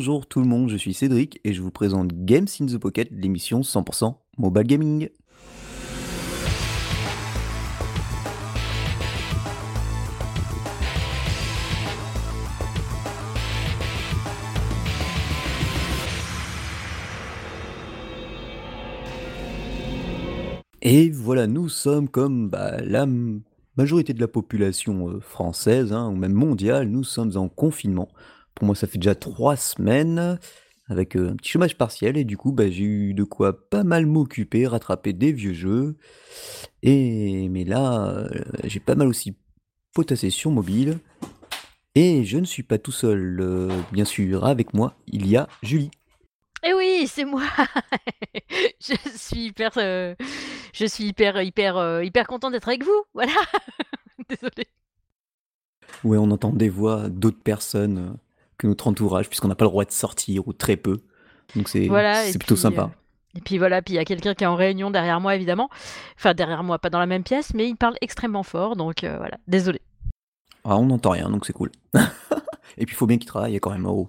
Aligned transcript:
Bonjour 0.00 0.26
tout 0.26 0.40
le 0.40 0.46
monde, 0.46 0.70
je 0.70 0.78
suis 0.78 0.94
Cédric 0.94 1.40
et 1.44 1.52
je 1.52 1.60
vous 1.60 1.70
présente 1.70 2.24
Games 2.24 2.46
in 2.58 2.64
the 2.64 2.78
Pocket, 2.78 3.10
l'émission 3.10 3.60
100% 3.60 4.14
mobile 4.38 4.62
gaming. 4.62 5.10
Et 20.80 21.10
voilà, 21.10 21.46
nous 21.46 21.68
sommes 21.68 22.08
comme 22.08 22.48
bah, 22.48 22.80
la 22.80 23.06
majorité 23.76 24.14
de 24.14 24.20
la 24.20 24.28
population 24.28 25.10
euh, 25.10 25.20
française, 25.20 25.92
hein, 25.92 26.08
ou 26.08 26.16
même 26.16 26.32
mondiale, 26.32 26.88
nous 26.88 27.04
sommes 27.04 27.36
en 27.36 27.50
confinement. 27.50 28.08
Pour 28.54 28.66
moi, 28.66 28.74
ça 28.74 28.86
fait 28.86 28.98
déjà 28.98 29.14
trois 29.14 29.56
semaines, 29.56 30.38
avec 30.90 31.16
euh, 31.16 31.30
un 31.30 31.36
petit 31.36 31.50
chômage 31.50 31.78
partiel, 31.78 32.16
et 32.16 32.24
du 32.24 32.36
coup, 32.36 32.52
bah, 32.52 32.68
j'ai 32.68 32.82
eu 32.82 33.14
de 33.14 33.22
quoi 33.22 33.68
pas 33.70 33.84
mal 33.84 34.06
m'occuper, 34.06 34.66
rattraper 34.66 35.12
des 35.12 35.32
vieux 35.32 35.52
jeux. 35.52 35.96
Et 36.82 37.48
mais 37.48 37.64
là, 37.64 38.08
euh, 38.08 38.28
j'ai 38.64 38.80
pas 38.80 38.96
mal 38.96 39.08
aussi 39.08 39.36
potassé 39.94 40.30
sur 40.30 40.50
mobile. 40.50 40.98
Et 41.94 42.24
je 42.24 42.38
ne 42.38 42.44
suis 42.44 42.62
pas 42.62 42.78
tout 42.78 42.92
seul, 42.92 43.38
euh, 43.40 43.68
bien 43.92 44.04
sûr, 44.04 44.44
avec 44.44 44.74
moi, 44.74 44.94
il 45.06 45.26
y 45.28 45.36
a 45.36 45.48
Julie. 45.62 45.90
Eh 46.62 46.74
oui, 46.74 47.06
c'est 47.06 47.24
moi. 47.24 47.42
Je 48.80 48.94
suis 49.16 49.46
hyper, 49.46 49.72
je 49.74 50.84
suis 50.86 51.04
hyper 51.04 51.40
hyper, 51.40 52.02
hyper 52.02 52.26
content 52.26 52.50
d'être 52.50 52.68
avec 52.68 52.84
vous, 52.84 53.04
voilà. 53.14 53.32
Désolée. 54.28 54.66
Ouais, 56.04 56.18
on 56.18 56.30
entend 56.30 56.52
des 56.52 56.68
voix 56.68 57.08
d'autres 57.08 57.42
personnes 57.42 58.16
que 58.60 58.66
notre 58.66 58.86
entourage, 58.86 59.28
puisqu'on 59.28 59.48
n'a 59.48 59.54
pas 59.54 59.64
le 59.64 59.70
droit 59.70 59.84
de 59.84 59.90
sortir, 59.90 60.46
ou 60.46 60.52
très 60.52 60.76
peu. 60.76 61.00
Donc 61.56 61.68
c'est 61.68 61.88
Voilà 61.88 62.22
plutôt 62.30 62.54
puis, 62.54 62.62
sympa. 62.62 62.90
et 63.34 63.40
puis 63.40 63.58
voilà, 63.58 63.82
puis 63.82 63.94
il 63.94 63.96
y 63.96 64.00
a 64.00 64.04
quelqu'un 64.04 64.34
qui 64.34 64.44
est 64.44 64.46
en 64.46 64.54
réunion 64.54 64.90
derrière 64.90 65.20
moi 65.20 65.34
évidemment. 65.34 65.68
Enfin 66.16 66.34
derrière 66.34 66.62
moi, 66.62 66.78
pas 66.78 66.90
dans 66.90 67.00
la 67.00 67.06
même 67.06 67.24
pièce, 67.24 67.54
mais 67.54 67.68
il 67.68 67.76
parle 67.76 67.96
extrêmement 68.00 68.42
fort 68.42 68.76
donc 68.76 69.02
heu, 69.02 69.16
voilà, 69.16 69.38
désolée. 69.48 69.80
Ah, 70.64 70.76
on 70.76 70.86
n'entend 70.86 71.10
rien, 71.10 71.30
donc 71.30 71.46
c'est 71.46 71.54
cool. 71.54 71.72
Et 72.78 72.86
puis 72.86 72.94
il 72.94 72.96
faut 72.96 73.06
bien 73.06 73.16
qu'il 73.16 73.26
travaille 73.26 73.58
quand 73.60 73.70
même, 73.70 73.86
oh. 73.86 74.08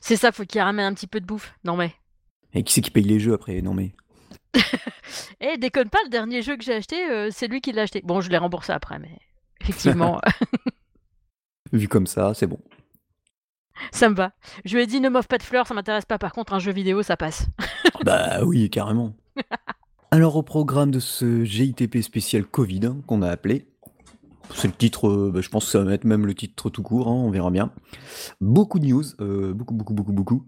C'est 0.00 0.16
ça, 0.16 0.32
faut 0.32 0.44
qu'il 0.44 0.60
ramène 0.60 0.86
un 0.86 0.94
petit 0.94 1.06
peu 1.06 1.20
de 1.20 1.26
bouffe. 1.26 1.54
Non 1.64 1.76
mais 1.76 1.92
Et 2.54 2.64
qui 2.64 2.72
c'est 2.72 2.80
qui 2.80 2.90
paye 2.90 3.04
les 3.04 3.20
jeux 3.20 3.34
après? 3.34 3.60
Non 3.60 3.74
mais... 3.74 3.92
eh 5.40 5.58
déconne 5.58 5.90
pas, 5.90 5.98
le 6.04 6.10
dernier 6.10 6.40
jeu 6.42 6.56
que 6.56 6.64
j'ai 6.64 6.74
acheté, 6.74 6.96
heu, 7.10 7.28
c'est 7.30 7.48
lui 7.48 7.60
qui 7.60 7.72
l'a 7.72 7.82
acheté. 7.82 8.00
Bon, 8.02 8.20
je 8.20 8.30
l'ai 8.30 8.38
remboursé 8.38 8.72
après, 8.72 8.98
mais 8.98 9.18
effectivement, 9.60 10.20
Vu 11.72 11.88
comme 11.88 12.06
ça, 12.06 12.34
c'est 12.34 12.46
bon. 12.46 12.60
Ça 13.92 14.08
me 14.08 14.14
va. 14.14 14.32
Je 14.64 14.76
lui 14.76 14.82
ai 14.82 14.86
dit: 14.86 15.00
«Ne 15.00 15.08
m'offre 15.08 15.28
pas 15.28 15.38
de 15.38 15.42
fleurs, 15.42 15.66
ça 15.66 15.74
m'intéresse 15.74 16.04
pas. 16.04 16.18
Par 16.18 16.32
contre, 16.32 16.52
un 16.52 16.58
jeu 16.58 16.72
vidéo, 16.72 17.02
ça 17.02 17.16
passe». 17.16 17.46
Ah 17.94 17.98
Bah 18.04 18.44
oui, 18.44 18.70
carrément. 18.70 19.14
Alors 20.10 20.36
au 20.36 20.42
programme 20.42 20.92
de 20.92 21.00
ce 21.00 21.42
GITP 21.42 22.00
spécial 22.00 22.44
Covid, 22.44 22.86
hein, 22.86 22.96
qu'on 23.06 23.22
a 23.22 23.28
appelé, 23.28 23.66
c'est 24.54 24.68
le 24.68 24.74
titre, 24.74 25.08
euh, 25.08 25.30
bah, 25.32 25.40
je 25.40 25.48
pense 25.48 25.64
que 25.64 25.72
ça 25.72 25.82
va 25.82 25.92
être 25.94 26.04
même 26.04 26.26
le 26.26 26.34
titre 26.34 26.70
tout 26.70 26.82
court, 26.82 27.08
hein, 27.08 27.14
on 27.14 27.30
verra 27.30 27.50
bien. 27.50 27.72
Beaucoup 28.40 28.78
de 28.78 28.86
news, 28.86 29.04
euh, 29.20 29.52
beaucoup, 29.52 29.74
beaucoup, 29.74 29.94
beaucoup, 29.94 30.12
beaucoup. 30.12 30.46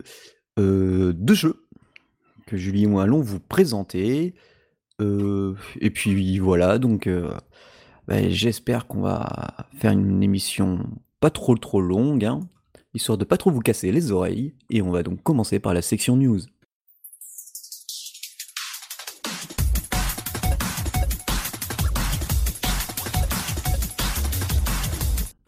Euh, 0.58 1.12
de 1.16 1.34
jeux 1.34 1.66
que 2.46 2.56
Julie 2.56 2.84
et 2.84 2.86
moi 2.86 3.02
allons 3.02 3.20
vous 3.20 3.40
présenter. 3.40 4.34
Et 5.00 5.90
puis 5.90 6.38
voilà, 6.38 6.78
donc 6.78 7.08
bah, 8.06 8.28
j'espère 8.28 8.86
qu'on 8.86 9.00
va 9.00 9.68
faire 9.76 9.90
une 9.90 10.22
émission 10.22 10.78
pas 11.20 11.30
trop 11.30 11.56
trop 11.56 11.80
longue, 11.80 12.24
hein, 12.24 12.40
histoire 12.96 13.18
de 13.18 13.24
pas 13.24 13.36
trop 13.36 13.50
vous 13.50 13.60
casser 13.60 13.92
les 13.92 14.10
oreilles. 14.10 14.54
Et 14.70 14.82
on 14.82 14.90
va 14.90 15.02
donc 15.02 15.22
commencer 15.22 15.58
par 15.58 15.72
la 15.72 15.82
section 15.82 16.16
news. 16.16 16.40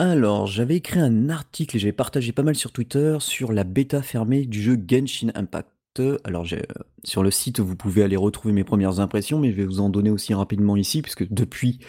Alors, 0.00 0.46
j'avais 0.46 0.76
écrit 0.76 1.00
un 1.00 1.28
article 1.28 1.74
et 1.74 1.80
j'avais 1.80 1.92
partagé 1.92 2.30
pas 2.30 2.44
mal 2.44 2.54
sur 2.54 2.70
Twitter 2.70 3.16
sur 3.18 3.50
la 3.50 3.64
bêta 3.64 4.00
fermée 4.00 4.46
du 4.46 4.62
jeu 4.62 4.78
Genshin 4.88 5.32
Impact. 5.34 6.00
Alors, 6.22 6.44
j'ai, 6.44 6.58
euh, 6.58 6.84
sur 7.02 7.24
le 7.24 7.32
site, 7.32 7.58
vous 7.58 7.74
pouvez 7.74 8.04
aller 8.04 8.14
retrouver 8.14 8.54
mes 8.54 8.62
premières 8.62 9.00
impressions, 9.00 9.40
mais 9.40 9.50
je 9.50 9.56
vais 9.56 9.64
vous 9.64 9.80
en 9.80 9.88
donner 9.88 10.10
aussi 10.10 10.34
rapidement 10.34 10.76
ici, 10.76 11.02
puisque 11.02 11.28
depuis, 11.28 11.80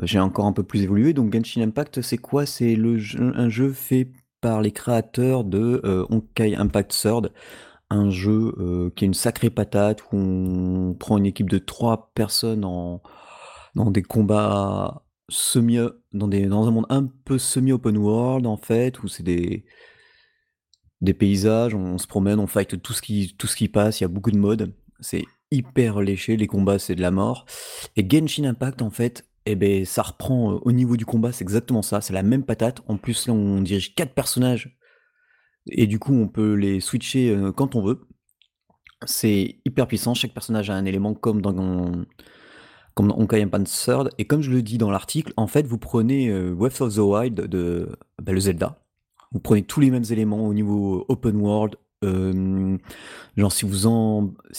euh, 0.00 0.06
j'ai 0.06 0.18
encore 0.18 0.46
un 0.46 0.52
peu 0.52 0.64
plus 0.64 0.82
évolué. 0.82 1.12
Donc, 1.12 1.32
Genshin 1.32 1.62
Impact, 1.62 2.02
c'est 2.02 2.18
quoi? 2.18 2.46
C'est 2.46 2.76
un 3.20 3.48
jeu 3.48 3.72
fait 3.72 4.08
par 4.42 4.60
les 4.60 4.72
créateurs 4.72 5.44
de 5.44 5.80
euh, 5.84 6.04
Honkai 6.10 6.54
Impact 6.54 6.90
Third, 6.90 7.32
un 7.88 8.10
jeu 8.10 8.54
euh, 8.58 8.90
qui 8.94 9.04
est 9.04 9.06
une 9.06 9.14
sacrée 9.14 9.48
patate 9.48 10.02
où 10.12 10.16
on 10.16 10.94
prend 10.94 11.16
une 11.16 11.26
équipe 11.26 11.48
de 11.48 11.58
trois 11.58 12.10
personnes 12.14 12.60
dans 12.60 13.00
des 13.90 14.02
combats 14.02 15.02
semi 15.30 15.78
dans 16.12 16.68
un 16.68 16.70
monde 16.70 16.86
un 16.90 17.06
peu 17.24 17.38
semi 17.38 17.72
open 17.72 17.96
world 17.96 18.46
en 18.46 18.58
fait 18.58 19.02
où 19.02 19.08
c'est 19.08 19.22
des 19.22 19.64
des 21.00 21.14
paysages, 21.14 21.74
on 21.74 21.98
se 21.98 22.06
promène, 22.06 22.38
on 22.38 22.46
fight 22.46 22.80
tout 22.80 22.92
ce 22.92 23.02
qui 23.02 23.34
tout 23.36 23.46
ce 23.46 23.56
qui 23.56 23.68
passe, 23.68 24.00
il 24.00 24.04
y 24.04 24.06
a 24.06 24.08
beaucoup 24.08 24.30
de 24.30 24.38
modes, 24.38 24.74
c'est 25.00 25.24
hyper 25.50 26.00
léché, 26.00 26.36
les 26.36 26.46
combats 26.46 26.78
c'est 26.78 26.94
de 26.94 27.02
la 27.02 27.10
mort. 27.10 27.44
Et 27.96 28.08
Genshin 28.08 28.44
Impact 28.44 28.82
en 28.82 28.90
fait, 28.90 29.24
eh 29.46 29.54
ben 29.56 29.84
ça 29.84 30.02
reprend 30.02 30.54
euh, 30.54 30.58
au 30.62 30.72
niveau 30.72 30.96
du 30.96 31.06
combat, 31.06 31.32
c'est 31.32 31.42
exactement 31.44 31.82
ça, 31.82 32.00
c'est 32.00 32.12
la 32.14 32.22
même 32.22 32.44
patate. 32.44 32.82
En 32.88 32.96
plus 32.96 33.26
là 33.26 33.34
on 33.34 33.60
dirige 33.60 33.94
quatre 33.94 34.14
personnages 34.14 34.78
et 35.66 35.86
du 35.86 35.98
coup 35.98 36.14
on 36.14 36.28
peut 36.28 36.54
les 36.54 36.80
switcher 36.80 37.30
euh, 37.30 37.52
quand 37.52 37.74
on 37.76 37.82
veut. 37.82 38.00
C'est 39.04 39.56
hyper 39.64 39.88
puissant, 39.88 40.14
chaque 40.14 40.32
personnage 40.32 40.70
a 40.70 40.74
un 40.74 40.84
élément 40.84 41.14
comme 41.14 41.42
dans 41.42 41.52
comme 42.94 43.08
dans 43.08 43.16
et 44.18 44.24
comme 44.26 44.42
je 44.42 44.50
le 44.50 44.62
dis 44.62 44.78
dans 44.78 44.90
l'article, 44.90 45.32
en 45.36 45.46
fait, 45.46 45.66
vous 45.66 45.78
prenez 45.78 46.28
euh, 46.28 46.52
of 46.80 46.94
the 46.94 46.98
Wild 46.98 47.34
de 47.48 47.88
bah, 48.22 48.32
le 48.32 48.40
Zelda. 48.40 48.78
Vous 49.32 49.40
prenez 49.40 49.62
tous 49.62 49.80
les 49.80 49.90
mêmes 49.90 50.04
éléments 50.10 50.46
au 50.46 50.54
niveau 50.54 51.04
open 51.08 51.36
world. 51.36 51.76
euh, 52.04 52.76
genre 53.36 53.52
si 53.52 53.64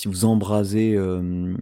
vous 0.08 0.26
embrasez, 0.26 0.96
euh, 0.96 1.56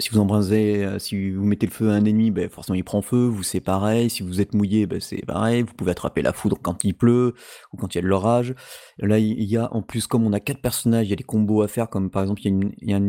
si 0.00 0.10
vous 0.10 0.18
embrasez, 0.18 0.84
euh, 0.84 0.98
si 0.98 1.30
vous 1.30 1.44
mettez 1.44 1.66
le 1.66 1.72
feu 1.72 1.90
à 1.90 1.94
un 1.94 2.04
ennemi, 2.04 2.30
ben 2.30 2.48
forcément 2.48 2.76
il 2.76 2.84
prend 2.84 3.02
feu. 3.02 3.26
Vous 3.26 3.42
c'est 3.42 3.60
pareil. 3.60 4.10
Si 4.10 4.22
vous 4.22 4.40
êtes 4.40 4.54
mouillé, 4.54 4.86
ben 4.86 5.00
c'est 5.00 5.24
pareil. 5.26 5.62
Vous 5.62 5.74
pouvez 5.74 5.90
attraper 5.90 6.22
la 6.22 6.32
foudre 6.32 6.58
quand 6.62 6.84
il 6.84 6.94
pleut 6.94 7.34
ou 7.72 7.76
quand 7.76 7.94
il 7.94 7.98
y 7.98 8.00
a 8.00 8.02
de 8.02 8.06
l'orage. 8.06 8.54
Là 8.98 9.18
il 9.18 9.42
y 9.42 9.56
a 9.56 9.72
en 9.74 9.82
plus 9.82 10.06
comme 10.06 10.24
on 10.24 10.32
a 10.32 10.40
quatre 10.40 10.60
personnages, 10.62 11.06
il 11.06 11.10
y 11.10 11.12
a 11.12 11.16
des 11.16 11.24
combos 11.24 11.62
à 11.62 11.68
faire 11.68 11.90
comme 11.90 12.10
par 12.10 12.22
exemple 12.22 12.42
il 12.44 12.72
y 12.82 12.92
a, 12.94 13.00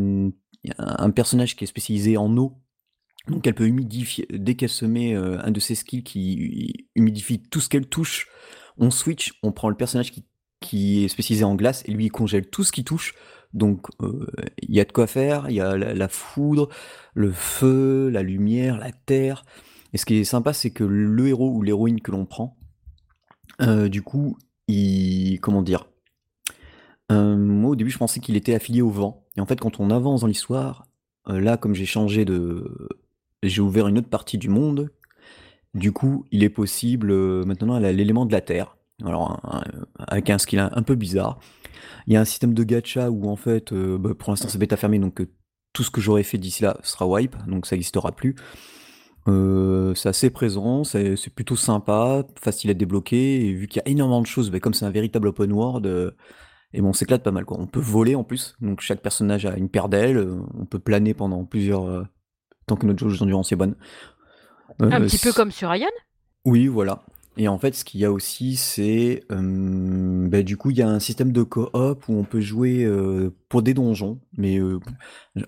un 0.78 1.12
personnage 1.12 1.56
qui 1.56 1.64
est 1.64 1.68
spécialisé 1.68 2.18
en 2.18 2.36
eau, 2.36 2.58
donc 3.30 3.46
elle 3.48 3.54
peut 3.56 3.68
humidifier, 3.68 4.28
dès 4.32 4.56
qu'elle 4.56 4.70
se 4.70 4.86
met 4.86 5.16
euh, 5.16 5.40
un 5.44 5.52
de 5.52 5.60
ses 5.60 5.76
skills 5.76 6.04
qui 6.04 6.88
humidifie 6.96 7.42
tout 7.42 7.62
ce 7.62 7.70
qu'elle 7.70 7.88
touche, 7.88 8.28
on 8.78 8.92
switch, 8.92 9.34
on 9.44 9.52
prend 9.52 9.70
le 9.70 9.76
personnage 9.76 10.12
qui, 10.12 10.26
est 11.04 11.08
spécialisé 11.08 11.46
en 11.46 11.56
glace 11.56 11.84
et 11.86 11.92
lui 11.92 12.06
il 12.06 12.12
congèle 12.12 12.50
tout 12.50 12.64
ce 12.64 12.72
qui 12.72 12.84
touche. 12.84 13.16
Donc 13.54 13.88
euh, 14.02 14.28
il 14.62 14.76
y 14.76 14.80
a 14.80 14.86
de 14.86 14.92
quoi 14.92 15.08
faire, 15.08 15.50
il 15.50 15.56
y 15.56 15.62
a 15.62 15.76
la, 15.78 16.08
foudre, 16.08 16.70
le 17.14 17.32
feu, 17.32 18.10
la 18.10 18.24
lumière, 18.24 18.78
la 18.78 18.92
terre. 18.92 19.44
Et 19.94 19.98
ce 19.98 20.06
qui 20.06 20.18
est 20.18 20.24
sympa, 20.24 20.54
c'est 20.54 20.70
que 20.70 20.84
le 20.84 21.28
héros 21.28 21.52
ou 21.52 21.62
l'héroïne 21.62 22.02
que 22.02 22.12
l'on 22.12 22.26
prend, 22.26 22.58
euh, 23.62 23.90
du 23.90 24.02
coup, 24.02 24.38
il. 24.68 25.40
Comment 25.42 25.62
dire 25.62 25.86
euh, 27.12 27.36
moi, 27.36 27.72
au 27.72 27.76
début, 27.76 27.90
je 27.90 27.98
pensais 27.98 28.20
qu'il 28.20 28.36
était 28.36 28.54
affilié 28.54 28.84
au 28.84 28.92
vent. 28.92 29.26
Et 29.36 29.42
en 29.42 29.48
fait, 29.48 29.60
quand 29.60 29.80
on 29.80 29.90
avance 29.90 30.22
dans 30.22 30.28
l'histoire, 30.28 30.86
là, 31.26 31.58
comme 31.58 31.74
j'ai 31.74 31.88
changé 31.88 32.24
de... 32.24 32.88
J'ai 33.42 33.62
ouvert 33.62 33.88
une 33.88 33.98
autre 33.98 34.10
partie 34.10 34.38
du 34.38 34.48
monde, 34.48 34.92
du 35.74 35.92
coup, 35.92 36.26
il 36.30 36.44
est 36.44 36.50
possible, 36.50 37.12
maintenant, 37.46 37.74
a 37.74 37.92
l'élément 37.92 38.28
de 38.28 38.32
la 38.32 38.42
Terre. 38.42 38.78
Alors, 39.06 39.40
un- 39.44 39.60
un- 39.60 39.86
avec 40.08 40.30
un 40.30 40.38
skill 40.38 40.60
un, 40.60 40.70
un 40.74 40.84
peu 40.84 40.96
bizarre. 40.96 41.40
Il 42.08 42.14
y 42.14 42.18
a 42.18 42.22
un 42.22 42.26
système 42.26 42.54
de 42.54 42.64
gacha 42.64 43.10
où, 43.10 43.30
en 43.30 43.36
fait, 43.36 43.72
euh, 43.72 43.98
bah, 43.98 44.12
pour 44.18 44.32
l'instant, 44.32 44.48
c'est 44.50 44.58
bêta 44.58 44.78
fermé, 44.78 45.00
donc 45.00 45.22
euh, 45.22 45.28
tout 45.74 45.84
ce 45.84 45.92
que 45.92 46.02
j'aurais 46.02 46.24
fait 46.24 46.38
d'ici 46.38 46.64
là 46.64 46.78
sera 46.84 47.08
wipe, 47.08 47.36
donc 47.48 47.66
ça 47.66 47.76
n'existera 47.76 48.12
plus. 48.12 48.36
Euh, 49.28 49.94
c'est 49.96 50.10
assez 50.10 50.30
présent, 50.30 50.84
c'est 50.84 51.16
plutôt 51.36 51.56
sympa, 51.56 52.24
facile 52.42 52.72
à 52.72 52.74
débloquer, 52.74 53.46
et 53.46 53.54
vu 53.54 53.68
qu'il 53.68 53.82
y 53.86 53.88
a 53.88 53.92
énormément 53.92 54.22
de 54.22 54.28
choses, 54.28 54.50
bah, 54.50 54.60
comme 54.60 54.74
c'est 54.74 54.86
un 54.86 54.90
véritable 54.92 55.28
open 55.28 55.52
world, 55.52 56.16
et 56.74 56.82
bon, 56.82 56.90
on 56.90 56.94
s'éclate 56.94 57.24
pas 57.24 57.32
mal, 57.32 57.46
quoi. 57.46 57.58
On 57.60 57.68
peut 57.68 57.80
voler 57.80 58.16
en 58.16 58.24
plus, 58.24 58.56
donc 58.62 58.82
chaque 58.82 59.02
personnage 59.02 59.46
a 59.46 59.56
une 59.58 59.70
paire 59.70 59.90
d'ailes, 59.90 60.28
on 60.58 60.66
peut 60.66 60.80
planer 60.80 61.14
pendant 61.14 61.46
plusieurs... 61.46 62.08
tant 62.66 62.76
que 62.76 62.86
notre 62.86 63.00
jauge 63.00 63.20
d'endurance 63.20 63.52
est 63.52 63.56
bonne. 63.56 63.76
Un 64.80 65.02
petit 65.02 65.18
peu 65.18 65.34
comme 65.34 65.52
sur 65.52 65.74
Ion? 65.76 65.88
oui, 66.46 66.68
voilà. 66.68 67.04
Et 67.40 67.48
en 67.48 67.58
fait, 67.58 67.74
ce 67.74 67.86
qu'il 67.86 68.02
y 68.02 68.06
a 68.06 68.12
aussi, 68.12 68.58
c'est... 68.58 69.24
euh, 69.32 70.28
bah, 70.28 70.44
du 70.44 70.58
coup, 70.58 70.72
il 70.72 70.78
y 70.78 70.82
a 70.82 70.90
un 70.90 71.00
système 71.00 71.32
de 71.32 71.42
coop 71.42 71.70
où 72.10 72.14
on 72.14 72.26
peut 72.26 72.42
jouer 72.42 72.84
euh, 72.84 73.34
pour 73.48 73.62
des 73.62 73.74
donjons, 73.74 74.20
mais 74.38 74.60
euh, 74.60 74.82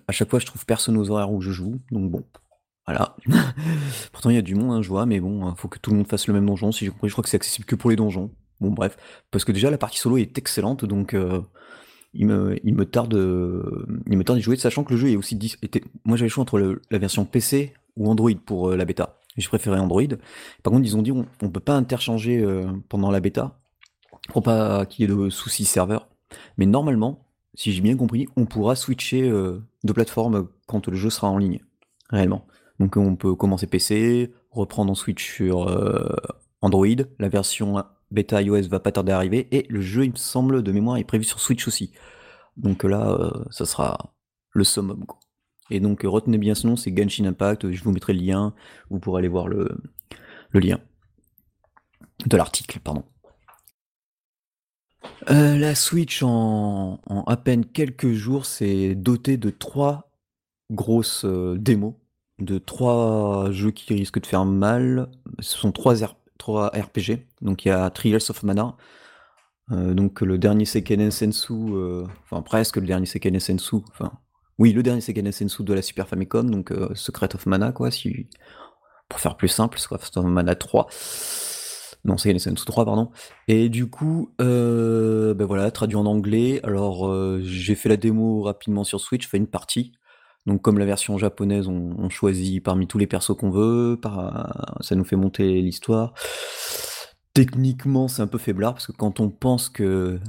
à 0.08 0.12
chaque 0.12 0.30
fois, 0.30 0.38
je 0.38 0.46
trouve 0.46 0.64
personne 0.64 0.96
aux 0.96 1.10
horaires 1.10 1.30
où 1.30 1.42
je 1.42 1.50
joue, 1.50 1.80
donc 1.90 2.10
bon, 2.10 2.24
voilà. 2.86 3.14
Pourtant, 4.12 4.30
il 4.30 4.36
y 4.36 4.38
a 4.38 4.42
du 4.42 4.54
monde, 4.54 4.72
hein, 4.72 4.80
je 4.80 4.88
vois, 4.88 5.04
mais 5.04 5.20
bon, 5.20 5.50
il 5.50 5.56
faut 5.58 5.68
que 5.68 5.78
tout 5.78 5.90
le 5.90 5.98
monde 5.98 6.08
fasse 6.08 6.26
le 6.28 6.32
même 6.32 6.46
donjon. 6.46 6.72
Si 6.72 6.86
j'ai 6.86 6.90
compris, 6.90 7.10
je 7.10 7.12
crois 7.12 7.24
que 7.24 7.28
c'est 7.28 7.36
accessible 7.36 7.66
que 7.66 7.76
pour 7.76 7.90
les 7.90 7.96
donjons. 7.96 8.30
Bon 8.58 8.70
bref, 8.70 8.96
parce 9.30 9.44
que 9.44 9.52
déjà 9.52 9.70
la 9.70 9.76
partie 9.76 9.98
solo 9.98 10.16
est 10.16 10.38
excellente, 10.38 10.86
donc 10.86 11.14
il 12.14 12.26
me, 12.26 12.84
tarde, 12.84 13.12
il 14.06 14.16
me 14.16 14.24
tarde 14.24 14.38
d'y 14.38 14.42
jouer, 14.42 14.56
sachant 14.56 14.84
que 14.84 14.92
le 14.92 14.98
jeu 14.98 15.10
est 15.10 15.16
aussi 15.16 15.36
moi 16.04 16.16
j'avais 16.16 16.28
le 16.28 16.32
choix 16.32 16.42
entre 16.42 16.80
la 16.90 16.98
version 16.98 17.24
PC 17.24 17.74
ou 17.96 18.08
Android 18.08 18.30
pour 18.46 18.70
la 18.70 18.84
bêta. 18.84 19.18
Je 19.36 19.48
préférais 19.48 19.78
Android. 19.78 20.02
Par 20.62 20.72
contre, 20.72 20.84
ils 20.84 20.96
ont 20.96 21.02
dit 21.02 21.12
on, 21.12 21.26
on 21.42 21.50
peut 21.50 21.60
pas 21.60 21.74
interchanger 21.74 22.44
pendant 22.88 23.10
la 23.10 23.20
bêta 23.20 23.58
pour 24.28 24.42
pas 24.42 24.86
qu'il 24.86 25.02
y 25.02 25.12
ait 25.12 25.14
de 25.14 25.30
soucis 25.30 25.64
serveurs. 25.64 26.08
Mais 26.58 26.66
normalement, 26.66 27.26
si 27.54 27.72
j'ai 27.72 27.80
bien 27.80 27.96
compris, 27.96 28.26
on 28.36 28.46
pourra 28.46 28.76
switcher 28.76 29.22
de 29.22 29.92
plateforme 29.92 30.48
quand 30.66 30.86
le 30.88 30.96
jeu 30.96 31.10
sera 31.10 31.28
en 31.28 31.38
ligne, 31.38 31.60
réellement. 32.10 32.46
Donc 32.78 32.96
on 32.96 33.16
peut 33.16 33.34
commencer 33.34 33.66
PC, 33.66 34.32
reprendre 34.50 34.92
en 34.92 34.94
Switch 34.94 35.24
sur 35.34 35.66
Android, 36.60 36.86
la 37.18 37.28
version 37.28 37.82
bêta 38.12 38.42
iOS 38.42 38.68
va 38.68 38.80
pas 38.80 38.92
tarder 38.92 39.12
à 39.12 39.16
arriver, 39.16 39.48
et 39.50 39.66
le 39.68 39.80
jeu, 39.80 40.04
il 40.04 40.12
me 40.12 40.16
semble, 40.16 40.62
de 40.62 40.72
mémoire, 40.72 40.98
est 40.98 41.04
prévu 41.04 41.24
sur 41.24 41.40
Switch 41.40 41.66
aussi. 41.66 41.92
Donc 42.56 42.84
là, 42.84 43.10
euh, 43.10 43.44
ça 43.50 43.64
sera 43.66 44.14
le 44.50 44.64
summum. 44.64 45.04
Quoi. 45.06 45.18
Et 45.70 45.80
donc 45.80 46.02
retenez 46.04 46.38
bien 46.38 46.54
ce 46.54 46.66
nom, 46.66 46.76
c'est 46.76 46.96
Genshin 46.96 47.24
Impact, 47.24 47.70
je 47.70 47.82
vous 47.82 47.92
mettrai 47.92 48.12
le 48.12 48.20
lien, 48.20 48.54
vous 48.90 48.98
pourrez 48.98 49.20
aller 49.20 49.28
voir 49.28 49.48
le, 49.48 49.68
lien 50.52 50.78
de 52.26 52.36
l'article, 52.36 52.78
pardon. 52.80 53.04
Euh, 55.30 55.56
la 55.56 55.74
Switch 55.74 56.22
en, 56.22 57.00
à 57.26 57.36
peine 57.36 57.64
quelques 57.64 58.12
jours 58.12 58.44
s'est 58.44 58.94
dotée 58.94 59.36
de 59.36 59.50
trois 59.50 60.10
grosses 60.70 61.24
euh, 61.24 61.56
démos 61.58 61.94
de 62.38 62.58
trois 62.58 63.50
jeux 63.50 63.70
qui 63.70 63.94
risquent 63.94 64.20
de 64.20 64.26
faire 64.26 64.44
mal. 64.44 65.08
Ce 65.38 65.56
sont 65.58 65.72
trois, 65.72 65.94
trois 66.38 66.68
RPG. 66.68 67.26
Donc 67.40 67.64
il 67.64 67.68
y 67.68 67.70
a 67.70 67.88
Trials 67.90 68.22
of 68.28 68.42
Mana, 68.42 68.76
euh, 69.70 69.94
donc 69.94 70.20
le 70.20 70.38
dernier 70.38 70.64
Seiken 70.64 71.10
Sensu, 71.10 71.52
euh, 71.52 72.04
enfin 72.24 72.42
presque 72.42 72.76
le 72.76 72.86
dernier 72.86 73.06
Seiken 73.06 73.38
Sensu, 73.40 73.76
enfin 73.90 74.12
oui 74.58 74.72
le 74.72 74.82
dernier 74.82 75.00
Seiken 75.00 75.30
Sensu 75.32 75.62
de 75.62 75.74
la 75.74 75.82
Super 75.82 76.08
Famicom, 76.08 76.50
donc 76.50 76.72
euh, 76.72 76.94
Secret 76.94 77.34
of 77.34 77.46
Mana 77.46 77.72
quoi, 77.72 77.90
si 77.90 78.28
pour 79.08 79.20
faire 79.20 79.36
plus 79.36 79.48
simple, 79.48 79.78
Secret 79.78 79.98
of 80.16 80.24
Mana 80.24 80.54
3. 80.54 80.86
Non, 82.04 82.16
Seiken 82.16 82.38
Sensu 82.38 82.64
3, 82.64 82.84
pardon. 82.84 83.10
Et 83.46 83.68
du 83.68 83.88
coup, 83.88 84.32
ben 84.38 85.44
voilà, 85.44 85.70
traduit 85.70 85.96
en 85.96 86.06
anglais. 86.06 86.60
Alors, 86.64 87.12
j'ai 87.42 87.74
fait 87.74 87.90
la 87.90 87.98
démo 87.98 88.42
rapidement 88.42 88.84
sur 88.84 89.00
Switch, 89.00 89.28
fait 89.28 89.36
une 89.36 89.46
partie. 89.46 89.92
Donc 90.46 90.60
comme 90.62 90.78
la 90.78 90.84
version 90.84 91.18
japonaise, 91.18 91.68
on, 91.68 92.08
choisit 92.08 92.62
parmi 92.62 92.86
tous 92.86 92.98
les 92.98 93.06
persos 93.06 93.36
qu'on 93.36 93.50
veut, 93.50 94.00
ça 94.80 94.94
nous 94.96 95.04
fait 95.04 95.16
monter 95.16 95.60
l'histoire. 95.62 96.14
Techniquement, 97.34 98.08
c'est 98.08 98.22
un 98.22 98.26
peu 98.26 98.38
faiblard, 98.38 98.74
parce 98.74 98.86
que 98.88 98.92
quand 98.92 99.20
on 99.20 99.30
pense 99.30 99.68
que 99.68 100.20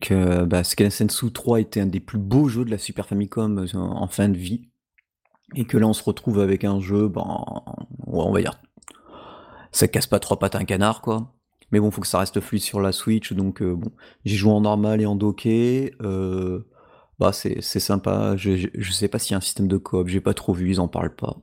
que 0.00 0.44
bah, 0.44 0.64
Sensu 0.64 1.30
3 1.32 1.60
était 1.60 1.80
un 1.80 1.86
des 1.86 2.00
plus 2.00 2.18
beaux 2.18 2.48
jeux 2.48 2.64
de 2.64 2.70
la 2.70 2.78
Super 2.78 3.06
Famicom 3.06 3.58
euh, 3.58 3.78
en 3.78 4.08
fin 4.08 4.28
de 4.28 4.36
vie, 4.36 4.68
et 5.54 5.64
que 5.64 5.76
là 5.76 5.86
on 5.86 5.92
se 5.92 6.02
retrouve 6.02 6.40
avec 6.40 6.64
un 6.64 6.80
jeu, 6.80 7.08
ben, 7.08 7.44
on 8.06 8.32
va 8.32 8.40
dire, 8.40 8.60
ça 9.72 9.88
casse 9.88 10.06
pas 10.06 10.18
trois 10.18 10.38
pattes 10.38 10.56
un 10.56 10.64
canard, 10.64 11.02
quoi. 11.02 11.32
Mais 11.72 11.78
bon, 11.78 11.90
faut 11.90 12.00
que 12.00 12.06
ça 12.06 12.18
reste 12.18 12.40
fluide 12.40 12.62
sur 12.62 12.80
la 12.80 12.92
Switch, 12.92 13.32
donc 13.32 13.62
euh, 13.62 13.74
bon, 13.76 13.92
j'ai 14.24 14.36
joué 14.36 14.50
en 14.52 14.62
normal 14.62 15.00
et 15.00 15.06
en 15.06 15.14
docké. 15.16 15.94
Euh, 16.02 16.66
bah 17.18 17.32
c'est 17.32 17.60
sympa. 17.60 18.34
Je, 18.36 18.68
je, 18.72 18.92
sais 18.92 19.06
pas 19.08 19.18
s'il 19.18 19.32
y 19.32 19.34
a 19.34 19.38
un 19.38 19.42
système 19.42 19.68
de 19.68 19.76
coop, 19.76 20.08
j'ai 20.08 20.22
pas 20.22 20.34
trop 20.34 20.54
vu, 20.54 20.70
ils 20.70 20.80
en 20.80 20.88
parlent 20.88 21.14
pas. 21.14 21.36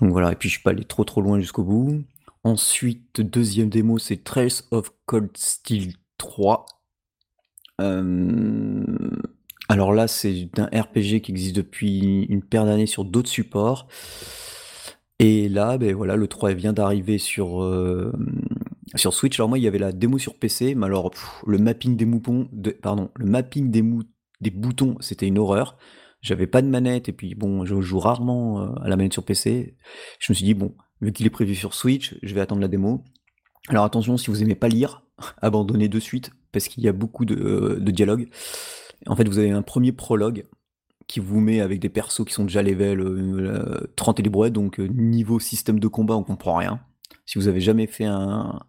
Donc 0.00 0.10
voilà, 0.10 0.32
et 0.32 0.34
puis 0.34 0.48
je 0.48 0.54
suis 0.54 0.62
pas 0.62 0.70
allé 0.70 0.84
trop 0.84 1.04
trop 1.04 1.20
loin 1.22 1.38
jusqu'au 1.40 1.62
bout. 1.62 2.02
Ensuite, 2.42 3.20
deuxième 3.20 3.68
démo, 3.68 3.98
c'est 3.98 4.24
Trace 4.24 4.66
of 4.70 4.90
Cold 5.06 5.30
Steel 5.36 5.92
3. 6.18 6.66
Euh, 7.80 8.84
alors 9.68 9.92
là, 9.92 10.08
c'est 10.08 10.48
un 10.58 10.66
RPG 10.66 11.20
qui 11.22 11.30
existe 11.30 11.56
depuis 11.56 12.24
une 12.28 12.42
paire 12.42 12.64
d'années 12.64 12.86
sur 12.86 13.04
d'autres 13.04 13.28
supports. 13.28 13.88
Et 15.18 15.48
là, 15.48 15.78
ben 15.78 15.94
voilà, 15.94 16.16
le 16.16 16.26
3 16.26 16.54
vient 16.54 16.72
d'arriver 16.72 17.18
sur, 17.18 17.62
euh, 17.62 18.12
sur 18.96 19.12
Switch. 19.14 19.38
Alors 19.38 19.48
moi, 19.48 19.58
il 19.58 19.62
y 19.62 19.68
avait 19.68 19.78
la 19.78 19.92
démo 19.92 20.18
sur 20.18 20.34
PC, 20.38 20.74
mais 20.74 20.86
alors 20.86 21.10
le 21.46 21.58
mapping 21.58 21.96
des 21.96 22.06
moutons, 22.06 22.48
pardon, 22.82 23.10
le 23.16 23.26
mapping 23.26 23.70
boutons, 24.50 24.96
c'était 25.00 25.26
une 25.26 25.38
horreur. 25.38 25.76
J'avais 26.22 26.46
pas 26.46 26.62
de 26.62 26.68
manette 26.68 27.08
et 27.08 27.12
puis 27.12 27.34
bon, 27.34 27.64
je 27.64 27.80
joue 27.80 27.98
rarement 27.98 28.62
euh, 28.62 28.68
à 28.82 28.88
la 28.88 28.96
manette 28.96 29.12
sur 29.12 29.24
PC. 29.24 29.76
Je 30.18 30.32
me 30.32 30.34
suis 30.34 30.44
dit 30.44 30.54
bon, 30.54 30.74
vu 31.00 31.12
qu'il 31.12 31.26
est 31.26 31.30
prévu 31.30 31.54
sur 31.54 31.74
Switch, 31.74 32.16
je 32.22 32.34
vais 32.34 32.40
attendre 32.40 32.60
la 32.60 32.68
démo. 32.68 33.04
Alors 33.68 33.84
attention, 33.84 34.16
si 34.16 34.30
vous 34.30 34.42
aimez 34.42 34.54
pas 34.54 34.68
lire, 34.68 35.04
abandonnez 35.42 35.88
de 35.88 36.00
suite 36.00 36.32
parce 36.52 36.68
qu'il 36.68 36.82
y 36.84 36.88
a 36.88 36.92
beaucoup 36.92 37.24
de, 37.24 37.34
euh, 37.34 37.80
de 37.80 37.90
dialogues. 37.90 38.28
En 39.06 39.16
fait, 39.16 39.28
vous 39.28 39.38
avez 39.38 39.50
un 39.50 39.62
premier 39.62 39.92
prologue 39.92 40.46
qui 41.06 41.20
vous 41.20 41.40
met 41.40 41.60
avec 41.60 41.80
des 41.80 41.88
persos 41.88 42.24
qui 42.24 42.32
sont 42.32 42.44
déjà 42.44 42.62
level 42.62 43.88
30 43.96 44.20
et 44.20 44.22
les 44.22 44.30
brouettes, 44.30 44.52
donc 44.52 44.78
euh, 44.78 44.86
niveau 44.86 45.40
système 45.40 45.80
de 45.80 45.88
combat, 45.88 46.14
on 46.14 46.22
comprend 46.22 46.56
rien. 46.56 46.80
Si 47.26 47.38
vous 47.38 47.48
avez 47.48 47.60
jamais 47.60 47.86
fait 47.86 48.04
un, 48.04 48.60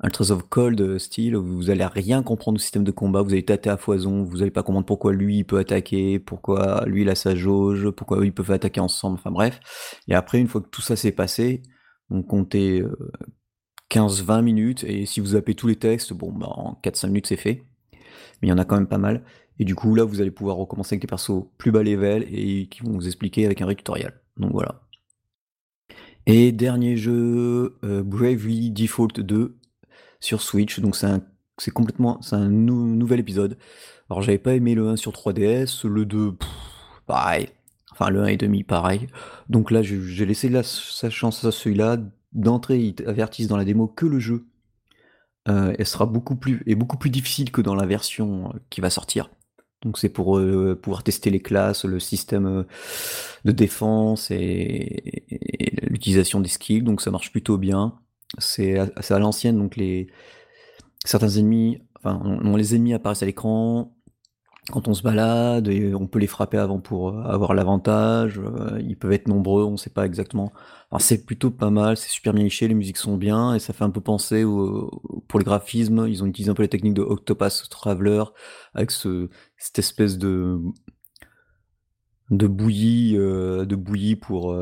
un 0.00 0.08
Trace 0.08 0.30
of 0.30 0.44
Cold 0.48 0.80
euh, 0.80 0.98
style, 0.98 1.36
vous 1.36 1.70
allez 1.70 1.84
rien 1.84 2.22
comprendre 2.22 2.56
au 2.56 2.60
système 2.60 2.84
de 2.84 2.92
combat, 2.92 3.22
vous 3.22 3.32
allez 3.32 3.44
tâter 3.44 3.70
à 3.70 3.76
foison, 3.76 4.22
vous 4.22 4.42
allez 4.42 4.50
pas 4.52 4.62
comprendre 4.62 4.86
pourquoi 4.86 5.12
lui 5.12 5.38
il 5.38 5.44
peut 5.44 5.58
attaquer, 5.58 6.20
pourquoi 6.20 6.84
lui 6.86 7.02
il 7.02 7.08
a 7.08 7.16
sa 7.16 7.34
jauge, 7.34 7.90
pourquoi 7.90 8.24
ils 8.24 8.32
peuvent 8.32 8.52
attaquer 8.52 8.80
ensemble, 8.80 9.14
enfin 9.18 9.32
bref. 9.32 9.58
Et 10.06 10.14
après, 10.14 10.38
une 10.38 10.46
fois 10.46 10.60
que 10.60 10.68
tout 10.68 10.82
ça 10.82 10.94
s'est 10.94 11.12
passé, 11.12 11.62
on 12.10 12.22
comptait 12.22 12.82
15-20 13.90 14.42
minutes, 14.42 14.84
et 14.84 15.06
si 15.06 15.20
vous 15.20 15.28
zappez 15.28 15.54
tous 15.54 15.66
les 15.66 15.76
textes, 15.76 16.12
bon 16.12 16.32
bah 16.32 16.48
en 16.48 16.78
4-5 16.82 17.06
minutes 17.08 17.26
c'est 17.26 17.36
fait. 17.36 17.64
Mais 18.40 18.48
il 18.48 18.50
y 18.50 18.52
en 18.52 18.58
a 18.58 18.64
quand 18.64 18.76
même 18.76 18.86
pas 18.86 18.98
mal. 18.98 19.24
Et 19.58 19.64
du 19.64 19.74
coup 19.74 19.94
là 19.94 20.04
vous 20.04 20.20
allez 20.20 20.30
pouvoir 20.30 20.56
recommencer 20.56 20.94
avec 20.94 21.02
des 21.02 21.08
persos 21.08 21.44
plus 21.56 21.72
bas 21.72 21.82
level 21.82 22.26
et 22.30 22.68
qui 22.68 22.82
vont 22.82 22.92
vous 22.92 23.06
expliquer 23.06 23.46
avec 23.46 23.60
un 23.62 23.66
vrai. 23.66 23.76
Donc 24.36 24.52
voilà. 24.52 24.82
Et 26.26 26.52
dernier 26.52 26.96
jeu, 26.96 27.78
euh, 27.84 28.02
Bravely 28.02 28.70
Default 28.70 29.20
2 29.20 29.56
sur 30.20 30.42
Switch. 30.42 30.78
Donc 30.80 30.94
c'est 30.94 31.70
complètement 31.70 32.20
c'est 32.22 32.36
un 32.36 32.48
nouvel 32.48 33.20
épisode. 33.20 33.56
Alors 34.10 34.22
j'avais 34.22 34.38
pas 34.38 34.54
aimé 34.54 34.74
le 34.74 34.88
1 34.88 34.96
sur 34.96 35.12
3DS, 35.12 35.86
le 35.86 36.04
2 36.04 36.34
pareil. 37.06 37.48
Enfin 37.92 38.10
le 38.10 38.22
1 38.22 38.26
et 38.26 38.36
demi 38.36 38.62
pareil. 38.62 39.08
Donc 39.48 39.70
là 39.70 39.82
j'ai 39.82 40.26
laissé 40.26 40.48
la, 40.48 40.62
sa 40.62 41.10
chance 41.10 41.44
à 41.44 41.50
celui-là. 41.50 41.98
D'entrée, 42.38 42.78
ils 42.78 43.08
avertissent 43.08 43.48
dans 43.48 43.56
la 43.56 43.64
démo 43.64 43.88
que 43.88 44.06
le 44.06 44.20
jeu 44.20 44.46
euh, 45.48 45.74
sera 45.84 46.06
beaucoup 46.06 46.36
plus 46.36 46.62
est 46.66 46.76
beaucoup 46.76 46.96
plus 46.96 47.10
difficile 47.10 47.50
que 47.50 47.60
dans 47.60 47.74
la 47.74 47.84
version 47.84 48.50
euh, 48.54 48.58
qui 48.70 48.80
va 48.80 48.90
sortir. 48.90 49.28
Donc 49.82 49.98
c'est 49.98 50.08
pour 50.08 50.38
euh, 50.38 50.78
pouvoir 50.80 51.02
tester 51.02 51.30
les 51.30 51.40
classes, 51.40 51.84
le 51.84 51.98
système 51.98 52.64
de 53.44 53.52
défense 53.52 54.30
et 54.30 55.24
l'utilisation 55.82 56.40
des 56.40 56.48
skills. 56.48 56.82
Donc 56.82 57.00
ça 57.00 57.10
marche 57.10 57.32
plutôt 57.32 57.58
bien. 57.58 57.98
C'est 58.38 58.78
à, 58.78 59.18
l'ancienne, 59.18 59.58
donc 59.58 59.74
les 59.74 60.06
certains 61.04 61.30
ennemis, 61.30 61.82
enfin, 61.96 62.38
les 62.56 62.76
ennemis 62.76 62.94
apparaissent 62.94 63.24
à 63.24 63.26
l'écran 63.26 63.97
quand 64.70 64.88
on 64.88 64.94
se 64.94 65.02
balade 65.02 65.68
on 65.94 66.06
peut 66.06 66.18
les 66.18 66.26
frapper 66.26 66.58
avant 66.58 66.80
pour 66.80 67.10
euh, 67.10 67.22
avoir 67.22 67.54
l'avantage. 67.54 68.38
Euh, 68.38 68.80
ils 68.80 68.96
peuvent 68.96 69.12
être 69.12 69.28
nombreux, 69.28 69.64
on 69.64 69.76
sait 69.76 69.90
pas 69.90 70.06
exactement. 70.06 70.52
C'est 70.98 71.24
plutôt 71.26 71.50
pas 71.50 71.70
mal, 71.70 71.96
c'est 71.96 72.08
super 72.08 72.32
bien 72.32 72.44
liché, 72.44 72.66
les 72.68 72.74
musiques 72.74 72.96
sont 72.96 73.16
bien 73.16 73.54
et 73.54 73.58
ça 73.58 73.72
fait 73.72 73.84
un 73.84 73.90
peu 73.90 74.00
penser 74.00 74.44
au, 74.44 74.90
pour 75.28 75.38
le 75.38 75.44
graphisme. 75.44 76.06
Ils 76.08 76.22
ont 76.22 76.26
utilisé 76.26 76.50
un 76.50 76.54
peu 76.54 76.62
la 76.62 76.68
technique 76.68 76.94
de 76.94 77.02
Octopus 77.02 77.68
Traveler 77.68 78.24
avec 78.74 78.90
ce, 78.90 79.28
cette 79.58 79.78
espèce 79.78 80.18
de 80.18 80.58
de 82.30 82.46
bouillie, 82.46 83.16
euh, 83.16 83.64
de 83.64 83.74
bouillie 83.74 84.16
pour 84.16 84.54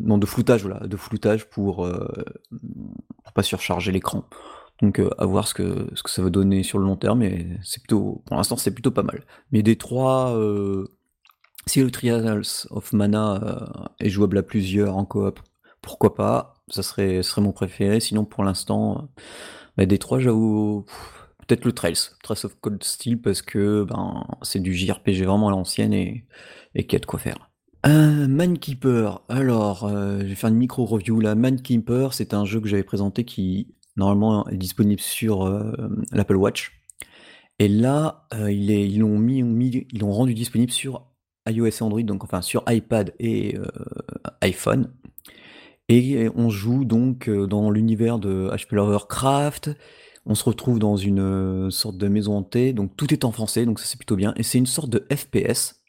non 0.00 0.18
de 0.18 0.26
floutage 0.26 0.62
voilà, 0.62 0.86
de 0.86 0.96
floutage 0.96 1.48
pour, 1.48 1.86
euh, 1.86 2.06
pour 3.24 3.32
pas 3.32 3.42
surcharger 3.42 3.92
l'écran. 3.92 4.24
Donc 4.82 5.00
à 5.18 5.26
voir 5.26 5.46
ce 5.46 5.54
que 5.54 5.88
ce 5.94 6.02
que 6.02 6.10
ça 6.10 6.22
va 6.22 6.30
donner 6.30 6.62
sur 6.62 6.78
le 6.78 6.84
long 6.84 6.96
terme, 6.96 7.18
mais 7.18 7.46
c'est 7.62 7.82
plutôt 7.82 8.22
pour 8.26 8.36
l'instant 8.36 8.56
c'est 8.56 8.72
plutôt 8.72 8.90
pas 8.90 9.02
mal. 9.02 9.24
Mais 9.52 9.62
des 9.62 9.76
trois, 9.76 10.34
si 11.66 11.82
le 11.82 11.90
Trials 11.90 12.42
of 12.70 12.92
Mana 12.94 13.90
est 14.00 14.08
jouable 14.08 14.38
à 14.38 14.42
plusieurs 14.42 14.96
en 14.96 15.04
coop, 15.04 15.40
pourquoi 15.82 16.14
pas? 16.14 16.54
Ça 16.68 16.82
serait, 16.82 17.22
serait 17.22 17.42
mon 17.42 17.52
préféré. 17.52 18.00
Sinon 18.00 18.24
pour 18.24 18.42
l'instant, 18.42 19.10
bah, 19.76 19.84
des 19.86 19.98
trois 19.98 20.18
j'avoue 20.18 20.86
peut-être 21.46 21.64
le 21.64 21.72
Trails, 21.72 21.98
Trace 22.22 22.44
of 22.44 22.56
Cold 22.60 22.82
Steel 22.82 23.20
parce 23.20 23.42
que 23.42 23.84
ben 23.84 24.24
c'est 24.42 24.60
du 24.60 24.74
JRPG 24.74 25.24
vraiment 25.24 25.48
à 25.48 25.50
l'ancienne 25.50 25.92
et 25.92 26.24
et 26.74 26.86
qu'il 26.86 26.94
y 26.94 26.96
a 26.96 27.00
de 27.00 27.06
quoi 27.06 27.18
faire. 27.18 27.50
Euh, 27.86 28.28
Mankeeper, 28.28 29.22
alors 29.28 29.84
euh, 29.84 30.20
je 30.20 30.26
vais 30.26 30.34
faire 30.34 30.50
une 30.50 30.56
micro-review 30.56 31.20
là. 31.20 31.34
Mankeeper, 31.34 32.12
c'est 32.12 32.34
un 32.34 32.44
jeu 32.44 32.60
que 32.60 32.68
j'avais 32.68 32.82
présenté 32.82 33.24
qui 33.24 33.74
normalement 34.00 34.46
disponible 34.50 35.00
sur 35.00 35.42
euh, 35.46 35.72
l'Apple 36.10 36.36
Watch. 36.36 36.72
Et 37.58 37.68
là, 37.68 38.26
euh, 38.34 38.50
ils 38.50 38.98
l'ont 38.98 40.12
rendu 40.12 40.34
disponible 40.34 40.72
sur 40.72 41.06
iOS 41.48 41.66
et 41.66 41.82
Android, 41.82 42.02
donc 42.02 42.24
enfin 42.24 42.42
sur 42.42 42.64
iPad 42.68 43.14
et 43.18 43.56
iPhone. 44.40 44.92
Et 45.88 46.28
on 46.36 46.50
joue 46.50 46.84
donc 46.84 47.28
dans 47.28 47.70
l'univers 47.70 48.18
de 48.18 48.50
HP 48.52 48.74
Lovecraft. 48.76 49.70
On 50.26 50.34
se 50.34 50.44
retrouve 50.44 50.78
dans 50.78 50.96
une 50.96 51.70
sorte 51.70 51.96
de 51.96 52.08
maison 52.08 52.36
hantée, 52.36 52.72
donc 52.72 52.96
tout 52.96 53.12
est 53.12 53.24
en 53.24 53.32
français, 53.32 53.64
donc 53.66 53.80
ça 53.80 53.86
c'est 53.86 53.96
plutôt 53.96 54.16
bien. 54.16 54.32
Et 54.36 54.42
c'est 54.42 54.58
une 54.58 54.66
sorte 54.66 54.90
de 54.90 55.06
FPS, 55.12 55.82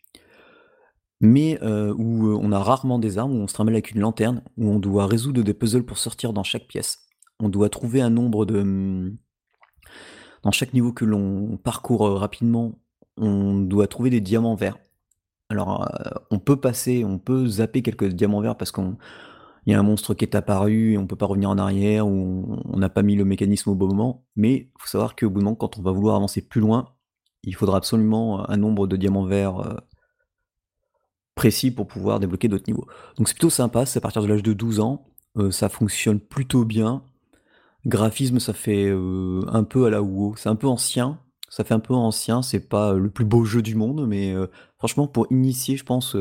mais 1.19 1.59
où 1.63 2.33
on 2.33 2.51
a 2.51 2.59
rarement 2.59 2.97
des 2.97 3.17
armes, 3.17 3.33
où 3.33 3.41
on 3.41 3.47
se 3.47 3.53
trimballe 3.53 3.75
avec 3.75 3.91
une 3.91 4.01
lanterne, 4.01 4.41
où 4.57 4.69
on 4.69 4.79
doit 4.79 5.05
résoudre 5.05 5.43
des 5.43 5.53
puzzles 5.53 5.85
pour 5.85 5.99
sortir 5.99 6.33
dans 6.33 6.43
chaque 6.43 6.67
pièce. 6.67 7.10
On 7.41 7.49
doit 7.49 7.69
trouver 7.69 8.01
un 8.01 8.09
nombre 8.09 8.45
de... 8.45 8.61
Mmh, 8.61 9.17
dans 10.43 10.51
chaque 10.51 10.73
niveau 10.73 10.91
que 10.91 11.05
l'on 11.05 11.57
parcourt 11.57 12.17
rapidement, 12.17 12.79
on 13.17 13.59
doit 13.59 13.87
trouver 13.87 14.09
des 14.09 14.21
diamants 14.21 14.55
verts. 14.55 14.77
Alors, 15.49 15.87
on 16.31 16.39
peut 16.39 16.55
passer, 16.55 17.03
on 17.03 17.19
peut 17.19 17.45
zapper 17.45 17.81
quelques 17.81 18.05
diamants 18.05 18.41
verts 18.41 18.57
parce 18.57 18.71
qu'on 18.71 18.97
y 19.67 19.73
a 19.73 19.79
un 19.79 19.83
monstre 19.83 20.13
qui 20.13 20.25
est 20.25 20.33
apparu 20.33 20.93
et 20.93 20.97
on 20.97 21.05
peut 21.05 21.15
pas 21.15 21.25
revenir 21.25 21.49
en 21.49 21.57
arrière 21.57 22.07
ou 22.07 22.57
on 22.65 22.77
n'a 22.77 22.89
pas 22.89 23.03
mis 23.03 23.15
le 23.15 23.25
mécanisme 23.25 23.69
au 23.69 23.75
bon 23.75 23.87
moment. 23.87 24.25
Mais 24.35 24.53
il 24.53 24.71
faut 24.79 24.87
savoir 24.87 25.15
qu'au 25.15 25.29
bout 25.29 25.39
d'un 25.39 25.45
moment, 25.45 25.55
quand 25.55 25.77
on 25.77 25.81
va 25.81 25.91
vouloir 25.91 26.15
avancer 26.15 26.41
plus 26.41 26.61
loin, 26.61 26.93
il 27.43 27.53
faudra 27.53 27.77
absolument 27.77 28.49
un 28.49 28.57
nombre 28.57 28.87
de 28.87 28.95
diamants 28.95 29.25
verts 29.25 29.81
précis 31.35 31.69
pour 31.71 31.87
pouvoir 31.87 32.19
débloquer 32.19 32.47
d'autres 32.47 32.67
niveaux. 32.67 32.87
Donc 33.17 33.27
c'est 33.27 33.35
plutôt 33.35 33.49
sympa, 33.49 33.85
c'est 33.85 33.97
à 33.97 34.01
partir 34.01 34.21
de 34.21 34.27
l'âge 34.27 34.43
de 34.43 34.53
12 34.53 34.79
ans, 34.79 35.05
ça 35.51 35.69
fonctionne 35.69 36.19
plutôt 36.19 36.65
bien. 36.65 37.03
Graphisme, 37.85 38.39
ça 38.39 38.53
fait 38.53 38.89
un 38.91 39.63
peu 39.63 39.85
à 39.85 39.89
la 39.89 40.01
WoW, 40.01 40.35
c'est 40.37 40.49
un 40.49 40.55
peu 40.55 40.67
ancien, 40.67 41.19
ça 41.49 41.63
fait 41.63 41.73
un 41.73 41.79
peu 41.79 41.93
ancien, 41.93 42.41
c'est 42.41 42.69
pas 42.69 42.93
le 42.93 43.09
plus 43.09 43.25
beau 43.25 43.43
jeu 43.43 43.61
du 43.61 43.75
monde, 43.75 44.07
mais 44.07 44.35
franchement 44.77 45.07
pour 45.07 45.27
initier, 45.31 45.77
je 45.77 45.83
pense, 45.83 46.15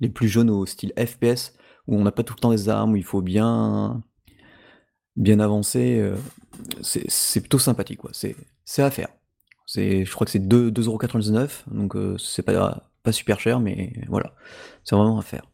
les 0.00 0.08
plus 0.08 0.28
jeunes 0.28 0.50
au 0.50 0.66
style 0.66 0.92
FPS, 0.98 1.54
où 1.86 1.96
on 1.96 2.02
n'a 2.02 2.12
pas 2.12 2.22
tout 2.22 2.34
le 2.34 2.40
temps 2.40 2.50
des 2.50 2.68
armes, 2.68 2.92
où 2.92 2.96
il 2.96 3.04
faut 3.04 3.22
bien 3.22 4.02
bien 5.16 5.40
avancer, 5.40 6.12
c'est 6.82 7.40
plutôt 7.40 7.58
sympathique 7.58 8.00
quoi, 8.00 8.10
c'est 8.12 8.82
à 8.82 8.90
faire. 8.90 9.08
Je 9.74 10.10
crois 10.12 10.26
que 10.26 10.30
c'est 10.30 10.46
2,99€, 10.46 11.64
donc 11.72 11.96
c'est 12.18 12.42
pas, 12.42 12.90
pas 13.02 13.12
super 13.12 13.40
cher, 13.40 13.58
mais 13.58 14.04
voilà, 14.08 14.34
c'est 14.84 14.94
vraiment 14.94 15.18
à 15.18 15.22
faire. 15.22 15.50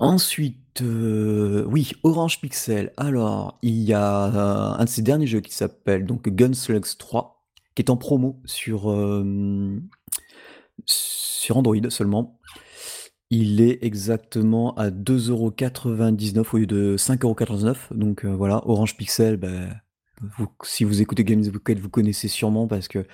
Ensuite, 0.00 0.80
euh, 0.80 1.62
oui, 1.66 1.92
Orange 2.04 2.40
Pixel. 2.40 2.90
Alors, 2.96 3.58
il 3.60 3.82
y 3.82 3.92
a 3.92 4.24
euh, 4.24 4.74
un 4.78 4.84
de 4.84 4.88
ces 4.88 5.02
derniers 5.02 5.26
jeux 5.26 5.40
qui 5.40 5.52
s'appelle 5.52 6.06
donc 6.06 6.26
Gunslugs 6.30 6.96
3, 6.98 7.44
qui 7.74 7.82
est 7.82 7.90
en 7.90 7.98
promo 7.98 8.40
sur, 8.46 8.90
euh, 8.90 9.78
sur 10.86 11.58
Android 11.58 11.90
seulement. 11.90 12.40
Il 13.28 13.60
est 13.60 13.84
exactement 13.84 14.74
à 14.76 14.88
2,99€ 14.90 16.46
au 16.54 16.56
lieu 16.56 16.66
de 16.66 16.96
5,99€. 16.96 17.76
Donc 17.94 18.24
voilà, 18.24 18.66
Orange 18.66 18.96
Pixel, 18.96 19.36
ben, 19.36 19.68
si 20.64 20.84
vous 20.84 21.02
écoutez 21.02 21.24
Games 21.24 21.44
Pocket, 21.52 21.78
vous 21.78 21.90
connaissez 21.90 22.28
sûrement 22.28 22.66
parce 22.66 22.88
que 22.88 23.06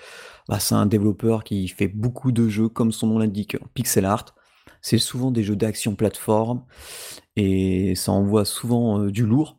bah, 0.49 0.61
c'est 0.61 0.77
un 0.77 0.87
développeur 0.87 1.43
qui 1.43 1.67
fait 1.67 1.89
beaucoup 1.89 2.31
de 2.31 2.49
jeux, 2.49 2.69
comme 2.69 2.93
son 2.93 3.09
nom 3.09 3.19
l'indique, 3.19 3.57
pixel 3.75 4.05
art. 4.05 4.37
C'est 4.83 4.99
souvent 4.99 5.31
des 5.31 5.43
jeux 5.43 5.57
d'action 5.57 5.95
plateforme 5.95 6.65
et 7.37 7.95
ça 7.95 8.13
envoie 8.13 8.45
souvent 8.45 9.07
du 9.07 9.27
lourd. 9.27 9.59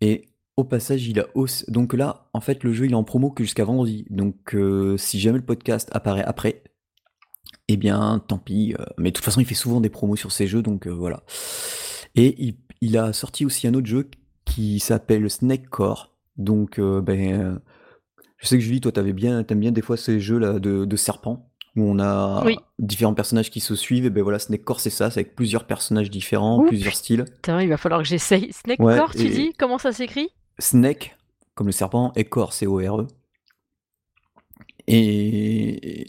Et 0.00 0.26
au 0.56 0.64
passage, 0.64 1.06
il 1.06 1.20
a 1.20 1.26
aussi... 1.34 1.64
Donc 1.68 1.92
là, 1.94 2.28
en 2.32 2.40
fait, 2.40 2.64
le 2.64 2.72
jeu, 2.72 2.86
il 2.86 2.92
est 2.92 2.96
en 2.96 3.04
promo 3.04 3.30
que 3.30 3.44
jusqu'à 3.44 3.64
vendredi. 3.64 4.06
Donc 4.10 4.56
si 4.96 5.20
jamais 5.20 5.38
le 5.38 5.44
podcast 5.44 5.88
apparaît 5.92 6.24
après, 6.24 6.62
eh 7.68 7.76
bien, 7.76 8.22
tant 8.26 8.38
pis. 8.38 8.74
Mais 8.98 9.10
de 9.10 9.14
toute 9.14 9.24
façon, 9.24 9.40
il 9.40 9.46
fait 9.46 9.54
souvent 9.54 9.80
des 9.80 9.90
promos 9.90 10.16
sur 10.16 10.32
ses 10.32 10.46
jeux, 10.46 10.62
donc 10.62 10.86
voilà. 10.86 11.22
Et 12.14 12.54
il, 12.80 12.96
a 12.96 13.12
sorti 13.12 13.44
aussi 13.44 13.66
un 13.66 13.74
autre 13.74 13.86
jeu 13.86 14.10
qui 14.44 14.80
s'appelle 14.80 15.28
Snake 15.28 15.68
Core. 15.68 16.16
Donc, 16.36 16.80
ben, 16.80 17.60
je 18.38 18.46
sais 18.46 18.56
que 18.56 18.62
Julie, 18.62 18.80
toi, 18.80 18.92
t'avais 18.92 19.12
bien, 19.12 19.42
t'aimes 19.44 19.60
bien 19.60 19.72
des 19.72 19.82
fois 19.82 19.96
ces 19.96 20.20
jeux-là 20.20 20.58
de, 20.58 20.84
de 20.84 20.96
serpents 20.96 21.50
où 21.78 21.88
on 21.88 21.98
a 21.98 22.44
différents 22.78 23.14
personnages 23.14 23.50
qui 23.50 23.60
se 23.60 23.74
suivent. 23.74 24.06
Et 24.06 24.10
ben 24.10 24.22
voilà, 24.22 24.38
Snake 24.38 24.64
Core, 24.64 24.80
c'est 24.80 24.90
ça, 24.90 25.10
c'est 25.10 25.20
avec 25.20 25.34
plusieurs 25.34 25.64
personnages 25.64 26.10
différents, 26.10 26.64
plusieurs 26.66 26.94
styles. 26.94 27.24
Putain, 27.24 27.62
il 27.62 27.68
va 27.68 27.76
falloir 27.76 28.02
que 28.02 28.08
j'essaye. 28.08 28.52
Snake 28.52 28.78
Core, 28.78 29.12
tu 29.12 29.28
dis? 29.28 29.52
Comment 29.58 29.78
ça 29.78 29.92
s'écrit? 29.92 30.28
Snake, 30.58 31.16
comme 31.54 31.68
le 31.68 31.72
serpent, 31.72 32.12
et 32.16 32.24
Core, 32.24 32.52
C-O-R-E. 32.52 33.06
Et, 34.90 36.06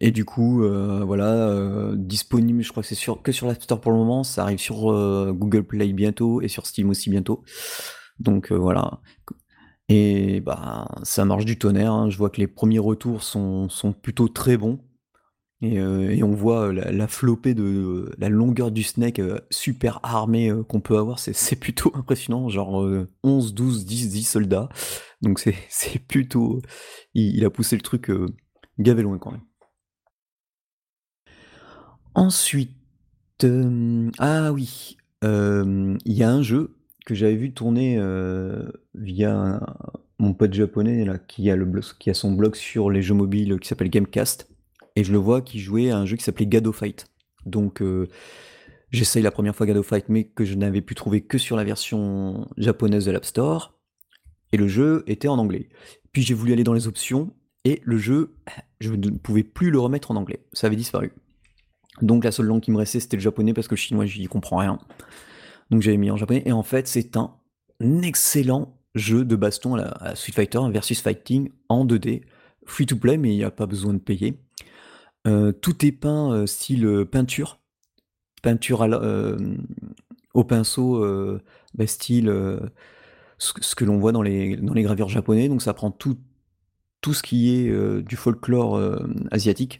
et 0.00 0.10
du 0.10 0.24
coup, 0.24 0.64
euh, 0.64 1.02
voilà, 1.04 1.32
euh, 1.32 1.94
disponible, 1.96 2.62
je 2.62 2.70
crois 2.70 2.82
que 2.82 2.88
c'est 2.88 2.94
sur, 2.94 3.22
que 3.22 3.32
sur 3.32 3.46
l'App 3.46 3.62
Store 3.62 3.80
pour 3.80 3.92
le 3.92 3.98
moment. 3.98 4.22
Ça 4.22 4.42
arrive 4.42 4.58
sur 4.58 4.92
euh, 4.92 5.32
Google 5.32 5.64
Play 5.64 5.92
bientôt 5.92 6.42
et 6.42 6.48
sur 6.48 6.66
Steam 6.66 6.90
aussi 6.90 7.08
bientôt. 7.08 7.42
Donc 8.18 8.52
voilà. 8.52 9.00
Et 9.88 10.40
bah, 10.40 10.88
ça 11.02 11.24
marche 11.24 11.44
du 11.44 11.58
tonnerre. 11.58 11.92
Hein. 11.92 12.10
Je 12.10 12.18
vois 12.18 12.30
que 12.30 12.40
les 12.40 12.46
premiers 12.46 12.78
retours 12.78 13.22
sont, 13.22 13.68
sont 13.68 13.92
plutôt 13.92 14.28
très 14.28 14.56
bons. 14.56 14.78
Euh, 15.62 16.10
et, 16.10 16.22
on 16.22 16.32
voit 16.32 16.72
la, 16.72 17.06
flopée 17.06 17.54
de 17.54 18.12
la 18.18 18.28
longueur 18.28 18.72
du 18.72 18.82
snake 18.82 19.20
euh, 19.20 19.38
super 19.50 20.00
armé 20.02 20.50
euh, 20.50 20.64
qu'on 20.64 20.80
peut 20.80 20.98
avoir, 20.98 21.18
c'est 21.18 21.56
plutôt 21.56 21.92
impressionnant, 21.94 22.48
genre 22.48 22.84
11, 23.22 23.54
12, 23.54 23.86
10, 23.86 24.08
10 24.10 24.22
soldats. 24.24 24.68
Donc 25.20 25.38
c'est 25.38 25.98
plutôt... 26.08 26.60
Il, 27.14 27.44
a 27.44 27.50
poussé 27.50 27.76
le 27.76 27.82
truc 27.82 28.10
gavé 28.78 29.02
loin 29.02 29.18
quand 29.18 29.32
même. 29.32 29.42
Ensuite... 32.14 32.76
ah 34.18 34.52
oui, 34.52 34.96
il 35.22 35.98
y 36.04 36.22
a 36.22 36.30
un 36.30 36.42
jeu 36.42 36.76
que 37.06 37.14
j'avais 37.14 37.36
vu 37.36 37.52
tourner 37.52 38.00
via 38.94 39.60
mon 40.18 40.34
pote 40.34 40.54
japonais 40.54 41.04
là, 41.04 41.18
qui 41.18 41.50
a, 41.50 41.56
le 41.56 41.68
qui 41.98 42.10
a 42.10 42.14
son 42.14 42.32
blog 42.32 42.54
sur 42.54 42.90
les 42.90 43.02
jeux 43.02 43.14
mobiles 43.14 43.58
qui 43.60 43.68
s'appelle 43.68 43.90
Gamecast 43.90 44.51
et 44.96 45.04
je 45.04 45.12
le 45.12 45.18
vois 45.18 45.42
qui 45.42 45.58
jouait 45.58 45.90
à 45.90 45.98
un 45.98 46.06
jeu 46.06 46.16
qui 46.16 46.24
s'appelait 46.24 46.46
Gado 46.46 46.72
Fight. 46.72 47.06
Donc 47.46 47.82
euh, 47.82 48.08
j'essaye 48.90 49.22
la 49.22 49.30
première 49.30 49.56
fois 49.56 49.66
Gado 49.66 49.82
Fight, 49.82 50.08
mais 50.08 50.24
que 50.24 50.44
je 50.44 50.54
n'avais 50.54 50.82
pu 50.82 50.94
trouver 50.94 51.22
que 51.22 51.38
sur 51.38 51.56
la 51.56 51.64
version 51.64 52.48
japonaise 52.56 53.04
de 53.04 53.10
l'App 53.10 53.24
Store. 53.24 53.78
Et 54.52 54.56
le 54.56 54.68
jeu 54.68 55.02
était 55.06 55.28
en 55.28 55.38
anglais. 55.38 55.68
Puis 56.12 56.22
j'ai 56.22 56.34
voulu 56.34 56.52
aller 56.52 56.64
dans 56.64 56.74
les 56.74 56.86
options, 56.86 57.32
et 57.64 57.80
le 57.84 57.96
jeu, 57.96 58.34
je 58.80 58.92
ne 58.92 59.10
pouvais 59.10 59.44
plus 59.44 59.70
le 59.70 59.78
remettre 59.78 60.10
en 60.10 60.16
anglais. 60.16 60.44
Ça 60.52 60.66
avait 60.66 60.76
disparu. 60.76 61.12
Donc 62.00 62.24
la 62.24 62.32
seule 62.32 62.46
langue 62.46 62.60
qui 62.60 62.70
me 62.70 62.76
restait, 62.76 63.00
c'était 63.00 63.16
le 63.16 63.22
japonais, 63.22 63.54
parce 63.54 63.68
que 63.68 63.74
le 63.74 63.78
chinois, 63.78 64.04
j'y 64.04 64.26
comprends 64.26 64.58
rien. 64.58 64.78
Donc 65.70 65.82
j'avais 65.82 65.96
mis 65.96 66.10
en 66.10 66.16
japonais. 66.16 66.42
Et 66.44 66.52
en 66.52 66.62
fait, 66.62 66.86
c'est 66.86 67.16
un 67.16 67.32
excellent 68.02 68.78
jeu 68.94 69.24
de 69.24 69.36
baston 69.36 69.74
à 69.74 69.98
la, 70.00 70.14
Street 70.16 70.32
Fighter 70.32 70.60
versus 70.70 71.00
Fighting 71.00 71.50
en 71.68 71.86
2D. 71.86 72.22
Free 72.66 72.86
to 72.86 72.96
play, 72.96 73.16
mais 73.16 73.32
il 73.32 73.36
n'y 73.36 73.44
a 73.44 73.50
pas 73.50 73.66
besoin 73.66 73.94
de 73.94 73.98
payer. 73.98 74.38
Euh, 75.26 75.52
tout 75.52 75.84
est 75.86 75.92
peint 75.92 76.32
euh, 76.32 76.46
style 76.46 76.84
euh, 76.84 77.04
peinture, 77.04 77.60
peinture 78.42 78.82
au 80.34 80.44
pinceau, 80.44 81.04
bah, 81.74 81.86
style 81.86 82.32
ce, 83.38 83.74
que 83.74 83.84
l'on 83.84 83.98
voit 83.98 84.12
dans 84.12 84.22
les, 84.22 84.56
dans 84.56 84.74
les 84.74 84.82
gravures 84.82 85.08
japonais. 85.08 85.48
Donc 85.48 85.62
ça 85.62 85.74
prend 85.74 85.90
tout, 85.90 86.18
tout 87.00 87.14
ce 87.14 87.22
qui 87.22 87.54
est 87.54 88.02
du 88.02 88.16
folklore 88.16 88.80
asiatique. 89.30 89.78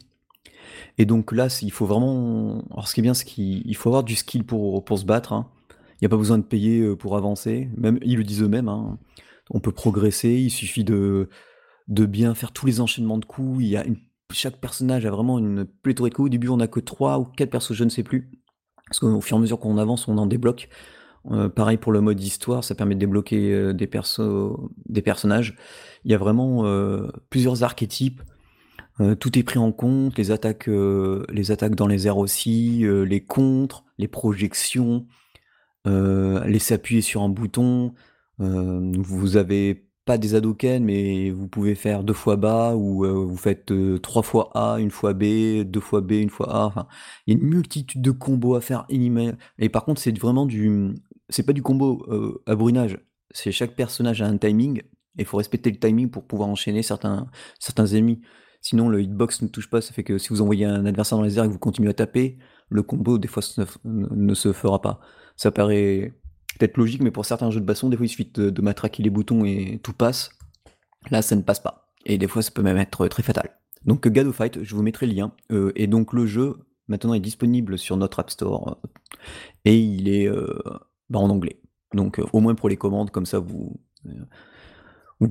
Et 0.97 1.05
donc 1.05 1.31
là, 1.31 1.47
il 1.61 1.71
faut 1.71 1.85
vraiment. 1.85 2.63
Alors 2.71 2.87
ce 2.87 2.93
qui 2.93 3.01
est 3.01 3.03
bien, 3.03 3.15
c'est 3.15 3.25
qu'il 3.25 3.75
faut 3.75 3.89
avoir 3.89 4.03
du 4.03 4.15
skill 4.15 4.45
pour, 4.45 4.85
pour 4.85 4.99
se 4.99 5.05
battre. 5.05 5.33
Hein. 5.33 5.49
Il 5.95 6.03
n'y 6.03 6.05
a 6.05 6.09
pas 6.09 6.17
besoin 6.17 6.37
de 6.37 6.43
payer 6.43 6.95
pour 6.95 7.17
avancer. 7.17 7.67
Même 7.75 7.97
ils 8.03 8.17
le 8.17 8.23
disent 8.23 8.43
eux-mêmes. 8.43 8.69
Hein. 8.69 8.99
On 9.49 9.59
peut 9.59 9.71
progresser. 9.71 10.35
Il 10.35 10.51
suffit 10.51 10.83
de, 10.83 11.29
de 11.87 12.05
bien 12.05 12.35
faire 12.35 12.51
tous 12.51 12.67
les 12.67 12.79
enchaînements 12.79 13.17
de 13.17 13.25
coups. 13.25 13.63
Il 13.63 13.69
y 13.69 13.75
a 13.75 13.83
une 13.85 13.97
chaque 14.33 14.57
personnage 14.57 15.05
a 15.05 15.11
vraiment 15.11 15.39
une 15.39 15.65
pléthorique. 15.65 16.19
Au 16.19 16.29
début, 16.29 16.49
on 16.49 16.59
a 16.59 16.67
que 16.67 16.79
3 16.79 17.19
ou 17.19 17.25
4 17.25 17.49
persos, 17.49 17.73
je 17.73 17.83
ne 17.83 17.89
sais 17.89 18.03
plus. 18.03 18.31
Parce 18.87 18.99
qu'au 18.99 19.21
fur 19.21 19.37
et 19.37 19.39
à 19.39 19.41
mesure 19.41 19.59
qu'on 19.59 19.77
avance, 19.77 20.07
on 20.07 20.17
en 20.17 20.25
débloque. 20.25 20.69
Euh, 21.31 21.47
pareil 21.47 21.77
pour 21.77 21.91
le 21.91 22.01
mode 22.01 22.21
histoire, 22.21 22.63
ça 22.63 22.75
permet 22.75 22.95
de 22.95 22.99
débloquer 22.99 23.53
euh, 23.53 23.73
des, 23.73 23.87
persos, 23.87 24.21
des 24.85 25.01
personnages. 25.01 25.55
Il 26.03 26.11
y 26.11 26.13
a 26.13 26.17
vraiment 26.17 26.65
euh, 26.65 27.07
plusieurs 27.29 27.63
archétypes. 27.63 28.21
tout 29.19 29.39
est 29.39 29.43
pris 29.43 29.57
en 29.57 29.71
compte, 29.71 30.17
les 30.17 30.31
attaques, 30.31 30.67
les 30.67 31.51
attaques 31.51 31.75
dans 31.75 31.87
les 31.87 32.05
airs 32.05 32.19
aussi, 32.19 32.85
les 32.85 33.23
contres, 33.25 33.85
les 33.97 34.07
projections, 34.07 35.07
laisser 35.85 36.75
appuyer 36.75 37.01
sur 37.01 37.23
un 37.23 37.29
bouton. 37.29 37.93
vous 38.37 39.37
avez 39.37 39.87
pas 40.05 40.17
des 40.17 40.35
Hadoken, 40.35 40.83
mais 40.83 41.31
vous 41.31 41.47
pouvez 41.47 41.75
faire 41.75 42.03
deux 42.03 42.13
fois 42.13 42.35
bas, 42.35 42.75
ou 42.75 43.05
euh, 43.05 43.11
vous 43.11 43.37
faites 43.37 43.71
euh, 43.71 43.99
trois 43.99 44.23
fois 44.23 44.51
A, 44.53 44.79
une 44.79 44.91
fois 44.91 45.13
B, 45.13 45.63
deux 45.63 45.79
fois 45.79 46.01
B, 46.01 46.13
une 46.13 46.29
fois 46.29 46.53
A. 46.53 46.65
Enfin, 46.65 46.87
il 47.25 47.33
y 47.33 47.37
a 47.37 47.39
une 47.41 47.47
multitude 47.47 48.01
de 48.01 48.11
combos 48.11 48.55
à 48.55 48.61
faire 48.61 48.85
Et 49.59 49.69
par 49.69 49.85
contre, 49.85 50.01
c'est 50.01 50.17
vraiment 50.17 50.45
du. 50.45 50.93
C'est 51.29 51.45
pas 51.45 51.53
du 51.53 51.61
combo 51.61 52.05
euh, 52.09 52.43
à 52.45 52.55
brunage. 52.55 52.99
C'est 53.31 53.51
chaque 53.51 53.75
personnage 53.75 54.21
a 54.21 54.27
un 54.27 54.37
timing, 54.37 54.79
et 54.79 54.83
il 55.19 55.25
faut 55.25 55.37
respecter 55.37 55.71
le 55.71 55.77
timing 55.79 56.09
pour 56.09 56.25
pouvoir 56.27 56.49
enchaîner 56.49 56.83
certains, 56.83 57.27
certains 57.59 57.87
ennemis. 57.87 58.21
Sinon, 58.61 58.89
le 58.89 59.01
hitbox 59.01 59.41
ne 59.41 59.47
touche 59.47 59.69
pas, 59.69 59.81
ça 59.81 59.93
fait 59.93 60.03
que 60.03 60.17
si 60.17 60.29
vous 60.29 60.41
envoyez 60.41 60.65
un 60.65 60.85
adversaire 60.85 61.17
dans 61.17 61.23
les 61.23 61.37
airs 61.37 61.45
et 61.45 61.47
que 61.47 61.53
vous 61.53 61.59
continuez 61.59 61.89
à 61.89 61.93
taper, 61.93 62.37
le 62.69 62.83
combo, 62.83 63.17
des 63.17 63.27
fois, 63.27 63.43
ne 63.85 64.33
se 64.33 64.53
fera 64.53 64.81
pas. 64.81 64.99
ça 65.35 65.51
paraît 65.51 66.13
peut-être 66.59 66.77
logique, 66.77 67.01
mais 67.01 67.11
pour 67.11 67.25
certains 67.25 67.51
jeux 67.51 67.59
de 67.59 67.65
baston, 67.65 67.89
des 67.89 67.97
fois 67.97 68.05
il 68.05 68.09
suffit 68.09 68.29
de, 68.33 68.49
de 68.49 68.61
matraquer 68.61 69.03
les 69.03 69.09
boutons 69.09 69.45
et 69.45 69.79
tout 69.83 69.93
passe. 69.93 70.29
Là, 71.11 71.21
ça 71.21 71.35
ne 71.35 71.41
passe 71.41 71.59
pas. 71.59 71.91
Et 72.05 72.17
des 72.17 72.27
fois, 72.27 72.41
ça 72.41 72.51
peut 72.51 72.61
même 72.61 72.77
être 72.77 73.07
très 73.07 73.23
fatal. 73.23 73.49
Donc, 73.85 74.07
God 74.07 74.31
Fight, 74.31 74.63
je 74.63 74.75
vous 74.75 74.83
mettrai 74.83 75.07
le 75.07 75.13
lien. 75.13 75.33
Euh, 75.51 75.71
et 75.75 75.87
donc, 75.87 76.13
le 76.13 76.25
jeu, 76.25 76.57
maintenant, 76.87 77.13
est 77.13 77.19
disponible 77.19 77.77
sur 77.77 77.97
notre 77.97 78.19
App 78.19 78.29
Store. 78.29 78.81
et 79.65 79.77
il 79.77 80.07
est 80.07 80.27
euh, 80.27 80.57
bah, 81.09 81.19
en 81.19 81.29
anglais. 81.29 81.59
Donc, 81.93 82.19
euh, 82.19 82.25
au 82.33 82.39
moins 82.39 82.55
pour 82.55 82.69
les 82.69 82.77
commandes, 82.77 83.11
comme 83.11 83.25
ça, 83.25 83.39
vous, 83.39 83.79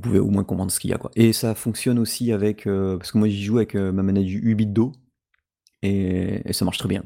pouvez 0.00 0.18
au 0.18 0.30
moins 0.30 0.44
comprendre 0.44 0.70
ce 0.70 0.80
qu'il 0.80 0.90
y 0.90 0.94
a. 0.94 1.00
Et 1.16 1.32
ça 1.32 1.54
fonctionne 1.54 1.98
aussi 1.98 2.32
avec. 2.32 2.64
parce 2.64 3.12
que 3.12 3.18
moi, 3.18 3.28
j'y 3.28 3.42
joue 3.42 3.58
avec 3.58 3.74
ma 3.74 4.02
manette 4.02 4.24
du 4.24 4.38
8 4.38 4.54
bits 4.54 4.66
Do. 4.66 4.92
Et, 5.82 6.48
et 6.48 6.52
ça 6.52 6.64
marche 6.64 6.78
très 6.78 6.88
bien. 6.88 7.02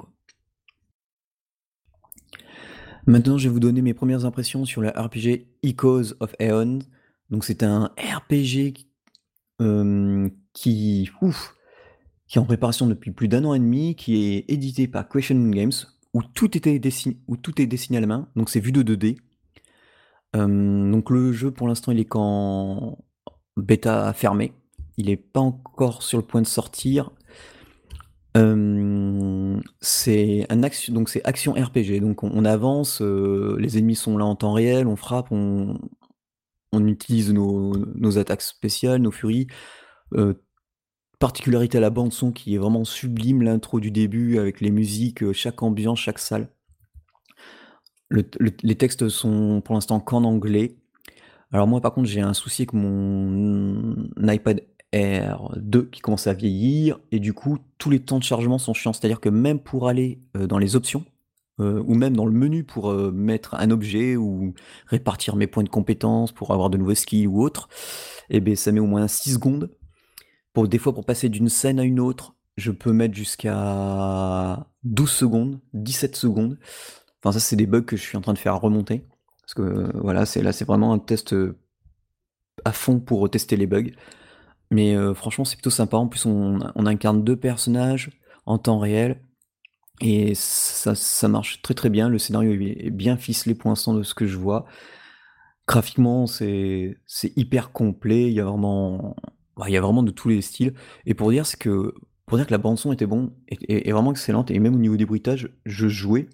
Maintenant, 3.09 3.39
je 3.39 3.49
vais 3.49 3.53
vous 3.53 3.61
donner 3.61 3.83
mes 3.83 3.95
premières 3.95 4.25
impressions 4.25 4.65
sur 4.65 4.83
le 4.83 4.89
RPG 4.89 5.47
Echoes 5.63 6.15
of 6.19 6.35
Aeon. 6.41 6.81
Donc, 7.31 7.45
c'est 7.45 7.63
un 7.63 7.93
RPG 7.99 8.73
qui, 8.73 8.89
euh, 9.63 10.29
qui, 10.53 11.09
ouf, 11.21 11.55
qui 12.27 12.39
est 12.39 12.41
en 12.41 12.45
préparation 12.45 12.89
depuis 12.89 13.13
plus 13.13 13.29
d'un 13.29 13.45
an 13.45 13.55
et 13.55 13.61
demi, 13.61 13.95
qui 13.95 14.17
est 14.17 14.45
édité 14.49 14.89
par 14.89 15.09
Question 15.09 15.51
Games, 15.51 15.73
où 16.15 16.23
tout, 16.25 16.57
était 16.57 16.81
où 17.29 17.37
tout 17.37 17.63
est 17.63 17.67
dessiné 17.67 17.99
à 17.99 18.01
la 18.01 18.09
main. 18.09 18.29
Donc, 18.35 18.51
c'est 18.51 18.59
vu 18.59 18.73
de 18.73 18.83
2D. 18.83 19.19
Euh, 20.35 20.91
donc, 20.91 21.11
le 21.11 21.31
jeu, 21.33 21.53
pour 21.53 21.69
l'instant, 21.69 21.93
il 21.93 22.01
est 22.01 22.07
qu'en 22.07 22.99
bêta 23.57 24.13
fermée. 24.15 24.53
Il 24.97 25.07
n'est 25.07 25.17
pas 25.17 25.41
encore 25.41 26.03
sur 26.03 26.19
le 26.19 26.25
point 26.25 26.43
de 26.43 26.47
sortir. 26.47 27.13
Euh, 28.37 29.46
c'est 29.81 30.47
un 30.51 30.63
action, 30.63 30.93
donc 30.95 31.09
c'est 31.09 31.25
action 31.25 31.53
RPG. 31.53 32.01
Donc 32.01 32.23
on, 32.23 32.45
avance, 32.45 33.01
euh, 33.03 33.57
les 33.59 33.79
ennemis 33.79 33.97
sont 33.97 34.17
là 34.19 34.25
en 34.25 34.37
temps 34.37 34.53
réel, 34.53 34.87
on 34.87 34.97
frappe, 34.97 35.29
on, 35.33 35.79
on 36.73 36.87
utilise 36.87 37.33
nos, 37.33 37.77
nos 37.77 38.19
attaques 38.19 38.43
spéciales, 38.43 39.01
nos 39.03 39.11
furies. 39.13 39.47
Euh, 40.15 40.35
particularité 41.19 41.79
à 41.79 41.83
la 41.83 41.91
bande 41.91 42.13
son 42.13 42.33
qui 42.33 42.55
est 42.55 42.59
vraiment 42.59 42.85
sublime, 42.85 43.43
l'intro 43.43 43.81
du 43.81 43.91
début 43.91 44.39
avec 44.39 44.61
les 44.61 44.71
musiques, 44.71 45.23
euh, 45.23 45.33
chaque 45.33 45.63
ambiance, 45.63 46.01
chaque 46.01 46.19
salle. 46.19 46.51
Le- 48.09 48.25
le- 48.39 48.53
les 48.63 48.77
textes 48.77 49.09
sont 49.09 49.61
pour 49.65 49.75
l'instant 49.75 50.01
qu'en 50.01 50.25
anglais. 50.25 50.77
Alors 51.53 51.67
moi 51.69 51.81
par 51.81 51.95
contre 51.95 52.09
j'ai 52.09 52.21
un 52.23 52.35
souci 52.35 52.63
avec 52.63 52.75
mon 52.75 53.97
iPad 54.19 54.63
Air 54.97 55.51
2 55.57 55.85
qui 55.85 56.01
commence 56.01 56.27
à 56.27 56.33
vieillir 56.33 56.99
et 57.13 57.21
du 57.21 57.35
coup 57.35 57.59
tous 57.79 57.91
les 57.91 58.01
temps 58.01 58.19
de 58.19 58.25
chargement 58.25 58.59
sont 58.59 58.73
chiants. 58.73 58.93
C'est-à-dire 58.93 59.21
que 59.21 59.29
même 59.29 59.61
pour 59.61 59.89
aller 59.89 60.21
euh, 60.37 60.47
dans 60.47 60.59
les 60.59 60.75
options 60.75 61.05
euh, 61.61 61.83
ou 61.87 61.95
même 61.95 62.17
dans 62.17 62.27
le 62.27 62.33
menu 62.33 62.65
pour 62.65 62.91
euh, 62.91 63.11
mettre 63.13 63.55
un 63.55 63.71
objet 63.71 64.17
ou 64.17 64.55
répartir 64.87 65.37
mes 65.37 65.47
points 65.47 65.65
de 65.65 65.69
compétences 65.69 66.33
pour 66.33 66.53
avoir 66.53 66.71
de 66.71 66.79
nouveaux 66.79 66.95
skills 66.95 67.27
ou 67.27 67.43
autre, 67.43 67.69
et 68.31 68.41
ben 68.41 68.57
ça 68.57 68.73
met 68.73 68.81
au 68.81 68.87
moins 68.87 69.07
6 69.07 69.35
secondes. 69.35 69.71
Pour, 70.53 70.67
des 70.69 70.79
fois 70.79 70.95
pour 70.95 71.05
passer 71.05 71.29
d'une 71.29 71.51
scène 71.51 71.79
à 71.79 71.85
une 71.85 72.01
autre, 72.01 72.35
je 72.57 72.73
peux 72.73 72.93
mettre 72.93 73.15
jusqu'à 73.15 74.67
12 74.85 75.11
secondes, 75.11 75.61
17 75.75 76.17
secondes. 76.17 76.59
Enfin 77.23 77.33
ça 77.33 77.41
c'est 77.41 77.57
des 77.57 77.67
bugs 77.67 77.83
que 77.83 77.97
je 77.97 78.03
suis 78.03 78.17
en 78.17 78.23
train 78.23 78.33
de 78.33 78.39
faire 78.39 78.59
remonter. 78.61 79.07
Parce 79.43 79.55
que 79.55 79.91
voilà, 79.99 80.27
c'est 80.27 80.43
là 80.43 80.53
c'est 80.53 80.65
vraiment 80.65 80.93
un 80.93 80.99
test 80.99 81.35
à 82.65 82.73
fond 82.73 82.99
pour 82.99 83.31
tester 83.31 83.57
les 83.57 83.67
bugs. 83.67 83.91
Mais 84.71 84.95
euh, 84.95 85.15
franchement, 85.15 85.45
c'est 85.45 85.57
plutôt 85.57 85.71
sympa. 85.71 85.97
En 85.97 86.09
plus, 86.09 86.27
on, 86.27 86.61
incarne 86.75 87.23
deux 87.25 87.37
personnages 87.37 88.11
en 88.47 88.59
temps 88.59 88.79
réel. 88.79 89.21
Et 90.01 90.35
ça, 90.35 90.95
ça 90.95 91.29
marche 91.29 91.63
très 91.63 91.75
très 91.75 91.89
bien. 91.89 92.09
Le 92.09 92.19
scénario 92.19 92.53
est 92.53 92.91
bien 92.91 93.17
ficelé 93.17 93.55
pour 93.55 93.71
l'instant 93.71 93.95
de 93.95 94.03
ce 94.03 94.15
que 94.15 94.27
je 94.27 94.37
vois. 94.37 94.67
Graphiquement, 95.67 96.27
c'est 96.27 96.97
hyper 97.37 97.73
complet. 97.73 98.27
Il 98.27 98.33
y 98.33 98.41
a 98.41 98.45
vraiment, 98.45 99.17
bah, 99.57 99.67
il 99.69 99.73
y 99.73 99.77
a 99.77 99.81
vraiment 99.81 100.03
de 100.03 100.11
tous 100.11 100.29
les 100.29 100.43
styles. 100.43 100.75
Et 101.07 101.15
pour 101.15 101.31
dire, 101.31 101.45
que, 101.59 101.95
pour 102.27 102.39
dire 102.39 102.47
que 102.47 102.53
la 102.53 102.59
bande-son 102.59 102.93
était 102.93 103.07
bon, 103.07 103.33
est, 103.49 103.91
vraiment 103.91 104.11
excellente. 104.11 104.51
Et 104.51 104.59
même 104.59 104.75
au 104.75 104.79
niveau 104.79 104.97
des 104.97 105.07
bruitages, 105.07 105.51
je 105.65 105.89
jouais. 105.89 106.29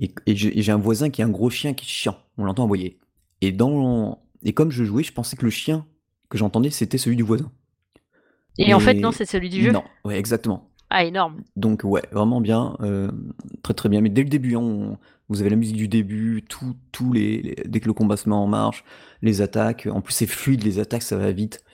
Et, 0.00 0.12
et 0.26 0.36
j'ai 0.36 0.58
et 0.58 0.62
j'ai 0.62 0.72
un 0.72 0.78
voisin 0.78 1.10
qui 1.10 1.22
a 1.22 1.26
un 1.26 1.30
gros 1.30 1.50
chien 1.50 1.74
qui 1.74 1.86
est 1.86 1.88
chiant. 1.88 2.18
On 2.38 2.44
l'entend 2.44 2.64
aboyer. 2.64 2.98
Et, 3.40 3.52
dans, 3.52 4.22
et 4.42 4.52
comme 4.52 4.70
je 4.70 4.84
jouais, 4.84 5.02
je 5.02 5.12
pensais 5.12 5.36
que 5.36 5.44
le 5.44 5.50
chien 5.50 5.86
que 6.34 6.38
j'entendais, 6.38 6.70
c'était 6.70 6.98
celui 6.98 7.16
du 7.16 7.22
voisin. 7.22 7.50
Et 8.58 8.74
en 8.74 8.80
fait, 8.80 8.94
non, 8.94 9.12
c'est 9.12 9.24
celui 9.24 9.48
du 9.48 9.62
jeu. 9.62 9.72
non, 9.72 9.84
ouais, 10.04 10.18
exactement. 10.18 10.68
Ah, 10.90 11.04
énorme. 11.04 11.42
Donc 11.56 11.82
ouais, 11.84 12.02
vraiment 12.12 12.40
bien, 12.40 12.76
euh, 12.80 13.10
très 13.62 13.74
très 13.74 13.88
bien. 13.88 14.00
Mais 14.00 14.10
dès 14.10 14.22
le 14.22 14.28
début, 14.28 14.54
hein, 14.56 14.60
on- 14.60 14.98
vous 15.28 15.40
avez 15.40 15.50
la 15.50 15.56
musique 15.56 15.76
du 15.76 15.88
début, 15.88 16.44
tout, 16.48 16.76
tous 16.92 17.12
les, 17.12 17.40
les- 17.42 17.56
dès 17.66 17.80
que 17.80 17.86
le 17.86 17.94
combat 17.94 18.16
se 18.16 18.28
met 18.28 18.34
en 18.34 18.46
marche, 18.46 18.84
les 19.22 19.40
attaques. 19.40 19.88
En 19.90 20.00
plus, 20.02 20.12
c'est 20.12 20.26
fluide, 20.26 20.62
les 20.62 20.78
attaques, 20.78 21.02
ça 21.02 21.16
va 21.16 21.32
vite. 21.32 21.64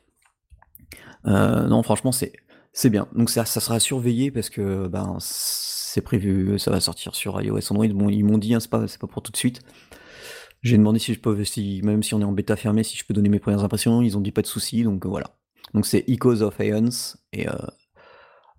Euh, 1.26 1.66
non, 1.66 1.82
franchement, 1.82 2.12
c'est 2.12 2.32
c'est 2.72 2.88
bien. 2.90 3.08
Donc 3.14 3.30
ça, 3.30 3.44
ça 3.44 3.60
sera 3.60 3.80
surveillé 3.80 4.30
parce 4.30 4.48
que 4.48 4.86
ben 4.86 5.16
c'est 5.20 6.00
prévu, 6.02 6.58
ça 6.58 6.70
va 6.70 6.80
sortir 6.80 7.14
sur 7.14 7.40
iOS, 7.42 7.58
Android. 7.72 7.88
Bon, 7.88 8.08
ils 8.08 8.24
m'ont 8.24 8.38
dit, 8.38 8.54
hein, 8.54 8.60
c'est 8.60 8.70
pas 8.70 8.86
c'est 8.86 9.00
pas 9.00 9.08
pour 9.08 9.22
tout 9.22 9.32
de 9.32 9.36
suite. 9.36 9.60
J'ai 10.62 10.76
demandé 10.76 10.98
si 10.98 11.14
je 11.14 11.20
peux, 11.20 11.44
si, 11.44 11.80
même 11.82 12.02
si 12.02 12.14
on 12.14 12.20
est 12.20 12.24
en 12.24 12.32
bêta 12.32 12.56
fermée, 12.56 12.82
si 12.82 12.96
je 12.96 13.04
peux 13.04 13.14
donner 13.14 13.28
mes 13.28 13.38
premières 13.38 13.64
impressions. 13.64 14.02
Ils 14.02 14.16
ont 14.16 14.20
dit 14.20 14.32
pas 14.32 14.42
de 14.42 14.46
souci, 14.46 14.82
donc 14.82 15.06
euh, 15.06 15.08
voilà. 15.08 15.36
Donc 15.74 15.86
c'est 15.86 16.04
Echoes 16.08 16.42
of 16.42 16.60
Aeons 16.60 17.16
et 17.32 17.48
euh, 17.48 17.52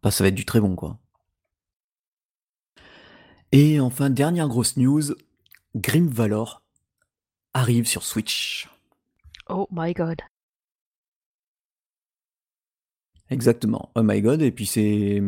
bah, 0.01 0.11
ça 0.11 0.23
va 0.23 0.29
être 0.29 0.35
du 0.35 0.45
très 0.45 0.59
bon 0.59 0.75
quoi. 0.75 0.99
Et 3.51 3.79
enfin, 3.79 4.09
dernière 4.09 4.47
grosse 4.47 4.77
news, 4.77 5.13
Grim 5.75 6.07
Valor 6.07 6.63
arrive 7.53 7.85
sur 7.85 8.03
Switch. 8.03 8.69
Oh 9.49 9.67
my 9.71 9.93
god. 9.93 10.21
Exactement. 13.29 13.91
Oh 13.95 14.03
my 14.03 14.21
god. 14.21 14.41
Et 14.41 14.51
puis 14.51 14.65
c'est 14.65 15.21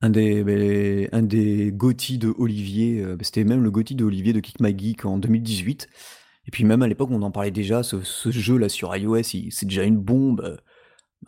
un 0.00 0.10
des, 0.10 0.44
ben, 0.44 1.26
de 1.26 2.34
Olivier. 2.38 3.00
euh, 3.00 3.16
C'était 3.22 3.44
même 3.44 3.62
le 3.62 3.70
GOTY 3.70 3.94
de 3.94 4.04
Olivier 4.04 4.32
de 4.32 4.40
Kick 4.40 4.60
My 4.60 4.76
Geek 4.76 5.04
en 5.04 5.18
2018. 5.18 5.88
Et 6.46 6.50
puis 6.50 6.64
même 6.64 6.82
à 6.82 6.88
l'époque, 6.88 7.10
on 7.10 7.22
en 7.22 7.30
parlait 7.30 7.50
déjà. 7.50 7.82
Ce, 7.82 8.30
jeu-là 8.30 8.68
sur 8.68 8.94
iOS, 8.94 9.22
c'est 9.22 9.66
déjà 9.66 9.84
une 9.84 9.98
bombe. 9.98 10.40
Euh, 10.42 10.56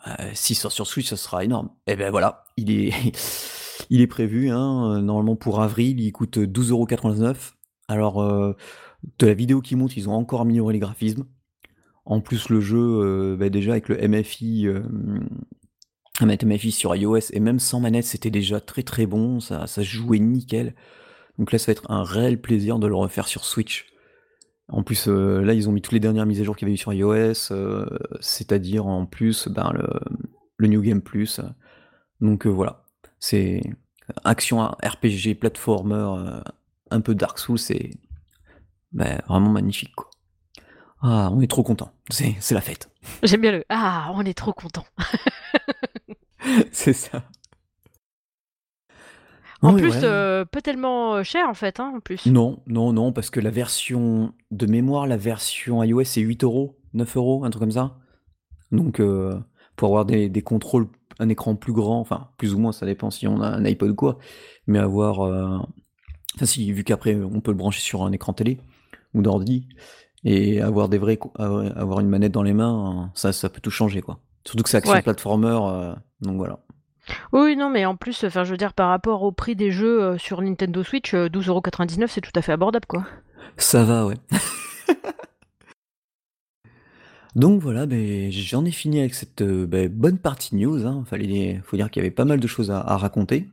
euh, 0.07 0.29
S'il 0.33 0.55
sort 0.55 0.71
sur 0.71 0.85
Switch, 0.87 1.07
ça 1.07 1.17
sera 1.17 1.43
énorme. 1.43 1.69
Et 1.87 1.95
ben 1.95 2.11
voilà, 2.11 2.45
il 2.55 2.71
est, 2.71 2.93
il 3.89 4.01
est 4.01 4.07
prévu. 4.07 4.49
Hein, 4.49 5.01
normalement 5.01 5.35
pour 5.35 5.61
avril, 5.61 5.99
il 5.99 6.11
coûte 6.11 6.37
12,99€. 6.37 7.53
Alors, 7.87 8.21
euh, 8.21 8.53
de 9.19 9.27
la 9.27 9.33
vidéo 9.33 9.61
qui 9.61 9.75
monte, 9.75 9.95
ils 9.97 10.09
ont 10.09 10.13
encore 10.13 10.41
amélioré 10.41 10.73
les 10.73 10.79
graphismes. 10.79 11.25
En 12.05 12.21
plus, 12.21 12.49
le 12.49 12.61
jeu, 12.61 12.77
euh, 12.79 13.37
bah, 13.37 13.49
déjà 13.49 13.71
avec 13.71 13.89
le 13.89 13.97
MFI, 14.07 14.67
euh, 14.67 14.81
mettre 16.25 16.45
MFI 16.45 16.71
sur 16.71 16.95
iOS 16.95 17.31
et 17.31 17.39
même 17.39 17.59
sans 17.59 17.79
manette, 17.79 18.05
c'était 18.05 18.31
déjà 18.31 18.59
très 18.59 18.83
très 18.83 19.05
bon, 19.05 19.39
ça, 19.39 19.67
ça 19.67 19.83
jouait 19.83 20.19
nickel. 20.19 20.73
Donc 21.37 21.51
là, 21.51 21.59
ça 21.59 21.67
va 21.67 21.71
être 21.73 21.91
un 21.91 22.03
réel 22.03 22.41
plaisir 22.41 22.79
de 22.79 22.87
le 22.87 22.95
refaire 22.95 23.27
sur 23.27 23.45
Switch. 23.45 23.85
En 24.69 24.83
plus, 24.83 25.07
euh, 25.07 25.41
là, 25.41 25.53
ils 25.53 25.69
ont 25.69 25.71
mis 25.71 25.81
toutes 25.81 25.93
les 25.93 25.99
dernières 25.99 26.25
mises 26.25 26.41
à 26.41 26.43
jour 26.43 26.55
qu'il 26.55 26.67
y 26.67 26.69
avait 26.69 26.75
eu 26.75 26.77
sur 26.77 26.91
iOS, 26.91 27.51
euh, 27.51 27.85
c'est-à-dire 28.19 28.85
en 28.85 29.05
plus 29.05 29.47
ben, 29.47 29.71
le, 29.73 29.87
le 30.57 30.67
New 30.67 30.81
Game 30.81 31.01
Plus. 31.01 31.39
Donc 32.19 32.45
euh, 32.45 32.49
voilà, 32.49 32.83
c'est 33.19 33.61
action 34.25 34.61
RPG, 34.61 35.35
platformer, 35.39 36.41
un 36.89 37.01
peu 37.01 37.15
Dark 37.15 37.39
Souls, 37.39 37.59
c'est 37.59 37.91
ben, 38.91 39.21
vraiment 39.27 39.51
magnifique. 39.51 39.95
Quoi. 39.95 40.09
Ah, 41.01 41.29
on 41.31 41.39
est 41.41 41.49
trop 41.49 41.63
content, 41.63 41.93
c'est 42.09 42.35
la 42.51 42.61
fête. 42.61 42.89
J'aime 43.23 43.41
bien 43.41 43.51
le. 43.51 43.63
Ah, 43.69 44.11
on 44.15 44.25
est 44.25 44.37
trop 44.37 44.51
content. 44.51 44.85
c'est 46.71 46.93
ça. 46.93 47.23
En 49.61 49.73
Oui, 49.73 49.75
plus, 49.75 49.99
ouais. 49.99 50.03
euh, 50.03 50.45
pas 50.45 50.61
tellement 50.61 51.15
euh, 51.15 51.23
cher 51.23 51.47
en 51.49 51.53
fait, 51.53 51.79
hein, 51.79 51.93
en 51.95 51.99
plus. 51.99 52.25
Non, 52.25 52.61
non, 52.67 52.91
non, 52.91 53.13
parce 53.13 53.29
que 53.29 53.39
la 53.39 53.49
version 53.51 54.33
de 54.51 54.65
mémoire, 54.65 55.07
la 55.07 55.15
version 55.17 55.81
iOS, 55.83 56.03
c'est 56.03 56.21
8 56.21 56.43
euros, 56.43 56.77
9 56.93 57.15
euros, 57.15 57.45
un 57.45 57.49
truc 57.49 57.61
comme 57.61 57.71
ça. 57.71 57.97
Donc, 58.71 58.99
euh, 59.01 59.39
pour 59.77 59.89
avoir 59.89 60.05
des, 60.05 60.29
des 60.29 60.41
contrôles, 60.43 60.87
un 61.19 61.29
écran 61.29 61.55
plus 61.55 61.73
grand, 61.73 61.99
enfin, 62.01 62.29
plus 62.37 62.53
ou 62.55 62.59
moins, 62.59 62.71
ça 62.73 62.85
dépend 62.85 63.11
si 63.11 63.27
on 63.27 63.41
a 63.41 63.47
un 63.49 63.65
iPod 63.65 63.91
ou 63.91 63.95
quoi, 63.95 64.19
mais 64.67 64.79
avoir. 64.79 65.21
euh, 65.21 65.59
Enfin, 66.35 66.45
si, 66.47 66.71
vu 66.73 66.83
qu'après, 66.85 67.15
on 67.15 67.41
peut 67.41 67.51
le 67.51 67.57
brancher 67.57 67.81
sur 67.81 68.03
un 68.03 68.11
écran 68.13 68.33
télé 68.33 68.59
ou 69.15 69.21
d'ordi, 69.23 69.67
et 70.25 70.61
avoir 70.61 70.89
des 70.89 70.97
vrais. 70.99 71.19
avoir 71.37 71.99
une 72.01 72.09
manette 72.09 72.33
dans 72.33 72.43
les 72.43 72.53
mains, 72.53 73.11
ça, 73.15 73.33
ça 73.33 73.49
peut 73.49 73.61
tout 73.61 73.71
changer, 73.71 74.01
quoi. 74.01 74.19
Surtout 74.47 74.63
que 74.63 74.69
c'est 74.69 74.77
action 74.77 74.93
Ouais. 74.93 75.01
platformer, 75.01 75.59
euh, 75.61 75.93
donc 76.21 76.37
voilà. 76.37 76.59
Oui, 77.31 77.55
non, 77.55 77.69
mais 77.69 77.85
en 77.85 77.95
plus, 77.95 78.23
enfin, 78.23 78.43
je 78.43 78.51
veux 78.51 78.57
dire, 78.57 78.73
par 78.73 78.89
rapport 78.89 79.23
au 79.23 79.31
prix 79.31 79.55
des 79.55 79.71
jeux 79.71 80.01
euh, 80.03 80.17
sur 80.17 80.41
Nintendo 80.41 80.83
Switch, 80.83 81.13
euh, 81.13 81.27
12,99€, 81.29 82.07
c'est 82.07 82.21
tout 82.21 82.31
à 82.35 82.41
fait 82.41 82.51
abordable, 82.53 82.85
quoi. 82.85 83.05
Ça 83.57 83.83
va, 83.83 84.05
ouais. 84.05 84.15
Donc 87.35 87.61
voilà, 87.61 87.85
ben, 87.85 88.31
j'en 88.31 88.65
ai 88.65 88.71
fini 88.71 88.99
avec 88.99 89.13
cette 89.13 89.41
euh, 89.41 89.67
ben, 89.67 89.89
bonne 89.89 90.17
partie 90.17 90.55
news. 90.55 90.85
Hein. 90.87 91.03
Fallait, 91.05 91.61
faut 91.63 91.77
dire 91.77 91.91
qu'il 91.91 92.01
y 92.01 92.05
avait 92.05 92.13
pas 92.13 92.25
mal 92.25 92.39
de 92.39 92.47
choses 92.47 92.71
à, 92.71 92.79
à 92.79 92.97
raconter. 92.97 93.47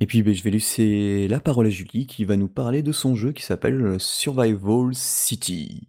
Et 0.00 0.06
puis, 0.06 0.22
beh, 0.22 0.34
je 0.34 0.42
vais 0.42 0.50
laisser 0.50 1.28
la 1.28 1.38
parole 1.38 1.66
à 1.66 1.70
Julie 1.70 2.06
qui 2.06 2.24
va 2.24 2.36
nous 2.36 2.48
parler 2.48 2.82
de 2.82 2.92
son 2.92 3.14
jeu 3.14 3.32
qui 3.32 3.42
s'appelle 3.42 3.96
Survival 4.00 4.94
City. 4.94 5.88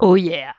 Oh 0.00 0.16
yeah! 0.16 0.54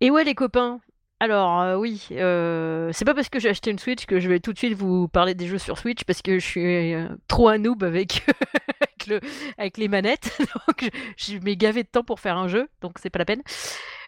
Et 0.00 0.10
ouais 0.10 0.24
les 0.24 0.34
copains, 0.34 0.80
alors 1.22 1.60
heu, 1.60 1.76
oui, 1.76 2.08
heu, 2.12 2.88
c'est 2.94 3.04
pas 3.04 3.12
parce 3.12 3.28
que 3.28 3.38
j'ai 3.38 3.50
acheté 3.50 3.70
une 3.70 3.78
Switch 3.78 4.06
que 4.06 4.18
je 4.18 4.28
vais 4.30 4.40
tout 4.40 4.54
de 4.54 4.58
suite 4.58 4.72
vous 4.72 5.06
parler 5.08 5.34
des 5.34 5.46
jeux 5.46 5.58
sur 5.58 5.76
Switch 5.76 6.04
parce 6.04 6.22
que 6.22 6.38
je 6.38 6.46
suis, 6.46 6.94
heu, 6.94 7.10
trop 7.28 7.48
un 7.48 7.58
noob 7.58 7.84
avec 7.84 8.24
avec 8.80 9.06
le 9.06 9.20
avec 9.58 9.76
les 9.76 9.88
manettes 9.88 10.38
donc 10.66 10.90
je 11.18 11.34
je 11.34 11.38
m'ai 11.40 11.56
gavé 11.56 11.82
de 11.82 11.88
temps 11.88 12.02
pour 12.02 12.20
faire 12.20 12.38
un 12.38 12.48
jeu, 12.48 12.70
donc 12.80 12.98
c'est 12.98 13.10
pas 13.10 13.18
la 13.18 13.26
peine. 13.26 13.42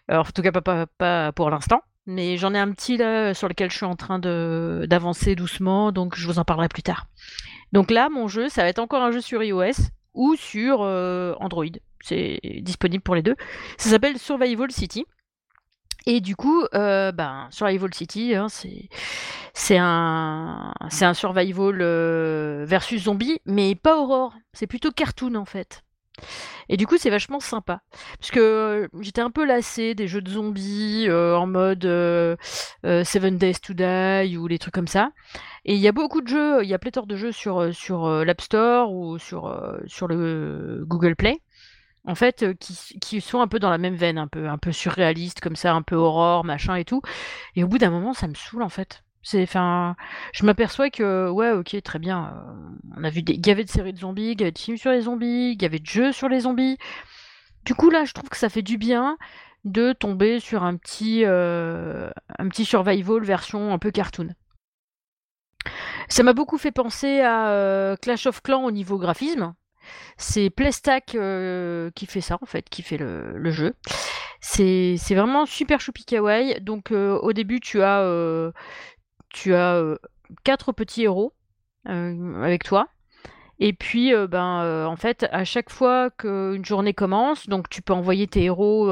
Alors 0.07 0.25
en 0.27 0.31
tout 0.31 0.41
cas 0.41 0.51
pas 0.51 0.61
pas 0.61 0.87
pas 0.97 1.31
pour 1.31 1.51
l'instant, 1.51 1.81
mais 2.07 2.37
j'en 2.37 2.55
ai 2.55 2.59
un 2.59 2.71
petit 2.71 2.97
là 2.97 3.35
sur 3.35 3.47
lequel 3.47 3.69
je 3.69 3.75
suis 3.77 3.85
en 3.85 3.95
train 3.95 4.17
d'avancer 4.17 5.35
doucement, 5.35 5.91
donc 5.91 6.15
je 6.15 6.25
vous 6.25 6.39
en 6.39 6.43
parlerai 6.45 6.69
plus 6.69 6.83
tard. 6.83 7.05
Donc 7.71 7.91
là, 7.91 8.09
mon 8.09 8.27
jeu, 8.27 8.49
ça 8.49 8.63
va 8.63 8.69
être 8.69 8.79
encore 8.79 9.03
un 9.03 9.11
jeu 9.11 9.21
sur 9.21 9.43
iOS 9.43 9.91
ou 10.15 10.35
sur, 10.35 10.81
Android. 10.81 11.65
C'est 12.01 12.39
disponible 12.61 13.03
pour 13.03 13.15
les 13.15 13.21
2. 13.21 13.35
Ça 13.77 13.89
s'appelle 13.89 14.17
Survival 14.17 14.71
City. 14.71 15.05
Et 16.05 16.19
du 16.19 16.35
coup, 16.35 16.63
heu, 16.73 17.11
ben, 17.11 17.47
Survival 17.51 17.93
City, 17.93 18.35
hein, 18.35 18.47
c'est 19.53 19.77
un 19.77 21.13
survival, 21.13 21.81
heu, 21.81 22.65
versus 22.65 23.03
zombie, 23.03 23.39
mais 23.45 23.75
pas 23.75 23.97
horror. 23.97 24.33
C'est 24.53 24.67
plutôt 24.67 24.91
cartoon, 24.91 25.35
en 25.35 25.45
fait. 25.45 25.83
Et 26.69 26.77
du 26.77 26.87
coup, 26.87 26.97
c'est 26.97 27.09
vachement 27.09 27.39
sympa. 27.39 27.81
Parce 28.19 28.31
que 28.31 28.89
j'étais 28.99 29.21
un 29.21 29.31
peu 29.31 29.45
lassée 29.45 29.95
des 29.95 30.07
jeux 30.07 30.21
de 30.21 30.29
zombies, 30.29 31.09
en 31.09 31.47
mode, 31.47 31.83
Seven 32.83 33.37
Days 33.37 33.59
to 33.61 33.73
Die 33.73 34.37
ou 34.37 34.47
les 34.47 34.59
trucs 34.59 34.73
comme 34.73 34.87
ça. 34.87 35.11
Et 35.65 35.73
il 35.75 35.79
y 35.79 35.87
a 35.87 35.93
beaucoup 35.93 36.21
de 36.21 36.27
jeux, 36.27 36.63
il 36.63 36.69
y 36.69 36.73
a 36.73 36.79
pléthore 36.79 37.07
de 37.07 37.15
jeux 37.15 37.31
sur, 37.31 37.73
sur, 37.73 38.07
l'App 38.25 38.41
Store 38.41 38.91
ou 38.91 39.17
sur 39.17 39.47
le 40.07 40.83
Google 40.85 41.15
Play. 41.15 41.39
En 42.05 42.15
fait, 42.15 42.43
heu, 42.43 42.53
qui 43.01 43.21
sont 43.21 43.39
un 43.39 43.47
peu 43.47 43.59
dans 43.59 43.69
la 43.69 43.77
même 43.77 43.95
veine, 43.95 44.17
un 44.17 44.27
peu 44.27 44.49
un 44.49 44.57
peu 44.57 44.71
surréaliste 44.73 45.39
comme 45.39 45.55
ça, 45.55 45.73
un 45.73 45.81
peu 45.81 45.95
horreur, 45.95 46.43
machin 46.43 46.75
et 46.75 46.85
tout. 46.85 47.01
Et 47.55 47.63
au 47.63 47.67
bout 47.67 47.77
d'un 47.77 47.91
moment, 47.91 48.13
ça 48.13 48.27
me 48.27 48.35
saoule, 48.35 48.63
en 48.63 48.69
fait. 48.69 49.03
C'est 49.21 49.43
enfin, 49.43 49.95
je 50.33 50.45
m'aperçois 50.45 50.89
que, 50.89 51.29
ouais, 51.29 51.51
OK, 51.51 51.81
très 51.81 51.99
bien, 51.99 52.33
heu, 52.35 52.77
on 52.97 53.03
a 53.05 53.09
vu 53.09 53.23
des 53.23 53.37
gavé 53.37 53.63
de 53.63 53.69
séries 53.69 53.93
de 53.93 53.99
zombies, 53.99 54.35
gavé 54.35 54.51
de 54.51 54.59
films 54.59 54.77
sur 54.77 54.91
les 54.91 55.01
zombies, 55.01 55.55
gavé 55.55 55.79
de 55.79 55.85
jeux 55.85 56.11
sur 56.11 56.27
les 56.27 56.41
zombies. 56.41 56.77
Du 57.65 57.75
coup, 57.75 57.89
là, 57.89 58.03
je 58.05 58.13
trouve 58.13 58.29
que 58.29 58.37
ça 58.37 58.49
fait 58.49 58.61
du 58.61 58.77
bien 58.77 59.17
de 59.65 59.93
tomber 59.93 60.39
sur 60.41 60.63
un 60.63 60.75
petit, 60.75 61.23
heu, 61.25 62.11
un 62.37 62.49
petit 62.49 62.65
survival 62.65 63.23
version 63.23 63.73
un 63.73 63.79
peu 63.79 63.91
cartoon. 63.91 64.29
Ça 66.09 66.23
m'a 66.23 66.33
beaucoup 66.33 66.57
fait 66.57 66.71
penser 66.71 67.21
à, 67.21 67.95
Clash 68.01 68.27
of 68.27 68.41
Clans 68.41 68.63
au 68.65 68.71
niveau 68.71 68.97
graphisme. 68.97 69.53
C'est 70.17 70.49
Playstack, 70.49 71.15
heu, 71.15 71.91
qui 71.95 72.05
fait 72.05 72.21
ça 72.21 72.37
en 72.41 72.45
fait, 72.45 72.69
qui 72.69 72.81
fait 72.81 72.97
le 72.97 73.51
jeu. 73.51 73.73
C'est 74.41 74.97
vraiment 75.11 75.45
super 75.45 75.79
choupi 75.79 76.05
kawaii. 76.05 76.59
Donc, 76.61 76.91
heu, 76.91 77.17
au 77.21 77.33
début, 77.33 77.59
tu 77.59 77.81
as, 77.81 78.01
heu, 78.03 78.53
4 80.43 80.71
petits 80.73 81.03
héros, 81.03 81.33
avec 81.85 82.63
toi. 82.63 82.87
Et 83.59 83.73
puis, 83.73 84.11
ben, 84.29 84.85
en 84.87 84.95
fait, 84.95 85.25
à 85.31 85.45
chaque 85.45 85.69
fois 85.69 86.09
qu'une 86.09 86.65
journée 86.65 86.93
commence, 86.93 87.47
donc 87.47 87.69
tu 87.69 87.81
peux 87.81 87.93
envoyer 87.93 88.27
tes 88.27 88.43
héros, 88.43 88.91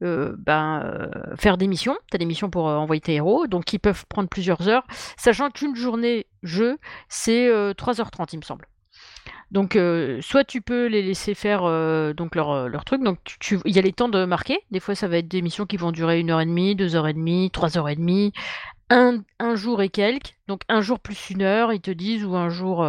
ben, 0.00 1.10
faire 1.36 1.56
des 1.56 1.66
missions. 1.66 1.96
Tu 2.10 2.16
as 2.16 2.18
des 2.18 2.26
missions 2.26 2.50
pour, 2.50 2.66
envoyer 2.66 3.00
tes 3.00 3.14
héros, 3.14 3.46
donc 3.46 3.64
qui 3.64 3.78
peuvent 3.78 4.04
prendre 4.08 4.28
plusieurs 4.28 4.68
heures, 4.68 4.86
sachant 5.16 5.50
qu'une 5.50 5.76
journée 5.76 6.26
jeu, 6.42 6.78
c'est, 7.08 7.48
heu, 7.48 7.72
3:30 7.74 8.32
il 8.34 8.38
me 8.38 8.42
semble. 8.42 8.66
Donc, 9.50 9.76
heu, 9.76 10.20
soit 10.20 10.44
tu 10.44 10.60
peux 10.60 10.86
les 10.86 11.00
laisser 11.02 11.34
faire, 11.34 11.64
heu, 11.66 12.12
donc 12.14 12.34
leur, 12.34 12.50
heu, 12.52 12.68
leur 12.68 12.84
truc, 12.84 13.02
donc 13.02 13.18
il 13.64 13.74
y 13.74 13.78
a 13.78 13.82
les 13.82 13.92
temps 13.94 14.08
de 14.10 14.24
marqués. 14.26 14.58
Des 14.70 14.80
fois, 14.80 14.94
ça 14.94 15.08
va 15.08 15.16
être 15.18 15.28
des 15.28 15.40
missions 15.40 15.64
qui 15.64 15.78
vont 15.78 15.90
durer 15.90 16.20
1 16.20 16.30
heure 16.30 16.40
et 16.42 16.46
demie, 16.46 16.74
2 16.76 16.96
heures 16.96 17.08
et 17.08 17.14
demie, 17.14 17.50
3 17.50 17.78
heures 17.78 17.88
et 17.88 17.96
demie, 17.96 18.32
un 18.90 19.22
1 19.40 19.56
jour 19.56 19.82
et 19.82 19.90
quelques, 19.90 20.36
donc 20.48 20.62
1 20.68 20.82
jour 20.82 21.00
plus 21.00 21.30
1 21.30 21.42
heure, 21.42 21.72
ils 21.72 21.80
te 21.80 21.90
disent, 21.90 22.24
ou 22.26 22.36
1 22.36 22.50
jour, 22.50 22.86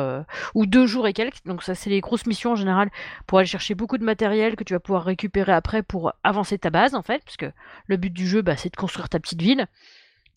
ou 0.55 0.65
2 0.67 0.87
jours 0.87 1.07
et 1.07 1.13
quelques. 1.13 1.45
Donc 1.45 1.63
ça, 1.63 1.75
c'est 1.75 1.89
les 1.91 2.01
grosses 2.01 2.25
missions 2.27 2.53
en 2.53 2.55
général 2.57 2.89
pour 3.27 3.39
aller 3.39 3.47
chercher 3.47 3.75
beaucoup 3.75 3.97
de 3.97 4.05
matériel 4.05 4.55
que 4.57 4.63
tu 4.65 4.73
vas 4.73 4.79
pouvoir 4.81 5.05
récupérer 5.05 5.53
après 5.53 5.83
pour 5.83 6.13
avancer 6.23 6.57
ta 6.59 6.69
base, 6.71 6.95
en 6.95 7.03
fait. 7.03 7.23
Parce 7.25 7.37
que 7.37 7.51
le 7.87 7.97
but 7.97 8.11
du 8.13 8.27
jeu, 8.27 8.41
bah, 8.43 8.57
c'est 8.57 8.71
de 8.71 8.77
construire 8.77 9.09
ta 9.09 9.19
petite 9.19 9.41
ville. 9.41 9.67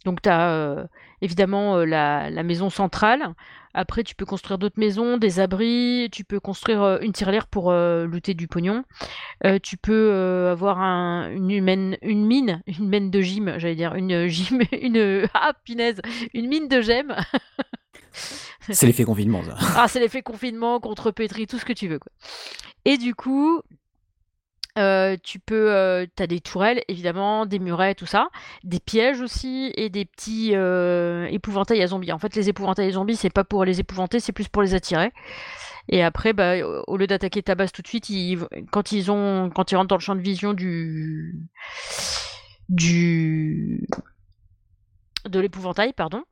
Donc 0.07 0.23
tu 0.23 0.29
as, 0.31 0.87
évidemment, 1.23 1.79
la 1.85 2.31
la 2.31 2.43
maison 2.45 2.71
centrale. 2.71 3.35
Après, 3.75 4.05
tu 4.05 4.15
peux 4.15 4.25
construire 4.27 4.59
d'autres 4.59 4.79
maisons, 4.79 5.17
des 5.17 5.41
abris, 5.41 6.09
tu 6.13 6.25
peux 6.25 6.41
construire, 6.41 6.83
heu, 6.83 6.99
une 7.03 7.13
tirelire 7.13 7.47
pour, 7.47 7.71
heu, 7.73 8.05
looter 8.07 8.35
du 8.35 8.49
pognon. 8.49 8.85
Heu, 9.47 9.61
tu 9.61 9.77
peux, 9.77 9.93
heu, 10.13 10.49
avoir 10.51 10.81
un 10.81 11.31
une 11.31 11.51
humaine 11.51 11.97
une 12.03 12.27
mine, 12.27 12.63
une 12.67 12.89
mine 12.89 13.11
de 13.11 13.21
gym, 13.21 13.55
j'allais 13.59 13.75
dire, 13.77 13.95
une 13.95 14.27
gym, 14.29 14.61
une, 14.83 15.27
ah 15.35 15.53
punaise! 15.65 16.01
Une 16.35 16.49
mine 16.49 16.69
de 16.69 16.81
gemmes. 16.81 17.15
C'est 18.71 18.87
l'effet 18.87 19.05
confinement, 19.05 19.43
ça. 19.43 19.57
Ah, 19.77 19.89
c'est 19.89 20.01
l'effet 20.01 20.23
confinement, 20.23 20.79
contrepétrie, 20.81 21.47
tout 21.47 21.59
ce 21.59 21.65
que 21.65 21.73
tu 21.73 21.89
veux, 21.89 21.99
quoi. 21.99 22.13
Et 22.85 22.97
du 22.99 23.15
coup 23.15 23.63
heu, 24.79 25.17
tu 25.23 25.39
peux, 25.39 25.71
heu, 25.73 26.07
tu 26.17 26.23
as 26.23 26.27
des 26.27 26.41
tourelles 26.41 26.83
évidemment, 26.89 27.47
des 27.47 27.59
murets, 27.59 27.95
tout 27.95 28.07
ça, 28.07 28.29
des 28.65 28.81
pièges 28.81 29.21
aussi 29.21 29.73
et 29.77 29.91
des 29.91 30.05
petits, 30.05 30.53
heu, 30.55 31.27
épouvantails 31.31 31.83
à 31.83 31.87
zombies. 31.89 32.13
En 32.13 32.19
fait, 32.19 32.35
les 32.35 32.49
épouvantails 32.49 32.89
à 32.89 32.93
zombies, 32.93 33.17
c'est 33.17 33.31
pas 33.31 33.45
pour 33.45 33.65
les 33.65 33.81
épouvanter, 33.81 34.21
c'est 34.21 34.33
plus 34.33 34.49
pour 34.49 34.63
les 34.63 34.75
attirer. 34.75 35.13
Et 35.89 36.03
après, 36.03 36.33
bah, 36.33 36.55
au 36.87 36.97
lieu 36.97 37.07
d'attaquer 37.07 37.43
ta 37.43 37.55
base 37.55 37.73
tout 37.73 37.83
de 37.83 37.89
suite, 37.89 38.09
quand 38.71 38.93
ils 38.93 39.11
ont 39.11 39.51
quand 39.55 39.73
ils 39.73 39.77
rentrent 39.77 39.89
dans 39.89 39.97
le 39.97 40.01
champ 40.01 40.15
de 40.15 40.21
vision 40.21 40.53
du 40.55 41.49
du 42.69 43.87
de 45.29 45.41
l'épouvantail, 45.41 45.93
pardon, 45.93 46.23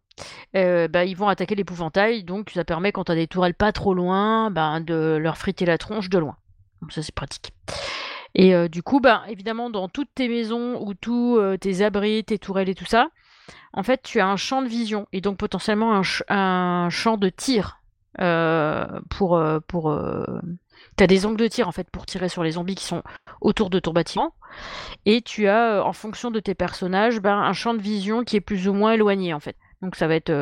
bah, 0.55 1.05
ils 1.05 1.17
vont 1.17 1.29
attaquer 1.29 1.55
l'épouvantail. 1.55 2.25
Donc 2.25 2.51
ça 2.51 2.65
permet 2.65 2.93
quand 2.93 3.05
tu 3.05 3.13
as 3.13 3.17
des 3.17 3.27
tourelles 3.27 3.55
pas 3.55 3.73
trop 3.73 3.95
loin, 3.95 4.51
ben, 4.51 4.81
de 4.81 5.19
leur 5.21 5.37
friter 5.37 5.65
la 5.67 5.79
tronche 5.79 6.09
de 6.09 6.19
loin. 6.19 6.37
Donc 6.81 6.93
ça, 6.93 7.03
c'est 7.03 7.15
pratique. 7.15 7.53
Et 8.35 8.55
heu, 8.55 8.69
du 8.69 8.83
coup, 8.83 9.01
ben, 9.01 9.23
évidemment, 9.29 9.71
dans 9.71 9.89
toutes 9.89 10.15
tes 10.15 10.29
maisons 10.29 10.81
ou 10.83 10.95
tous, 10.95 11.39
heu, 11.39 11.59
tes 11.59 11.83
abris, 11.83 12.25
tes 12.25 12.39
tourelles 12.39 12.69
et 12.69 12.75
tout 12.75 12.85
ça, 12.85 13.09
en 13.73 13.83
fait, 13.83 14.03
tu 14.03 14.21
as 14.21 14.27
un 14.29 14.37
champ 14.37 14.63
de 14.63 14.69
vision 14.69 15.07
et 15.13 15.21
donc 15.21 15.39
potentiellement 15.39 15.95
un 15.95 16.03
ch 16.03 16.23
un 16.29 16.89
champ 16.91 17.17
de 17.17 17.29
tir, 17.29 17.81
heu, 18.21 18.87
pour, 19.11 19.43
pour, 19.67 19.97
tu 20.97 21.05
as 21.05 21.07
des 21.07 21.27
angles 21.27 21.39
de 21.39 21.49
tir, 21.49 21.69
en 21.69 21.73
fait, 21.73 21.91
pour 21.91 22.07
tirer 22.07 22.29
sur 22.29 22.43
les 22.45 22.53
zombies 22.53 22.75
qui 22.75 22.85
sont 22.85 23.03
autour 23.41 23.71
de 23.71 23.79
ton 23.79 23.93
bâtiment. 23.93 24.35
Et 25.07 25.23
tu 25.23 25.49
as, 25.49 25.85
en 25.85 25.93
fonction 25.93 26.31
de 26.31 26.41
tes 26.41 26.55
personnages, 26.55 27.21
ben, 27.21 27.39
un 27.39 27.53
champ 27.53 27.75
de 27.75 27.83
vision 27.83 28.25
qui 28.25 28.37
est 28.37 28.41
plus 28.41 28.69
ou 28.69 28.75
moins 28.75 28.93
éloigné, 28.93 29.35
en 29.35 29.41
fait. 29.41 29.57
Donc 29.83 29.97
ça 29.97 30.07
va 30.07 30.15
être, 30.15 30.33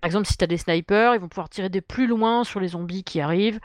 par 0.00 0.06
exemple, 0.06 0.26
si 0.26 0.36
tu 0.36 0.44
as 0.44 0.48
des 0.48 0.56
snipers, 0.56 1.14
ils 1.14 1.20
vont 1.20 1.28
pouvoir 1.28 1.48
tirer 1.48 1.68
de 1.68 1.80
plus 1.80 2.06
loin 2.06 2.44
sur 2.44 2.60
les 2.60 2.68
zombies 2.68 3.04
qui 3.04 3.20
arrivent, 3.20 3.60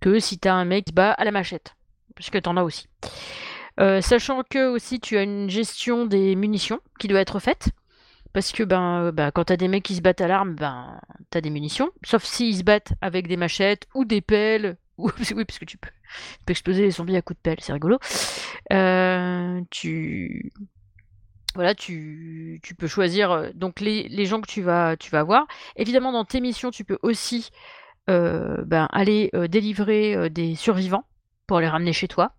que 0.00 0.18
si 0.18 0.38
tu 0.38 0.48
as 0.48 0.54
un 0.54 0.64
mec 0.64 0.86
qui 0.86 0.92
à 0.98 1.24
la 1.24 1.30
machette, 1.30 1.74
puisque 2.14 2.40
tu 2.40 2.48
en 2.48 2.56
as 2.56 2.62
aussi. 2.62 2.88
Heu, 3.80 4.00
sachant 4.00 4.42
qu'aussi 4.44 5.00
tu 5.00 5.16
as 5.16 5.22
une 5.22 5.50
gestion 5.50 6.06
des 6.06 6.36
munitions 6.36 6.80
qui 6.98 7.08
doit 7.08 7.20
être 7.20 7.40
faite, 7.40 7.70
parce 8.32 8.52
que, 8.52 8.62
ben, 8.64 9.04
heu, 9.06 9.10
bah, 9.12 9.30
quand 9.30 9.44
tu 9.44 9.52
as 9.52 9.56
des 9.56 9.68
mecs 9.68 9.84
qui 9.84 9.94
se 9.94 10.02
battent 10.02 10.20
à 10.20 10.28
l'arme, 10.28 10.54
ben, 10.54 11.00
tu 11.30 11.38
as 11.38 11.40
des 11.40 11.50
munitions. 11.50 11.90
Sauf 12.04 12.24
s'ils 12.24 12.58
se 12.58 12.62
battent 12.64 12.92
avec 13.00 13.28
des 13.28 13.36
machettes 13.36 13.86
ou 13.94 14.04
des 14.04 14.20
pelles 14.20 14.76
ou 14.98 15.10
oui, 15.34 15.44
parce 15.44 15.58
que 15.58 15.64
tu 15.64 15.78
peux 15.78 15.88
tu 15.88 16.44
peux 16.46 16.52
exploser 16.52 16.82
les 16.82 16.90
zombies 16.92 17.16
à 17.16 17.22
coups 17.22 17.36
de 17.38 17.42
pelle, 17.42 17.58
c'est 17.60 17.72
rigolo. 17.72 17.98
Heu, 18.72 19.62
tu 19.70 20.52
voilà, 21.54 21.74
tu 21.74 22.60
tu 22.62 22.74
peux 22.74 22.86
choisir, 22.88 23.52
donc 23.54 23.80
les 23.80 24.26
gens 24.26 24.40
que 24.40 24.48
tu 24.48 24.62
vas 24.62 24.96
tu 24.96 25.14
avoir. 25.16 25.46
Évidemment, 25.76 26.12
dans 26.12 26.24
tes 26.24 26.40
missions, 26.40 26.70
tu 26.70 26.84
peux 26.84 26.98
aussi, 27.02 27.50
ben, 28.08 28.88
aller, 28.90 29.30
délivrer, 29.48 30.30
des 30.30 30.54
survivants 30.56 31.06
pour 31.46 31.60
les 31.60 31.68
ramener 31.68 31.92
chez 31.92 32.08
toi. 32.08 32.32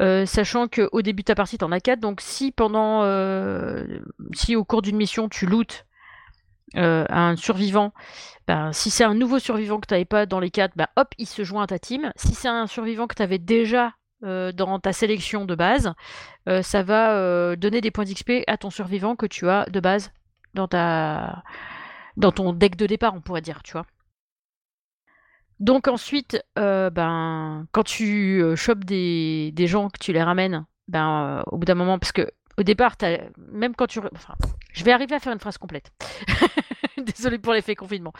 Heu, 0.00 0.24
sachant 0.26 0.68
qu'au 0.68 1.02
début 1.02 1.22
de 1.22 1.26
ta 1.26 1.34
partie, 1.34 1.58
tu 1.58 1.64
en 1.64 1.72
as 1.72 1.80
4, 1.80 2.00
donc 2.00 2.20
si 2.20 2.50
pendant, 2.50 3.04
heu, 3.04 4.02
si 4.34 4.56
au 4.56 4.64
cours 4.64 4.82
d'une 4.82 4.96
mission 4.96 5.28
tu 5.28 5.46
lootes, 5.46 5.86
un 6.74 7.36
survivant, 7.36 7.92
ben, 8.48 8.72
si 8.72 8.88
c'est 8.88 9.04
un 9.04 9.14
nouveau 9.14 9.38
survivant 9.38 9.78
que 9.78 9.86
tu 9.86 9.92
n'avais 9.92 10.06
pas 10.06 10.24
dans 10.24 10.40
les 10.40 10.50
quatre, 10.50 10.72
ben, 10.74 10.86
hop, 10.96 11.08
il 11.18 11.26
se 11.26 11.44
joint 11.44 11.64
à 11.64 11.66
ta 11.66 11.78
team. 11.78 12.12
Si 12.16 12.34
c'est 12.34 12.48
un 12.48 12.66
survivant 12.66 13.06
que 13.06 13.14
tu 13.14 13.22
avais 13.22 13.38
déjà 13.38 13.92
dans 14.22 14.78
ta 14.80 14.92
sélection 14.94 15.44
de 15.44 15.54
base, 15.54 15.92
ça 16.62 16.82
va 16.82 17.56
donner 17.56 17.82
des 17.82 17.90
points 17.90 18.04
d'XP 18.04 18.44
à 18.46 18.56
ton 18.56 18.70
survivant 18.70 19.16
que 19.16 19.26
tu 19.26 19.50
as 19.50 19.66
de 19.66 19.80
base 19.80 20.12
dans 20.54 20.68
ta 20.68 21.42
dans 22.16 22.32
ton 22.32 22.52
deck 22.52 22.76
de 22.76 22.86
départ, 22.86 23.14
on 23.14 23.20
pourrait 23.20 23.42
dire, 23.42 23.62
tu 23.62 23.72
vois. 23.72 23.86
Donc 25.62 25.86
ensuite, 25.86 26.42
ben, 26.56 27.66
quand 27.70 27.84
tu 27.84 28.42
chopes 28.56 28.84
des, 28.84 29.52
gens, 29.68 29.90
que 29.90 29.98
tu 30.00 30.12
les 30.12 30.22
ramènes, 30.22 30.66
ben, 30.88 31.44
au 31.46 31.56
bout 31.56 31.64
d'un 31.64 31.76
moment, 31.76 32.00
parce 32.00 32.10
que 32.10 32.28
au 32.58 32.64
départ, 32.64 32.96
même 33.36 33.74
quand 33.76 33.86
tu... 33.86 34.00
Enfin, 34.00 34.34
je 34.72 34.82
vais 34.82 34.90
arriver 34.90 35.14
à 35.14 35.20
faire 35.20 35.32
une 35.32 35.38
phrase 35.38 35.58
complète. 35.58 35.92
Désolé 36.98 37.38
pour 37.38 37.52
l'effet 37.52 37.76
confinement. 37.76 38.12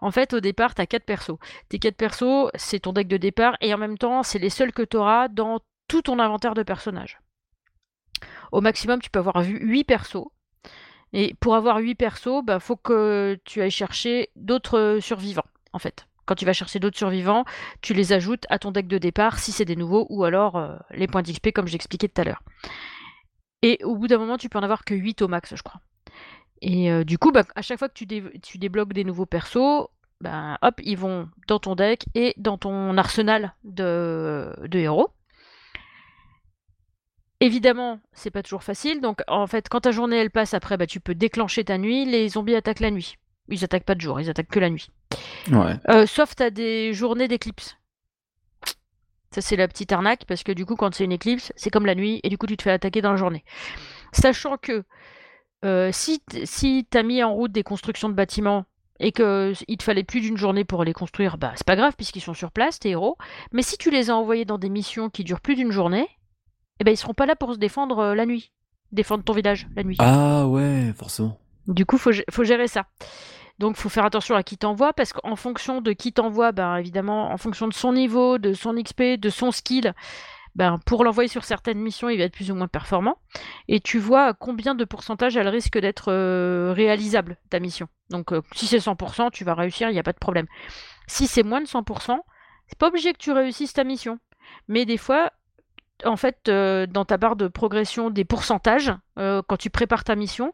En 0.00 0.12
fait, 0.12 0.32
au 0.32 0.38
départ, 0.38 0.76
tu 0.76 0.82
as 0.82 0.86
4 0.86 1.04
persos. 1.04 1.38
Tes 1.68 1.80
4 1.80 1.96
persos, 1.96 2.50
c'est 2.54 2.78
ton 2.78 2.92
deck 2.92 3.08
de 3.08 3.16
départ, 3.16 3.56
et 3.60 3.74
en 3.74 3.78
même 3.78 3.98
temps, 3.98 4.22
c'est 4.22 4.38
les 4.38 4.50
seuls 4.50 4.72
que 4.72 4.82
tu 4.82 4.96
auras 4.96 5.26
dans 5.26 5.58
tout 5.88 6.02
ton 6.02 6.20
inventaire 6.20 6.54
de 6.54 6.62
personnages. 6.62 7.18
Au 8.52 8.60
maximum, 8.60 9.00
tu 9.00 9.10
peux 9.10 9.18
avoir 9.18 9.42
vu 9.42 9.58
8 9.60 9.82
persos. 9.84 10.28
Et 11.12 11.34
pour 11.40 11.56
avoir 11.56 11.78
8 11.78 11.96
persos, 11.96 12.42
il 12.42 12.44
bah, 12.44 12.60
faut 12.60 12.76
que 12.76 13.38
tu 13.44 13.60
ailles 13.60 13.70
chercher 13.72 14.30
d'autres 14.36 14.98
survivants, 15.00 15.50
en 15.72 15.80
fait. 15.80 16.06
Quand 16.26 16.34
tu 16.34 16.44
vas 16.44 16.52
chercher 16.52 16.80
d'autres 16.80 16.98
survivants, 16.98 17.44
tu 17.80 17.94
les 17.94 18.12
ajoutes 18.12 18.44
à 18.50 18.58
ton 18.58 18.72
deck 18.72 18.88
de 18.88 18.98
départ 18.98 19.38
si 19.38 19.52
c'est 19.52 19.64
des 19.64 19.76
nouveaux, 19.76 20.06
ou 20.10 20.24
alors 20.24 20.56
euh, 20.56 20.76
les 20.90 21.06
points 21.06 21.22
d'XP 21.22 21.52
comme 21.52 21.68
j'expliquais 21.68 22.08
tout 22.08 22.20
à 22.20 22.24
l'heure. 22.24 22.42
Et 23.62 23.78
au 23.84 23.96
bout 23.96 24.08
d'un 24.08 24.18
moment, 24.18 24.36
tu 24.36 24.48
peux 24.48 24.58
en 24.58 24.62
avoir 24.62 24.84
que 24.84 24.94
8 24.94 25.22
au 25.22 25.28
max, 25.28 25.54
je 25.54 25.62
crois. 25.62 25.80
Et 26.62 26.90
euh, 26.90 27.04
du 27.04 27.18
coup, 27.18 27.32
bah, 27.32 27.44
à 27.54 27.62
chaque 27.62 27.78
fois 27.78 27.88
que 27.88 27.94
tu, 27.94 28.06
débloques 28.58 28.92
des 28.92 29.04
nouveaux 29.04 29.26
persos, 29.26 29.88
bah, 30.20 30.58
hop, 30.62 30.80
ils 30.82 30.96
vont 30.96 31.28
dans 31.48 31.58
ton 31.58 31.74
deck 31.74 32.06
et 32.14 32.34
dans 32.36 32.58
ton 32.58 32.96
arsenal 32.96 33.54
de, 33.64 34.52
héros. 34.72 35.10
Évidemment, 37.40 38.00
c'est 38.12 38.30
pas 38.30 38.42
toujours 38.42 38.62
facile. 38.62 39.00
Donc, 39.00 39.22
en 39.28 39.46
fait, 39.46 39.68
quand 39.68 39.80
ta 39.80 39.90
journée 39.90 40.16
elle 40.16 40.30
passe 40.30 40.54
après, 40.54 40.76
bah, 40.76 40.86
tu 40.86 41.00
peux 41.00 41.14
déclencher 41.14 41.64
ta 41.64 41.78
nuit. 41.78 42.06
Les 42.06 42.30
zombies 42.30 42.54
attaquent 42.56 42.80
la 42.80 42.90
nuit. 42.90 43.16
Ils 43.48 43.64
attaquent 43.64 43.84
pas 43.84 43.94
de 43.94 44.00
jour, 44.00 44.20
ils 44.20 44.30
attaquent 44.30 44.48
que 44.48 44.60
la 44.60 44.70
nuit. 44.70 44.90
Ouais. 45.50 45.76
Euh, 45.88 46.06
sauf 46.06 46.34
t'as 46.34 46.50
des 46.50 46.92
journées 46.92 47.28
d'éclipse. 47.28 47.76
Ça, 49.30 49.40
c'est 49.40 49.56
la 49.56 49.68
petite 49.68 49.92
arnaque, 49.92 50.24
parce 50.26 50.42
que 50.42 50.52
du 50.52 50.64
coup, 50.64 50.76
quand 50.76 50.94
c'est 50.94 51.04
une 51.04 51.12
éclipse, 51.12 51.52
c'est 51.56 51.70
comme 51.70 51.84
la 51.84 51.94
nuit, 51.94 52.20
et 52.22 52.28
du 52.28 52.38
coup, 52.38 52.46
tu 52.46 52.56
te 52.56 52.62
fais 52.62 52.70
attaquer 52.70 53.02
dans 53.02 53.10
la 53.10 53.16
journée. 53.16 53.44
Sachant 54.12 54.56
que 54.56 54.84
euh, 55.64 55.90
si, 55.92 56.22
si 56.44 56.86
tu 56.90 56.96
as 56.96 57.02
mis 57.02 57.22
en 57.22 57.34
route 57.34 57.52
des 57.52 57.62
constructions 57.62 58.08
de 58.08 58.14
bâtiments 58.14 58.64
et 58.98 59.12
qu'il 59.12 59.76
te 59.78 59.82
fallait 59.82 60.04
plus 60.04 60.20
d'une 60.20 60.36
journée 60.36 60.64
pour 60.64 60.84
les 60.84 60.92
construire, 60.92 61.38
bah 61.38 61.52
c'est 61.56 61.66
pas 61.66 61.76
grave 61.76 61.94
puisqu'ils 61.96 62.22
sont 62.22 62.34
sur 62.34 62.50
place, 62.50 62.78
tes 62.78 62.90
héros. 62.90 63.16
Mais 63.52 63.62
si 63.62 63.76
tu 63.76 63.90
les 63.90 64.10
as 64.10 64.16
envoyés 64.16 64.44
dans 64.44 64.58
des 64.58 64.68
missions 64.68 65.10
qui 65.10 65.24
durent 65.24 65.40
plus 65.40 65.54
d'une 65.54 65.72
journée, 65.72 66.08
eh 66.80 66.84
ben 66.84 66.92
ils 66.92 66.96
seront 66.96 67.14
pas 67.14 67.26
là 67.26 67.36
pour 67.36 67.52
se 67.52 67.58
défendre 67.58 67.98
euh, 67.98 68.14
la 68.14 68.26
nuit, 68.26 68.52
défendre 68.92 69.24
ton 69.24 69.32
village 69.32 69.66
la 69.74 69.82
nuit. 69.82 69.96
Ah 69.98 70.46
ouais, 70.46 70.92
forcément. 70.96 71.38
Du 71.68 71.86
coup, 71.86 71.98
faut, 71.98 72.12
faut 72.30 72.44
gérer 72.44 72.68
ça. 72.68 72.86
Donc, 73.58 73.76
faut 73.76 73.88
faire 73.88 74.04
attention 74.04 74.34
à 74.34 74.42
qui 74.42 74.58
t'envoie, 74.58 74.92
parce 74.92 75.12
qu'en 75.12 75.36
fonction 75.36 75.80
de 75.80 75.92
qui 75.92 76.12
t'envoie, 76.12 76.52
ben, 76.52 76.76
évidemment, 76.76 77.32
en 77.32 77.38
fonction 77.38 77.68
de 77.68 77.74
son 77.74 77.92
niveau, 77.92 78.38
de 78.38 78.52
son 78.52 78.74
XP, 78.74 79.18
de 79.18 79.30
son 79.30 79.50
skill, 79.50 79.94
ben, 80.56 80.78
pour 80.86 81.04
l'envoyer 81.04 81.28
sur 81.28 81.44
certaines 81.44 81.78
missions, 81.78 82.08
il 82.08 82.18
va 82.18 82.24
être 82.24 82.34
plus 82.34 82.50
ou 82.50 82.54
moins 82.54 82.68
performant. 82.68 83.18
Et 83.68 83.80
tu 83.80 83.98
vois 83.98 84.34
combien 84.34 84.74
de 84.74 84.84
pourcentage 84.84 85.36
elle 85.36 85.48
risque 85.48 85.78
d'être 85.78 86.10
euh, 86.10 86.72
réalisable, 86.74 87.36
ta 87.50 87.60
mission. 87.60 87.88
Donc, 88.10 88.32
euh, 88.32 88.42
si 88.54 88.66
c'est 88.66 88.78
100%, 88.78 89.30
tu 89.30 89.44
vas 89.44 89.54
réussir, 89.54 89.88
il 89.90 89.92
n'y 89.92 89.98
a 89.98 90.02
pas 90.02 90.12
de 90.12 90.18
problème. 90.18 90.46
Si 91.06 91.26
c'est 91.26 91.42
moins 91.42 91.60
de 91.60 91.66
100%, 91.66 92.18
c'est 92.68 92.78
pas 92.78 92.88
obligé 92.88 93.12
que 93.12 93.18
tu 93.18 93.32
réussisses 93.32 93.74
ta 93.74 93.84
mission. 93.84 94.18
Mais 94.68 94.86
des 94.86 94.96
fois, 94.96 95.30
en 96.04 96.16
fait, 96.16 96.48
euh, 96.48 96.86
dans 96.86 97.04
ta 97.04 97.18
barre 97.18 97.36
de 97.36 97.48
progression 97.48 98.10
des 98.10 98.24
pourcentages, 98.24 98.92
quand 99.16 99.56
tu 99.58 99.70
prépares 99.70 100.04
ta 100.04 100.14
mission, 100.14 100.52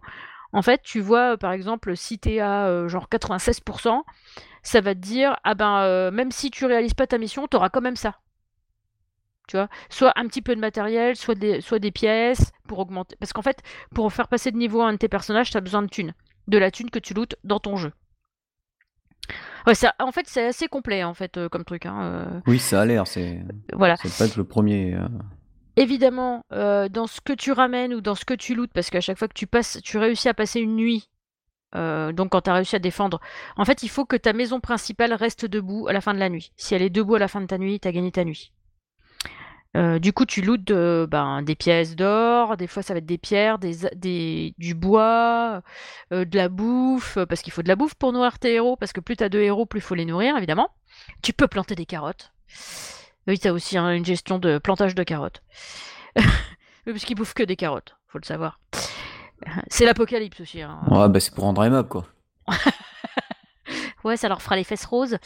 en 0.53 0.63
fait, 0.63 0.83
tu 0.83 1.01
vois, 1.01 1.37
par 1.39 1.53
exemple, 1.53 1.97
si 1.97 2.19
tu 2.19 2.31
es 2.35 2.41
à 2.41 2.67
euh, 2.67 2.89
genre 2.89 3.09
96%, 3.11 4.03
ça 4.63 4.81
va 4.81 4.95
te 4.95 5.01
dire, 5.01 5.37
ah 5.45 5.55
ben, 5.55 5.79
euh, 5.81 6.11
même 6.11 6.31
si 6.31 6.51
tu 6.51 6.67
réalises 6.67 6.95
pas 6.95 7.07
ta 7.07 7.19
mission, 7.19 7.49
tu 7.49 7.57
auras 7.57 7.71
quand 7.71 7.81
même 7.81 7.97
ça. 7.97 8.19
Tu 9.49 9.57
vois, 9.57 9.69
soit 9.89 10.13
un 10.17 10.27
petit 10.27 10.43
peu 10.43 10.55
de 10.55 10.61
matériel, 10.61 11.17
soit 11.17 11.35
des, 11.35 11.61
soit 11.61 11.79
des 11.79 11.91
pièces 11.91 12.53
pour 12.69 12.79
augmenter. 12.79 13.17
Parce 13.19 13.33
qu'en 13.33 13.43
fait, 13.43 13.63
pour 13.95 14.13
faire 14.13 14.29
passer 14.29 14.53
de 14.53 14.57
niveau 14.57 14.83
à 14.83 14.89
un 14.89 14.93
de 14.93 14.99
tes 14.99 15.09
personnages, 15.09 15.51
tu 15.51 15.57
as 15.57 15.61
besoin 15.61 15.83
de 15.83 15.89
thunes. 15.89 16.15
De 16.49 16.59
la 16.59 16.71
thune 16.71 16.91
que 16.91 16.99
tu 16.99 17.15
lootes 17.15 17.37
dans 17.45 17.59
ton 17.59 17.77
jeu. 17.77 17.93
Ouais, 19.67 19.75
ça, 19.75 19.95
en 20.01 20.13
fait, 20.13 20.27
c'est 20.27 20.47
assez 20.47 20.69
complet, 20.69 21.03
en 21.03 21.15
fait, 21.15 21.37
euh, 21.39 21.49
comme 21.49 21.65
truc. 21.65 21.87
Hein, 21.87 22.43
oui, 22.47 22.59
ça 22.59 22.83
a 22.83 22.85
l'air. 22.85 23.07
C'est 23.07 23.41
voilà. 23.73 23.97
pas 23.97 24.27
le 24.37 24.45
premier 24.45 24.97
évidemment, 25.77 26.45
euh, 26.53 26.89
dans 26.89 27.07
ce 27.07 27.21
que 27.21 27.33
tu 27.33 27.53
ramènes 27.53 27.95
ou 27.95 28.01
dans 28.01 28.15
ce 28.15 28.25
que 28.25 28.35
tu 28.35 28.55
lootes, 28.55 28.73
parce 28.73 28.91
qu'à 28.91 29.01
chaque 29.01 29.19
fois 29.19 29.29
que 29.29 29.35
tu 29.35 29.47
passes, 29.47 29.81
tu 29.83 29.99
réussis 29.99 30.29
à 30.29 30.35
passer 30.35 30.61
une 30.61 30.77
nuit, 30.77 31.09
euh, 31.75 32.13
donc 32.13 32.31
quand 32.31 32.43
tu 32.43 32.51
as 32.51 32.55
réussi 32.55 32.77
à 32.77 32.79
défendre, 32.79 33.21
en 33.57 33.65
fait, 33.65 33.83
il 33.83 33.89
faut 33.89 34.05
que 34.05 34.17
ta 34.17 34.33
maison 34.33 34.61
principale 34.61 35.13
reste 35.13 35.47
debout 35.47 35.87
à 35.89 35.93
la 35.93 36.01
fin 36.01 36.15
de 36.15 36.19
la 36.19 36.29
nuit. 36.29 36.53
Si 36.57 36.75
elle 36.75 36.83
est 36.83 36.91
debout 36.91 37.15
à 37.15 37.19
la 37.19 37.29
fin 37.29 37.41
de 37.41 37.47
ta 37.47 37.59
nuit, 37.59 37.81
tu 37.81 37.89
as 37.89 37.93
gagné 37.93 38.13
ta 38.13 38.25
nuit. 38.25 38.53
Euh, 39.75 39.99
du 39.99 40.13
coup, 40.13 40.27
tu 40.27 40.43
lootes 40.43 40.71
ben, 41.09 41.41
des 41.43 41.55
pièces 41.55 41.97
d'or, 41.97 42.59
des 42.59 42.67
fois 42.67 42.83
ça 42.83 42.93
va 42.93 42.99
être 42.99 43.07
des 43.07 43.17
pierres, 43.17 43.59
des, 43.59 44.55
du 44.59 44.75
bois, 44.75 45.63
de 46.11 46.37
la 46.37 46.49
bouffe, 46.51 47.19
parce 47.27 47.41
qu'il 47.41 47.55
faut 47.55 47.63
de 47.63 47.69
la 47.69 47.77
bouffe 47.77 47.95
pour 47.95 48.13
nourrir 48.13 48.39
tes 48.39 48.53
héros, 48.55 48.77
parce 48.77 48.93
que 48.93 49.01
plus 49.01 49.17
tu 49.17 49.25
as 49.25 49.31
de 49.31 49.41
héros, 49.41 49.65
plus 49.65 49.79
il 49.79 49.83
faut 49.83 49.95
les 49.95 50.05
nourrir, 50.05 50.37
évidemment. 50.37 50.69
Tu 51.23 51.33
peux 51.33 51.49
planter 51.49 51.75
des 51.75 51.87
carottes. 51.87 52.33
Oui, 53.27 53.39
t'as 53.39 53.53
aussi 53.53 53.79
hein, 53.79 53.93
une 53.93 54.05
gestion 54.05 54.39
de 54.39 54.59
plantage 54.59 54.95
de 54.95 55.03
carottes. 55.03 55.43
Parce 56.85 57.05
qu'ils 57.05 57.17
bouffent 57.17 57.35
que 57.35 57.43
des 57.43 57.57
carottes, 57.57 57.97
faut 58.09 58.19
le 58.19 58.25
savoir. 58.25 58.59
C'est 59.69 59.85
l'apocalypse 59.85 60.41
aussi. 60.41 60.63
Hein. 60.63 60.81
Ouais, 60.89 61.09
bah 61.09 61.21
c'est 61.21 61.35
pour 61.35 61.45
rendre 61.45 61.65
aimable, 61.65 61.89
quoi. 61.89 62.07
ouais, 64.05 64.17
ça 64.17 64.29
leur 64.29 64.43
fera 64.43 64.57
les 64.57 64.65
fesses 64.65 64.85
roses. 64.85 65.19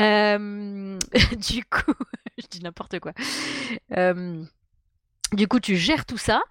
Euh, 0.00 0.98
du 1.36 1.64
coup, 1.64 1.94
je 2.38 2.46
dis 2.48 2.60
n'importe 2.62 3.00
quoi. 3.00 3.12
Euh, 3.96 4.42
du 5.32 5.48
coup, 5.48 5.60
tu 5.60 5.76
gères 5.76 6.06
tout 6.06 6.18
ça. 6.18 6.42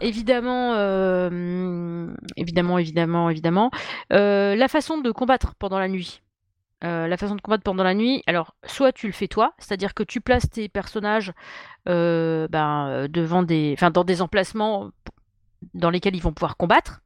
Évidemment, 0.00 0.74
euh, 0.76 2.14
évidemment, 2.36 2.78
évidemment, 2.78 3.30
évidemment. 3.30 3.70
la 4.10 4.68
façon 4.68 4.98
de 4.98 5.10
combattre 5.10 5.54
pendant 5.56 5.78
la 5.78 5.88
nuit. 5.88 6.22
Euh, 6.84 7.08
la 7.08 7.16
façon 7.16 7.34
de 7.34 7.40
combattre 7.40 7.64
pendant 7.64 7.82
la 7.82 7.94
nuit, 7.94 8.22
alors 8.28 8.54
soit 8.64 8.92
tu 8.92 9.08
le 9.08 9.12
fais 9.12 9.26
toi, 9.26 9.52
c'est-à-dire 9.58 9.94
que 9.94 10.04
tu 10.04 10.20
places 10.20 10.48
tes 10.48 10.68
personnages 10.68 11.32
euh, 11.88 12.46
ben, 12.48 12.86
euh, 12.88 13.08
devant 13.08 13.42
des, 13.42 13.76
dans 13.92 14.04
des 14.04 14.22
emplacements 14.22 14.90
dans 15.74 15.90
lesquels 15.90 16.14
ils 16.14 16.22
vont 16.22 16.32
pouvoir 16.32 16.56
combattre. 16.56 17.00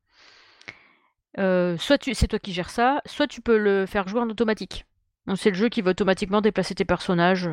soit 1.36 2.04
c'est 2.12 2.28
toi 2.28 2.38
qui 2.38 2.52
gères 2.52 2.68
ça, 2.68 3.00
soit 3.06 3.26
tu 3.26 3.40
peux 3.40 3.56
le 3.56 3.86
faire 3.86 4.06
jouer 4.08 4.20
en 4.20 4.28
automatique. 4.28 4.84
c'est 5.36 5.50
le 5.50 5.56
jeu 5.56 5.70
qui 5.70 5.80
va 5.80 5.92
automatiquement 5.92 6.42
déplacer 6.42 6.74
tes 6.74 6.84
personnages 6.84 7.48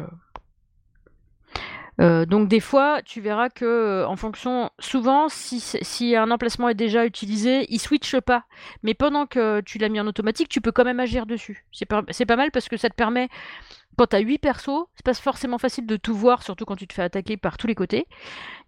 euh, 2.00 2.26
donc 2.26 2.48
des 2.48 2.60
fois, 2.60 3.02
tu 3.04 3.20
verras 3.20 3.50
que 3.50 3.66
euh, 3.66 4.08
en 4.08 4.16
fonction, 4.16 4.70
souvent, 4.80 5.28
si, 5.28 6.16
un 6.16 6.32
emplacement 6.32 6.70
est 6.70 6.76
déjà 6.76 7.06
utilisé, 7.06 7.66
il 7.70 7.80
switch 7.80 8.16
pas. 8.22 8.46
Mais 8.84 8.94
pendant 8.94 9.26
que 9.26 9.62
tu 9.62 9.78
l'as 9.80 9.90
mis 9.90 10.00
en 10.00 10.08
automatique, 10.08 10.48
tu 10.48 10.62
peux 10.62 10.72
quand 10.72 10.86
même 10.86 11.00
agir 11.00 11.26
dessus. 11.26 11.66
C'est 11.72 11.86
pas, 11.86 12.36
mal 12.38 12.52
parce 12.52 12.70
que 12.70 12.78
ça 12.78 12.90
te 12.90 12.96
permet, 12.96 13.28
quand 13.98 14.08
tu 14.08 14.16
as 14.16 14.20
8 14.20 14.38
persos, 14.38 14.86
c'est 14.96 15.06
pas 15.06 15.14
forcément 15.14 15.58
facile 15.58 15.86
de 15.86 15.98
tout 15.98 16.16
voir, 16.16 16.44
surtout 16.44 16.64
quand 16.64 16.78
tu 16.78 16.88
te 16.88 16.94
fais 16.94 17.02
attaquer 17.02 17.36
par 17.36 17.58
tous 17.58 17.68
les 17.68 17.76
côtés. 17.76 18.08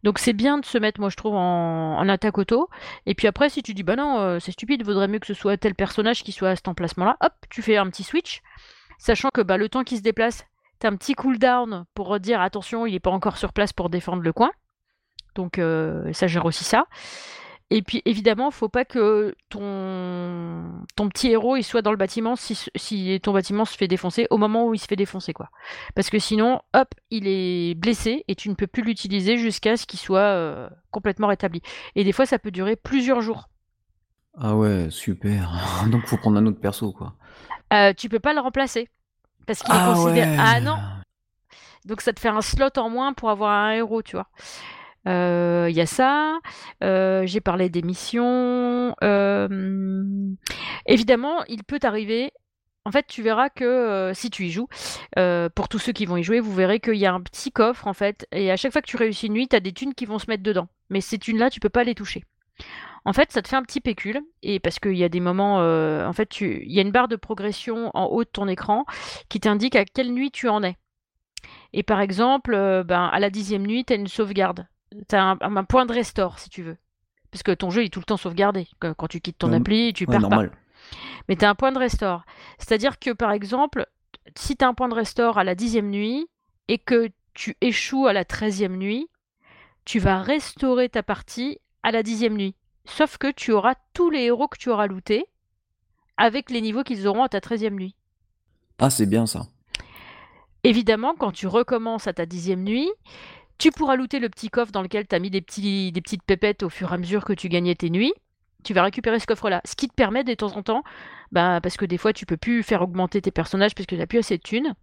Donc 0.04 0.20
c'est 0.20 0.34
bien 0.34 0.58
de 0.58 0.66
se 0.66 0.78
mettre, 0.78 1.00
moi 1.00 1.10
je 1.10 1.16
trouve, 1.16 1.36
en, 1.36 2.10
attaque 2.10 2.38
auto. 2.38 2.70
Et 3.06 3.16
puis 3.16 3.28
après, 3.28 3.50
si 3.50 3.64
tu 3.64 3.74
dis, 3.74 3.84
bah 3.84 3.96
non, 3.96 4.20
euh, 4.20 4.40
c'est 4.40 4.52
stupide, 4.52 4.84
vaudrait 4.84 5.08
mieux 5.08 5.20
que 5.20 5.28
ce 5.28 5.34
soit 5.34 5.56
tel 5.56 5.76
personnage 5.76 6.24
qui 6.24 6.34
soit 6.34 6.50
à 6.50 6.56
cet 6.58 6.68
emplacement-là, 6.68 7.16
hop, 7.22 7.34
tu 7.50 7.62
fais 7.62 7.78
un 7.78 7.88
petit 7.90 8.04
switch. 8.04 8.42
Sachant 8.98 9.30
que 9.34 9.42
bah, 9.42 9.58
le 9.58 9.70
temps 9.70 9.84
qui 9.84 9.98
se 9.98 10.04
déplace, 10.04 10.46
un 10.86 10.96
petit 10.96 11.14
cooldown 11.14 11.86
pour 11.94 12.20
dire 12.20 12.42
attention, 12.42 12.86
il 12.86 12.94
n'est 12.94 13.00
pas 13.00 13.12
encore 13.12 13.38
sur 13.38 13.54
place 13.54 13.74
pour 13.74 13.90
défendre 13.90 14.22
le 14.22 14.34
coin. 14.34 14.52
Donc 15.36 15.60
euh, 15.60 16.12
ça 16.14 16.28
gère 16.28 16.46
aussi 16.46 16.64
ça. 16.64 16.86
Et 17.74 17.82
puis 17.82 18.02
évidemment, 18.04 18.52
faut 18.52 18.68
pas 18.68 18.84
que 18.84 19.34
ton, 19.48 20.84
ton 20.98 21.08
petit 21.08 21.30
héros 21.30 21.56
il 21.56 21.64
soit 21.64 21.82
dans 21.82 21.92
le 21.92 21.98
bâtiment 21.98 22.36
si, 22.36 22.68
si, 22.76 23.20
ton 23.24 23.32
bâtiment 23.32 23.64
se 23.64 23.78
fait 23.78 23.88
défoncer 23.88 24.28
au 24.30 24.38
moment 24.38 24.68
où 24.68 24.74
il 24.74 24.78
se 24.78 24.88
fait 24.88 24.98
défoncer 24.98 25.32
quoi. 25.32 25.50
Parce 25.96 26.10
que 26.10 26.20
sinon, 26.20 26.60
hop, 26.74 26.90
il 27.12 27.28
est 27.28 27.76
blessé 27.76 28.26
et 28.28 28.36
tu 28.36 28.50
ne 28.50 28.56
peux 28.56 28.68
plus 28.68 28.84
l'utiliser 28.84 29.38
jusqu'à 29.38 29.78
ce 29.78 29.86
qu'il 29.86 30.00
soit 30.00 30.20
euh, 30.20 30.70
complètement 30.92 31.28
rétabli. 31.28 31.62
Et 31.96 32.04
des 32.04 32.12
fois, 32.12 32.26
ça 32.26 32.40
peut 32.40 32.52
durer 32.52 32.76
plusieurs 32.76 33.22
jours. 33.22 33.48
Ah 34.38 34.58
ouais, 34.58 34.88
super. 34.90 35.58
Donc 35.92 36.06
faut 36.08 36.18
prendre 36.18 36.38
un 36.40 36.46
autre 36.46 36.60
perso 36.60 36.92
quoi. 36.92 37.16
Euh, 37.72 37.94
tu 37.94 38.10
peux 38.10 38.20
pas 38.20 38.34
le 38.34 38.42
remplacer. 38.42 38.90
Parce 39.46 39.64
qu'il 39.64 39.74
ah 39.76 39.94
considéré. 39.94 40.36
Ah 40.40 40.60
non 40.62 40.78
Donc 41.86 42.02
ça 42.02 42.14
te 42.14 42.20
fait 42.20 42.30
un 42.30 42.42
slot 42.42 42.78
en 42.78 42.90
moins 42.90 43.14
pour 43.14 43.30
avoir 43.30 43.52
un 43.52 43.72
héros, 43.72 44.02
tu 44.02 44.16
vois. 44.16 44.28
Il 45.06 45.12
euh, 45.12 45.70
y 45.70 45.82
a 45.82 45.86
ça. 45.86 46.40
Euh, 46.84 47.24
j'ai 47.26 47.42
parlé 47.42 47.70
des 47.70 47.82
missions. 47.82 48.96
Euh, 49.04 50.28
Évidemment, 50.86 51.44
il 51.48 51.64
peut 51.64 51.80
arriver 51.84 52.32
en 52.84 52.90
fait, 52.90 53.06
tu 53.06 53.22
verras 53.22 53.50
que, 53.50 54.12
si 54.16 54.32
tu 54.32 54.46
y 54.46 54.52
joues, 54.52 54.68
pour 55.54 55.70
tous 55.70 55.78
ceux 55.78 55.92
qui 55.92 56.08
vont 56.08 56.18
y 56.18 56.24
jouer, 56.24 56.40
vous 56.40 56.54
verrez 56.54 56.80
qu'il 56.80 56.96
y 56.96 57.06
a 57.06 57.14
un 57.14 57.22
petit 57.22 57.52
coffre, 57.52 57.86
en 57.86 57.94
fait 57.94 58.28
et 58.32 58.52
à 58.52 58.58
chaque 58.58 58.72
fois 58.72 58.82
que 58.82 58.88
tu 58.88 58.98
réussis 58.98 59.28
une 59.28 59.34
nuit, 59.34 59.48
tu 59.48 59.56
as 59.56 59.60
des 59.60 59.72
thunes 59.72 59.94
qui 59.94 60.08
vont 60.08 60.18
se 60.18 60.26
mettre 60.28 60.42
dedans. 60.42 60.68
Mais 60.90 61.00
ces 61.00 61.20
thunes-là, 61.20 61.52
tu 61.52 61.60
peux 61.60 61.70
pas 61.70 61.84
les 61.84 61.94
toucher. 61.94 62.24
En 63.04 63.14
fait, 63.14 63.32
ça 63.32 63.42
te 63.42 63.48
fait 63.48 63.56
un 63.56 63.64
petit 63.64 63.82
pécule 63.82 64.22
et 64.44 64.60
parce 64.60 64.80
qu'il 64.80 64.96
y 64.96 65.04
a 65.04 65.10
des 65.10 65.20
moments, 65.20 65.62
heu, 65.62 66.06
en 66.06 66.14
fait, 66.14 66.28
tu 66.28 66.64
il 66.66 66.72
y 66.72 66.80
a 66.80 66.84
une 66.84 66.92
barre 66.92 67.08
de 67.08 67.16
progression 67.16 67.90
en 67.94 68.06
haut 68.06 68.24
de 68.24 68.30
ton 68.30 68.48
écran 68.48 68.86
qui 69.28 69.40
t'indique 69.40 69.76
à 69.76 69.86
quelle 69.86 70.14
nuit 70.14 70.32
tu 70.32 70.48
en 70.50 70.64
es 70.64 70.78
et 71.74 71.84
par 71.84 72.02
exemple, 72.02 72.54
heu, 72.54 72.84
ben, 72.84 73.06
à 73.06 73.20
la 73.20 73.30
dixième 73.30 73.66
nuit, 73.66 73.86
tu 73.86 73.94
as 73.94 73.96
une 73.96 74.08
sauvegarde. 74.08 74.68
Tu 75.08 75.16
as 75.16 75.24
un 75.24 75.38
un 75.42 75.64
point 75.64 75.86
de 75.86 75.94
restore, 75.94 76.40
si 76.40 76.50
tu 76.50 76.64
veux. 76.64 76.78
Parce 77.32 77.44
que 77.44 77.52
ton 77.52 77.70
jeu 77.70 77.84
est 77.84 77.90
tout 77.90 78.00
le 78.00 78.06
temps 78.06 78.18
sauvegardé. 78.18 78.68
quand 78.80 79.08
tu 79.08 79.22
quittes 79.22 79.38
ton 79.38 79.54
appli, 79.54 79.94
tu 79.94 80.04
ouais, 80.04 80.12
perds 80.12 80.22
normal. 80.22 80.50
pas. 80.50 80.56
Mais 81.30 81.38
tu 81.38 81.46
as 81.46 81.50
un 81.50 81.56
point 81.56 81.72
de 81.72 81.80
restore. 81.80 82.24
C'est-à-dire 82.58 83.00
que, 83.00 83.12
par 83.12 83.32
exemple, 83.32 83.86
si 84.36 84.58
tu 84.58 84.66
as 84.66 84.68
un 84.68 84.74
point 84.74 84.90
de 84.90 84.94
restore 84.94 85.38
à 85.38 85.46
la 85.46 85.56
dixième 85.56 85.90
nuit 85.90 86.28
et 86.68 86.78
que 86.78 87.10
tu 87.34 87.56
échoues 87.62 88.08
à 88.08 88.14
la 88.14 88.26
treizième 88.26 88.76
nuit, 88.76 89.08
tu 89.86 90.00
vas 90.00 90.22
restaurer 90.22 90.90
ta 90.90 91.04
partie 91.04 91.60
à 91.84 91.92
la 91.92 92.04
dixième 92.04 92.36
nuit. 92.36 92.56
Sauf 92.86 93.18
que 93.18 93.32
tu 93.32 93.52
auras 93.52 93.76
tous 93.94 94.10
les 94.10 94.24
héros 94.24 94.48
que 94.48 94.58
tu 94.58 94.70
auras 94.70 94.88
lootés 94.88 95.26
avec 96.18 96.50
les 96.50 96.62
niveaux 96.62 96.84
qu'ils 96.84 97.08
auront 97.08 97.24
à 97.24 97.30
ta 97.30 97.42
treizième 97.42 97.76
nuit. 97.76 97.96
Ah, 98.80 98.90
c'est 98.90 99.06
bien 99.06 99.26
ça. 99.26 99.48
Évidemment, 100.64 101.16
quand 101.18 101.32
tu 101.32 101.48
recommences 101.48 102.08
à 102.08 102.14
ta 102.14 102.26
dixième 102.26 102.64
nuit, 102.64 102.90
tu 103.58 103.72
pourras 103.72 103.96
looter 103.96 104.20
le 104.20 104.30
petit 104.30 104.50
coffre 104.50 104.72
dans 104.72 104.82
lequel 104.82 105.08
tu 105.08 105.16
as 105.16 105.20
mis 105.20 105.30
des, 105.30 105.42
petits, 105.42 105.92
des 105.92 106.02
petites 106.02 106.24
pépettes 106.24 106.64
au 106.64 106.70
fur 106.70 106.92
et 106.92 106.96
à 106.96 106.98
mesure 106.98 107.26
que 107.26 107.34
tu 107.34 107.50
gagnais 107.50 107.76
tes 107.76 107.90
nuits 107.90 108.14
tu 108.64 108.74
vas 108.74 108.84
récupérer 108.84 109.20
ce 109.20 109.26
coffre-là. 109.26 109.62
Ce 109.66 109.76
qui 109.76 109.88
te 109.88 109.94
permet 109.94 110.24
de 110.24 110.34
temps 110.34 110.56
en 110.56 110.64
temps, 110.64 110.84
bah, 111.32 111.60
parce 111.62 111.78
que 111.78 111.86
des 111.86 111.98
fois 111.98 112.14
tu 112.14 112.26
peux 112.26 112.38
plus 112.38 112.64
faire 112.64 112.82
augmenter 112.82 113.22
tes 113.22 113.32
personnages 113.32 113.76
parce 113.76 113.86
que 113.86 113.96
tu 113.96 114.00
n'as 114.00 114.08
plus 114.08 114.20
assez 114.20 114.38
de 114.38 114.44
thunes, 114.44 114.76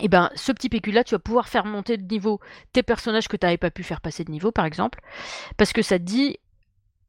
et 0.00 0.08
ben 0.08 0.30
ce 0.34 0.52
petit 0.52 0.68
pécule-là, 0.68 1.04
tu 1.04 1.14
vas 1.14 1.18
pouvoir 1.18 1.48
faire 1.48 1.66
monter 1.66 1.96
de 1.96 2.06
niveau 2.10 2.40
tes 2.72 2.82
personnages 2.82 3.28
que 3.28 3.36
tu 3.36 3.44
n'avais 3.44 3.58
pas 3.58 3.70
pu 3.70 3.82
faire 3.82 4.00
passer 4.00 4.24
de 4.24 4.30
niveau, 4.30 4.50
par 4.50 4.64
exemple, 4.64 5.00
parce 5.56 5.72
que 5.72 5.82
ça 5.82 5.98
te 5.98 6.04
dit, 6.04 6.38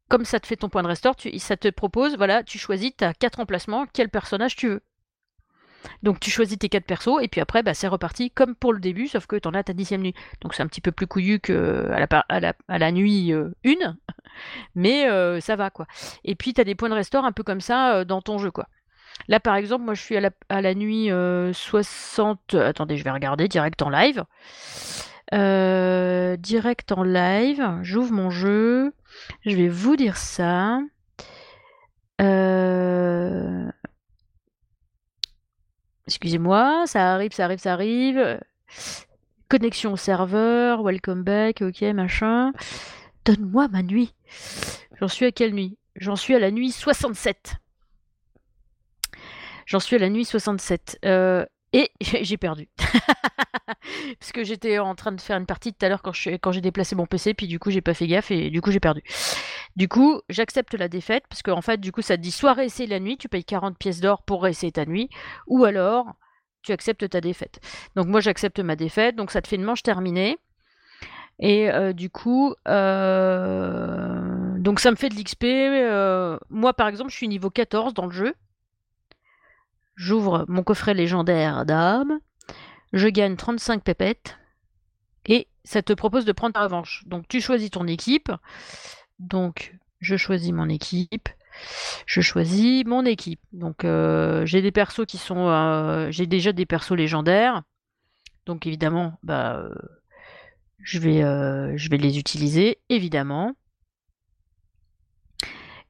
comme 0.08 0.24
ça 0.24 0.40
te 0.40 0.46
fait 0.46 0.56
ton 0.56 0.68
point 0.68 0.82
de 0.82 0.88
restore, 0.88 1.14
ça 1.38 1.56
te 1.56 1.68
propose, 1.68 2.16
voilà, 2.16 2.42
tu 2.42 2.58
choisis, 2.58 2.92
tu 2.96 3.04
as 3.04 3.14
quatre 3.14 3.40
emplacements, 3.40 3.86
quel 3.92 4.08
personnage 4.08 4.56
tu 4.56 4.68
veux. 4.68 4.82
Donc 6.02 6.20
tu 6.20 6.30
choisis 6.30 6.58
tes 6.58 6.68
quatre 6.68 6.86
persos 6.86 7.22
et 7.22 7.28
puis 7.28 7.40
après 7.40 7.62
bah, 7.62 7.74
c'est 7.74 7.88
reparti 7.88 8.30
comme 8.30 8.54
pour 8.54 8.72
le 8.72 8.80
début 8.80 9.08
sauf 9.08 9.26
que 9.26 9.36
tu 9.36 9.48
en 9.48 9.54
as 9.54 9.64
ta 9.64 9.72
dixième 9.72 10.02
nuit. 10.02 10.14
Donc 10.40 10.54
c'est 10.54 10.62
un 10.62 10.66
petit 10.66 10.80
peu 10.80 10.92
plus 10.92 11.06
couillu 11.06 11.40
que 11.40 11.90
à 11.90 12.00
la, 12.00 12.06
à 12.28 12.40
la, 12.40 12.54
à 12.68 12.78
la 12.78 12.92
nuit 12.92 13.32
1, 13.32 13.36
euh, 13.36 13.52
mais 14.74 15.08
euh, 15.08 15.40
ça 15.40 15.56
va 15.56 15.70
quoi. 15.70 15.86
Et 16.24 16.34
puis 16.34 16.54
tu 16.54 16.60
as 16.60 16.64
des 16.64 16.74
points 16.74 16.88
de 16.88 16.94
restore 16.94 17.24
un 17.24 17.32
peu 17.32 17.42
comme 17.42 17.60
ça 17.60 17.96
euh, 17.96 18.04
dans 18.04 18.22
ton 18.22 18.38
jeu 18.38 18.50
quoi. 18.50 18.66
Là 19.28 19.40
par 19.40 19.56
exemple 19.56 19.84
moi 19.84 19.94
je 19.94 20.02
suis 20.02 20.16
à 20.16 20.20
la, 20.20 20.30
à 20.48 20.60
la 20.60 20.74
nuit 20.74 21.10
60... 21.52 22.54
Attendez 22.54 22.96
je 22.96 23.04
vais 23.04 23.10
regarder 23.10 23.46
direct 23.48 23.80
en 23.82 23.90
live. 23.90 24.24
Direct 25.32 26.92
en 26.92 27.02
live, 27.02 27.78
j'ouvre 27.82 28.12
mon 28.12 28.30
jeu, 28.30 28.92
je 29.44 29.56
vais 29.56 29.68
vous 29.68 29.96
dire 29.96 30.16
ça. 30.16 30.80
Euh... 32.20 33.70
Excusez-moi, 36.06 36.84
ça 36.86 37.14
arrive, 37.14 37.32
ça 37.32 37.44
arrive, 37.44 37.58
ça 37.58 37.72
arrive. 37.72 38.38
Connexion 39.48 39.92
au 39.92 39.96
serveur, 39.96 40.82
welcome 40.82 41.22
back, 41.22 41.62
ok, 41.62 41.82
machin. 41.94 42.52
Donne-moi 43.24 43.68
ma 43.68 43.82
nuit. 43.82 44.14
J'en 45.00 45.08
suis 45.08 45.26
à 45.26 45.32
quelle 45.32 45.54
nuit? 45.54 45.78
J'en 45.96 46.16
suis 46.16 46.34
à 46.34 46.38
la 46.38 46.50
nuit 46.50 46.72
67. 46.72 47.54
J'en 49.66 49.80
suis 49.80 49.96
à 49.96 49.98
la 49.98 50.10
nuit 50.10 50.24
67. 50.24 50.98
Euh, 51.04 51.46
et 51.74 51.90
j'ai 52.00 52.36
perdu. 52.38 52.68
Parce 54.18 54.32
que 54.32 54.44
j'étais 54.44 54.78
en 54.78 54.94
train 54.94 55.12
de 55.12 55.20
faire 55.20 55.36
une 55.36 55.46
partie 55.46 55.74
tout 55.74 55.84
à 55.84 55.88
l'heure 55.88 56.02
quand 56.02 56.12
j'ai 56.52 56.60
déplacé 56.60 56.94
mon 56.94 57.06
PC, 57.06 57.34
puis 57.34 57.46
du 57.46 57.58
coup 57.58 57.70
j'ai 57.70 57.82
pas 57.82 57.92
fait 57.92 58.06
gaffe 58.06 58.30
et 58.30 58.48
du 58.48 58.62
coup 58.62 58.70
j'ai 58.70 58.80
perdu. 58.80 59.02
Du 59.76 59.88
coup, 59.88 60.20
j'accepte 60.28 60.74
la 60.74 60.86
défaite, 60.88 61.24
parce 61.28 61.42
qu'en 61.42 61.60
fait, 61.60 61.80
du 61.80 61.90
coup, 61.90 62.00
ça 62.00 62.16
te 62.16 62.22
dit 62.22 62.30
soit 62.30 62.52
réessayer 62.52 62.88
la 62.88 63.00
nuit, 63.00 63.16
tu 63.16 63.28
payes 63.28 63.44
40 63.44 63.76
pièces 63.76 64.00
d'or 64.00 64.22
pour 64.22 64.44
réessayer 64.44 64.70
ta 64.70 64.86
nuit, 64.86 65.10
ou 65.48 65.64
alors 65.64 66.14
tu 66.62 66.72
acceptes 66.72 67.08
ta 67.08 67.20
défaite. 67.20 67.60
Donc 67.94 68.06
moi 68.06 68.20
j'accepte 68.20 68.58
ma 68.60 68.76
défaite, 68.76 69.16
donc 69.16 69.30
ça 69.30 69.42
te 69.42 69.48
fait 69.48 69.56
une 69.56 69.64
manche 69.64 69.82
terminée. 69.82 70.38
Et 71.40 71.70
euh, 71.70 71.92
du 71.92 72.10
coup, 72.10 72.54
euh, 72.68 74.58
donc 74.58 74.80
ça 74.80 74.90
me 74.90 74.96
fait 74.96 75.08
de 75.08 75.16
l'XP. 75.16 75.44
Euh, 75.44 76.38
moi 76.48 76.72
par 76.72 76.88
exemple, 76.88 77.10
je 77.10 77.16
suis 77.16 77.28
niveau 77.28 77.50
14 77.50 77.92
dans 77.94 78.06
le 78.06 78.12
jeu. 78.12 78.34
J'ouvre 79.96 80.44
mon 80.48 80.62
coffret 80.62 80.94
légendaire 80.94 81.64
d'âme. 81.64 82.18
Je 82.92 83.08
gagne 83.08 83.36
35 83.36 83.82
pépettes. 83.82 84.38
Et 85.26 85.48
ça 85.64 85.82
te 85.82 85.92
propose 85.92 86.24
de 86.24 86.32
prendre 86.32 86.52
ta 86.54 86.62
revanche. 86.62 87.04
Donc 87.06 87.28
tu 87.28 87.40
choisis 87.40 87.70
ton 87.70 87.86
équipe. 87.86 88.30
Donc 89.18 89.74
je 90.00 90.16
choisis 90.16 90.52
mon 90.52 90.68
équipe. 90.68 91.28
Je 92.06 92.20
choisis 92.20 92.84
mon 92.84 93.04
équipe. 93.04 93.40
Donc 93.52 93.84
euh, 93.84 94.44
j'ai 94.44 94.62
des 94.62 94.72
persos 94.72 95.06
qui 95.06 95.18
sont. 95.18 95.48
Euh, 95.48 96.10
j'ai 96.10 96.26
déjà 96.26 96.52
des 96.52 96.66
persos 96.66 96.92
légendaires. 96.92 97.62
Donc 98.46 98.66
évidemment, 98.66 99.18
bah, 99.22 99.56
euh, 99.56 99.74
je, 100.82 100.98
vais, 100.98 101.96
les 101.96 102.18
utiliser, 102.18 102.78
évidemment. 102.88 103.54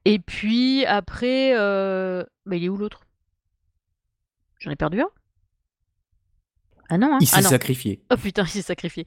Et 0.05 0.19
puis 0.19 0.85
après. 0.85 1.53
Bah, 2.45 2.55
il 2.55 2.63
est 2.63 2.69
où 2.69 2.77
l'autre? 2.77 3.04
J'en 4.65 4.71
ai 4.71 4.75
perdu 4.75 4.99
un 4.99 5.09
Ah 6.89 6.97
non, 6.97 7.13
hein 7.13 7.17
Il 7.21 7.27
s'est 7.27 7.37
ah 7.37 7.43
sacrifié. 7.43 8.01
Oh 8.11 8.17
putain, 8.17 8.43
il 8.45 8.49
s'est 8.49 8.61
sacrifié. 8.63 9.05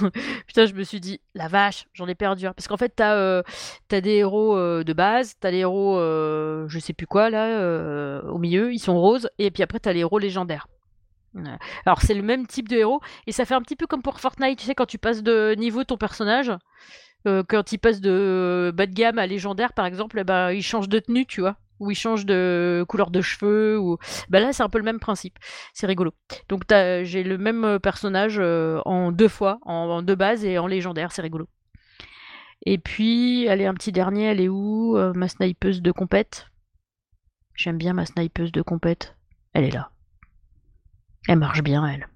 putain, 0.48 0.66
je 0.66 0.74
me 0.74 0.82
suis 0.82 0.98
dit, 0.98 1.20
la 1.34 1.46
vache, 1.46 1.86
j'en 1.92 2.08
ai 2.08 2.16
perdu 2.16 2.46
un. 2.46 2.52
Parce 2.52 2.66
qu'en 2.66 2.76
fait, 2.76 2.92
t'as 2.96 3.14
euh, 3.14 3.42
as 3.92 4.00
des 4.00 4.16
héros 4.16 4.56
euh, 4.56 4.82
de 4.82 4.92
base, 4.92 5.34
t'as 5.38 5.52
les 5.52 5.58
héros, 5.58 5.96
euh, 5.96 6.66
je 6.66 6.78
sais 6.80 6.92
plus 6.92 7.06
quoi, 7.06 7.30
là, 7.30 8.20
au 8.24 8.38
milieu, 8.38 8.72
ils 8.72 8.80
sont 8.80 9.00
roses, 9.00 9.30
et 9.38 9.52
puis 9.52 9.62
après, 9.62 9.78
t'as 9.78 9.92
les 9.92 10.00
héros 10.00 10.18
légendaires. 10.18 10.66
Alors, 11.84 12.00
c'est 12.00 12.14
le 12.14 12.22
même 12.22 12.46
type 12.46 12.68
de 12.68 12.76
héros, 12.76 13.00
et 13.28 13.32
ça 13.32 13.44
fait 13.44 13.54
un 13.54 13.62
petit 13.62 13.76
peu 13.76 13.86
comme 13.86 14.02
pour 14.02 14.18
Fortnite, 14.18 14.58
tu 14.58 14.64
sais, 14.64 14.74
quand 14.74 14.86
tu 14.86 14.98
passes 14.98 15.22
de 15.22 15.54
niveau 15.56 15.84
ton 15.84 15.98
personnage, 15.98 16.50
quand 17.24 17.72
il 17.72 17.78
passe 17.78 18.00
de 18.00 18.72
bas 18.74 18.86
de 18.86 18.94
gamme 18.94 19.18
à 19.18 19.26
légendaire, 19.28 19.72
par 19.72 19.86
exemple, 19.86 20.18
eh 20.18 20.24
ben, 20.24 20.50
il 20.50 20.62
change 20.62 20.88
de 20.88 20.98
tenue, 20.98 21.26
tu 21.26 21.42
vois 21.42 21.56
où 21.80 21.90
il 21.90 21.94
change 21.94 22.26
de 22.26 22.84
couleur 22.88 23.10
de 23.10 23.20
cheveux 23.20 23.78
ou 23.78 23.98
bah 24.28 24.40
là 24.40 24.52
c'est 24.52 24.62
un 24.62 24.68
peu 24.68 24.78
le 24.78 24.84
même 24.84 25.00
principe. 25.00 25.38
C'est 25.72 25.86
rigolo. 25.86 26.12
Donc 26.48 26.62
j'ai 26.68 27.22
le 27.22 27.38
même 27.38 27.64
euh, 27.64 27.78
personnage 27.78 28.36
euh, 28.38 28.80
en 28.84 29.12
deux 29.12 29.28
fois 29.28 29.58
en, 29.62 30.02
deux 30.02 30.14
bases 30.14 30.44
et 30.44 30.58
en 30.58 30.66
légendaire. 30.66 31.12
C'est 31.12 31.22
rigolo. 31.22 31.48
Et 32.64 32.78
puis 32.78 33.44
est 33.44 33.66
un 33.66 33.74
petit 33.74 33.92
dernier. 33.92 34.24
Elle 34.24 34.40
est 34.40 34.48
où 34.48 34.96
euh, 34.96 35.12
ma 35.14 35.28
snipeuse 35.28 35.82
de 35.82 35.92
compète? 35.92 36.48
J'aime 37.54 37.78
bien 37.78 37.92
ma 37.92 38.06
snipeuse 38.06 38.52
de 38.52 38.62
compète. 38.62 39.16
Elle 39.52 39.64
est 39.64 39.70
là. 39.70 39.90
Elle 41.28 41.38
marche 41.38 41.62
bien 41.62 41.86
elle. 41.86 42.06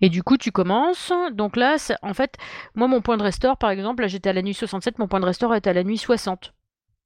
Et 0.00 0.08
du 0.08 0.22
coup, 0.22 0.36
tu 0.36 0.50
commences. 0.50 1.12
Donc 1.32 1.56
là, 1.56 1.76
en 2.02 2.14
fait, 2.14 2.36
moi, 2.74 2.88
mon 2.88 3.00
point 3.00 3.16
de 3.16 3.22
restore, 3.22 3.56
par 3.56 3.70
exemple, 3.70 4.02
là, 4.02 4.08
j'étais 4.08 4.30
à 4.30 4.32
la 4.32 4.42
nuit 4.42 4.54
67, 4.54 4.98
mon 4.98 5.08
point 5.08 5.20
de 5.20 5.26
restore 5.26 5.54
est 5.54 5.66
à 5.66 5.72
la 5.72 5.84
nuit 5.84 5.98
60. 5.98 6.54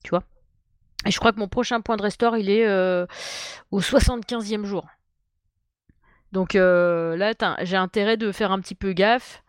Tu 0.04 0.10
vois? 0.10 0.22
Et 1.06 1.10
je 1.10 1.18
crois 1.18 1.32
que 1.32 1.38
mon 1.38 1.48
prochain 1.48 1.80
point 1.80 1.96
de 1.96 2.02
restore, 2.02 2.36
il 2.36 2.50
est 2.50 2.66
euh, 2.66 3.06
au 3.70 3.80
75e 3.80 4.64
jour. 4.64 4.86
Donc 6.32 6.54
euh, 6.54 7.16
là, 7.16 7.32
j'ai 7.62 7.76
intérêt 7.76 8.16
de 8.16 8.32
faire 8.32 8.50
un 8.50 8.60
petit 8.60 8.74
peu 8.74 8.92
gaffe 8.92 9.42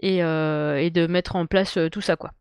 et, 0.00 0.22
euh, 0.22 0.88
de 0.90 1.06
mettre 1.06 1.36
en 1.36 1.46
place 1.46 1.78
tout 1.92 2.00
ça, 2.00 2.16
quoi. 2.16 2.32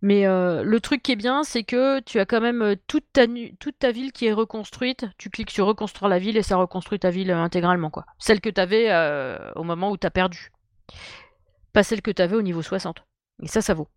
Mais 0.00 0.26
le 0.26 0.78
truc 0.78 1.02
qui 1.02 1.12
est 1.12 1.16
bien, 1.16 1.42
c'est 1.42 1.64
que 1.64 1.98
tu 2.00 2.20
as 2.20 2.24
quand 2.24 2.40
même 2.40 2.76
toute 2.86 3.04
ta, 3.12 3.90
ville 3.90 4.12
qui 4.12 4.26
est 4.26 4.32
reconstruite. 4.32 5.06
Tu 5.18 5.28
cliques 5.28 5.50
sur 5.50 5.66
reconstruire 5.66 6.08
la 6.08 6.20
ville 6.20 6.36
et 6.36 6.44
ça 6.44 6.56
reconstruit 6.56 7.00
ta 7.00 7.10
ville 7.10 7.32
intégralement, 7.32 7.90
quoi. 7.90 8.04
Celle 8.20 8.40
que 8.40 8.48
tu 8.48 8.60
avais 8.60 8.92
au 9.56 9.64
moment 9.64 9.90
où 9.90 9.96
tu 9.96 10.06
as 10.06 10.12
perdu. 10.12 10.52
Pas 11.72 11.82
celle 11.82 12.00
que 12.00 12.12
tu 12.12 12.22
avais 12.22 12.36
au 12.36 12.42
niveau 12.42 12.62
60. 12.62 13.04
Et 13.42 13.48
ça, 13.48 13.60
ça 13.60 13.74
vaut. 13.74 13.88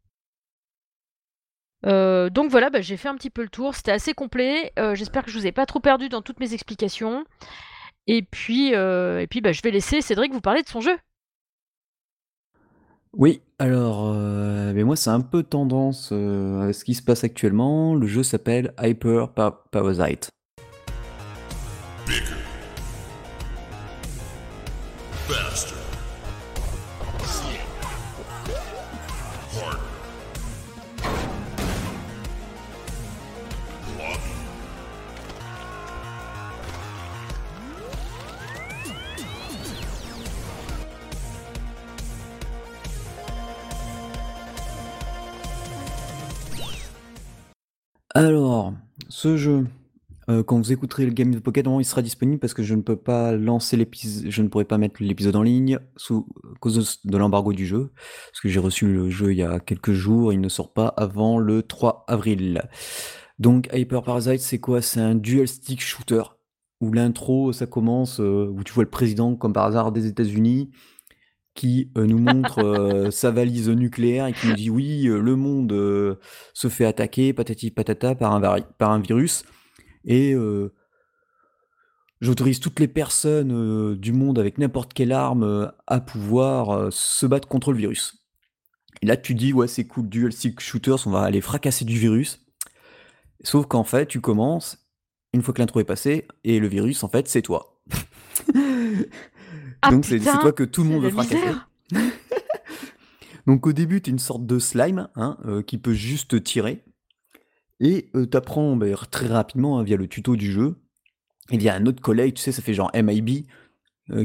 Euh, 1.86 2.29
donc 2.29 2.51
voilà, 2.51 2.69
bah, 2.69 2.82
j'ai 2.82 2.97
fait 2.97 3.07
un 3.07 3.15
petit 3.15 3.29
peu 3.29 3.41
le 3.41 3.49
tour. 3.49 3.75
C'était 3.75 3.91
assez 3.91 4.13
complet. 4.13 4.71
Euh, 4.77 4.95
j'espère 4.95 5.23
que 5.23 5.32
je 5.32 5.38
vous 5.38 5.47
ai 5.47 5.51
pas 5.51 5.65
trop 5.65 5.79
perdu 5.79 6.09
dans 6.09 6.21
toutes 6.21 6.39
mes 6.39 6.53
explications. 6.53 7.25
Et 8.07 8.23
puis, 8.23 8.73
euh, 8.75 9.19
et 9.19 9.27
puis 9.27 9.41
bah, 9.41 9.51
je 9.51 9.61
vais 9.61 9.71
laisser 9.71 10.01
Cédric 10.01 10.34
vous 10.34 10.41
parler 10.41 10.63
de 10.63 10.67
son 10.67 10.82
jeu. 10.82 10.97
Oui, 13.13 13.41
alors, 13.59 14.13
mais 14.13 14.86
moi 14.86 14.95
c'est 14.95 15.09
un 15.09 15.19
peu 15.19 15.43
tendance 15.43 16.13
à 16.13 16.71
ce 16.71 16.86
qui 16.86 16.93
se 16.93 17.01
passe 17.01 17.25
actuellement. 17.25 17.93
Le 17.93 18.07
jeu 18.07 18.23
s'appelle 18.23 18.73
Hyper 18.82 19.34
Parasite. 19.34 20.29
Ce 49.22 49.38
jeu, 49.38 49.67
euh, 50.30 50.41
quand 50.41 50.57
vous 50.57 50.72
écouterez 50.72 51.05
le 51.05 51.11
Game 51.11 51.32
of 51.36 51.41
Pocket, 51.41 51.67
il 51.67 51.86
sera 51.86 52.01
disponible 52.01 52.39
parce 52.39 52.55
que 52.55 52.63
je 52.63 52.74
ne 52.74 52.82
peux 52.82 52.95
pas 52.95 53.34
lancer 53.34 53.78
l'épisode, 53.78 54.32
je 54.32 54.41
ne 54.41 54.47
pourrai 54.47 54.65
pas 54.65 54.80
mettre 54.80 54.95
l'épisode 54.99 55.36
en 55.36 55.43
ligne 55.43 55.78
sous 55.95 56.28
à 56.43 56.57
cause 56.59 56.99
de, 57.05 57.17
l'embargo 57.19 57.53
du 57.53 57.67
jeu, 57.67 57.91
parce 58.32 58.41
que 58.41 58.49
j'ai 58.49 58.59
reçu 58.59 58.91
le 58.91 59.11
jeu 59.11 59.32
il 59.32 59.38
y 59.38 59.43
a 59.43 59.59
quelques 59.59 59.91
jours, 59.91 60.34
il 60.34 60.41
ne 60.41 60.49
sort 60.49 60.74
pas 60.74 60.88
avant 60.88 61.38
le 61.38 61.61
3 61.61 62.05
avril. 62.07 62.63
Donc 63.38 63.69
Hyper 63.72 64.01
Parasite, 64.01 64.41
c'est 64.41 64.59
quoi? 64.59 64.82
C'est 64.82 65.01
un 65.01 65.13
dual 65.13 65.47
stick 65.47 65.82
shooter 65.82 66.24
où 66.80 66.91
l'intro, 66.91 67.53
ça 67.53 67.67
commence, 67.67 68.19
euh, 68.19 68.51
où 68.51 68.63
tu 68.63 68.74
vois 68.74 68.86
le 68.86 68.89
président, 68.89 69.36
comme 69.36 69.53
par 69.53 69.65
hasard, 69.65 69.91
des 69.91 70.07
États-Unis, 70.07 70.72
qui 71.53 71.91
euh, 71.97 72.05
nous 72.05 72.19
montre 72.19 73.09
sa 73.11 73.31
valise 73.31 73.69
nucléaire 73.69 74.27
et 74.27 74.33
qui 74.33 74.47
nous 74.47 74.55
dit 74.55 74.69
oui, 74.69 75.03
le 75.03 75.35
monde 75.35 76.19
se 76.53 76.67
fait 76.67 76.85
attaquer, 76.85 77.33
patati 77.33 77.71
patata, 77.71 78.15
par 78.15 78.33
un, 78.33 78.61
par 78.77 78.91
un 78.91 78.99
virus. 78.99 79.43
Et 80.03 80.35
j'autorise 82.21 82.59
toutes 82.59 82.79
les 82.79 82.87
personnes 82.87 83.95
du 83.95 84.13
monde 84.13 84.39
avec 84.39 84.57
n'importe 84.57 84.93
quelle 84.93 85.11
arme 85.11 85.71
à 85.85 85.99
pouvoir 85.99 86.91
se 86.91 87.25
battre 87.27 87.47
contre 87.47 87.71
le 87.71 87.77
virus. 87.77 88.21
Et 89.01 89.05
là, 89.07 89.17
tu 89.17 89.33
dis, 89.33 89.53
ouais, 89.53 89.67
c'est 89.67 89.85
cool, 89.85 90.09
dual 90.09 90.31
stick 90.31 90.59
shooters, 90.59 91.07
on 91.07 91.11
va 91.11 91.21
aller 91.21 91.41
fracasser 91.41 91.85
du 91.85 91.97
virus. 91.97 92.39
Sauf 93.43 93.65
qu'en 93.65 93.83
fait, 93.83 94.05
tu 94.05 94.21
commences, 94.21 94.77
une 95.33 95.41
fois 95.41 95.53
que 95.53 95.61
l'intro 95.61 95.79
est 95.79 95.85
passée, 95.85 96.27
et 96.43 96.59
le 96.59 96.67
virus, 96.67 97.03
en 97.03 97.09
fait, 97.09 97.27
c'est 97.27 97.41
toi. 97.41 97.81
Ah, 99.82 99.91
Donc 99.91 100.05
c'est 100.05 100.19
toi 100.19 100.51
que 100.51 100.63
tout 100.63 100.84
le 100.84 100.89
monde 100.89 101.03
veut 101.03 101.09
fracasser. 101.09 101.53
Donc 103.47 103.65
au 103.65 103.73
début, 103.73 104.01
tu 104.01 104.09
es 104.09 104.13
une 104.13 104.19
sorte 104.19 104.45
de 104.45 104.59
slime 104.59 105.09
hein, 105.15 105.38
qui 105.65 105.77
peut 105.77 105.93
juste 105.93 106.43
tirer. 106.43 106.84
Et 107.79 108.11
tu 108.13 108.38
apprends 108.38 108.75
bah, 108.75 108.86
très 109.09 109.27
rapidement 109.27 109.79
hein, 109.79 109.84
via 109.84 109.97
le 109.97 110.07
tuto 110.07 110.36
du 110.36 110.51
jeu. 110.51 110.75
Il 111.49 111.61
y 111.63 111.69
a 111.69 111.75
un 111.75 111.86
autre 111.86 112.01
collègue, 112.01 112.36
tu 112.36 112.41
sais, 112.41 112.51
ça 112.51 112.61
fait 112.61 112.73
genre 112.73 112.91
MIB, 112.93 113.47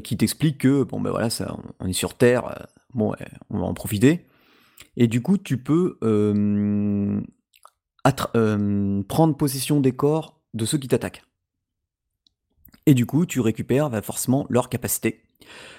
qui 0.04 0.16
t'explique 0.16 0.58
que, 0.58 0.82
bon 0.82 1.00
ben 1.00 1.10
voilà, 1.10 1.30
ça, 1.30 1.56
on 1.80 1.86
est 1.86 1.92
sur 1.92 2.14
Terre, 2.14 2.66
bon, 2.92 3.14
on 3.50 3.58
va 3.58 3.64
en 3.64 3.74
profiter. 3.74 4.26
Et 4.96 5.08
du 5.08 5.22
coup, 5.22 5.38
tu 5.38 5.58
peux 5.58 5.96
prendre 9.08 9.36
possession 9.36 9.80
des 9.80 9.92
corps 9.92 10.40
de 10.54 10.64
ceux 10.64 10.78
qui 10.78 10.88
t'attaquent. 10.88 11.22
Et 12.86 12.94
du 12.94 13.06
coup, 13.06 13.26
tu 13.26 13.40
récupères 13.40 13.90
bah, 13.90 14.02
forcément 14.02 14.46
leur 14.48 14.68
capacité. 14.68 15.25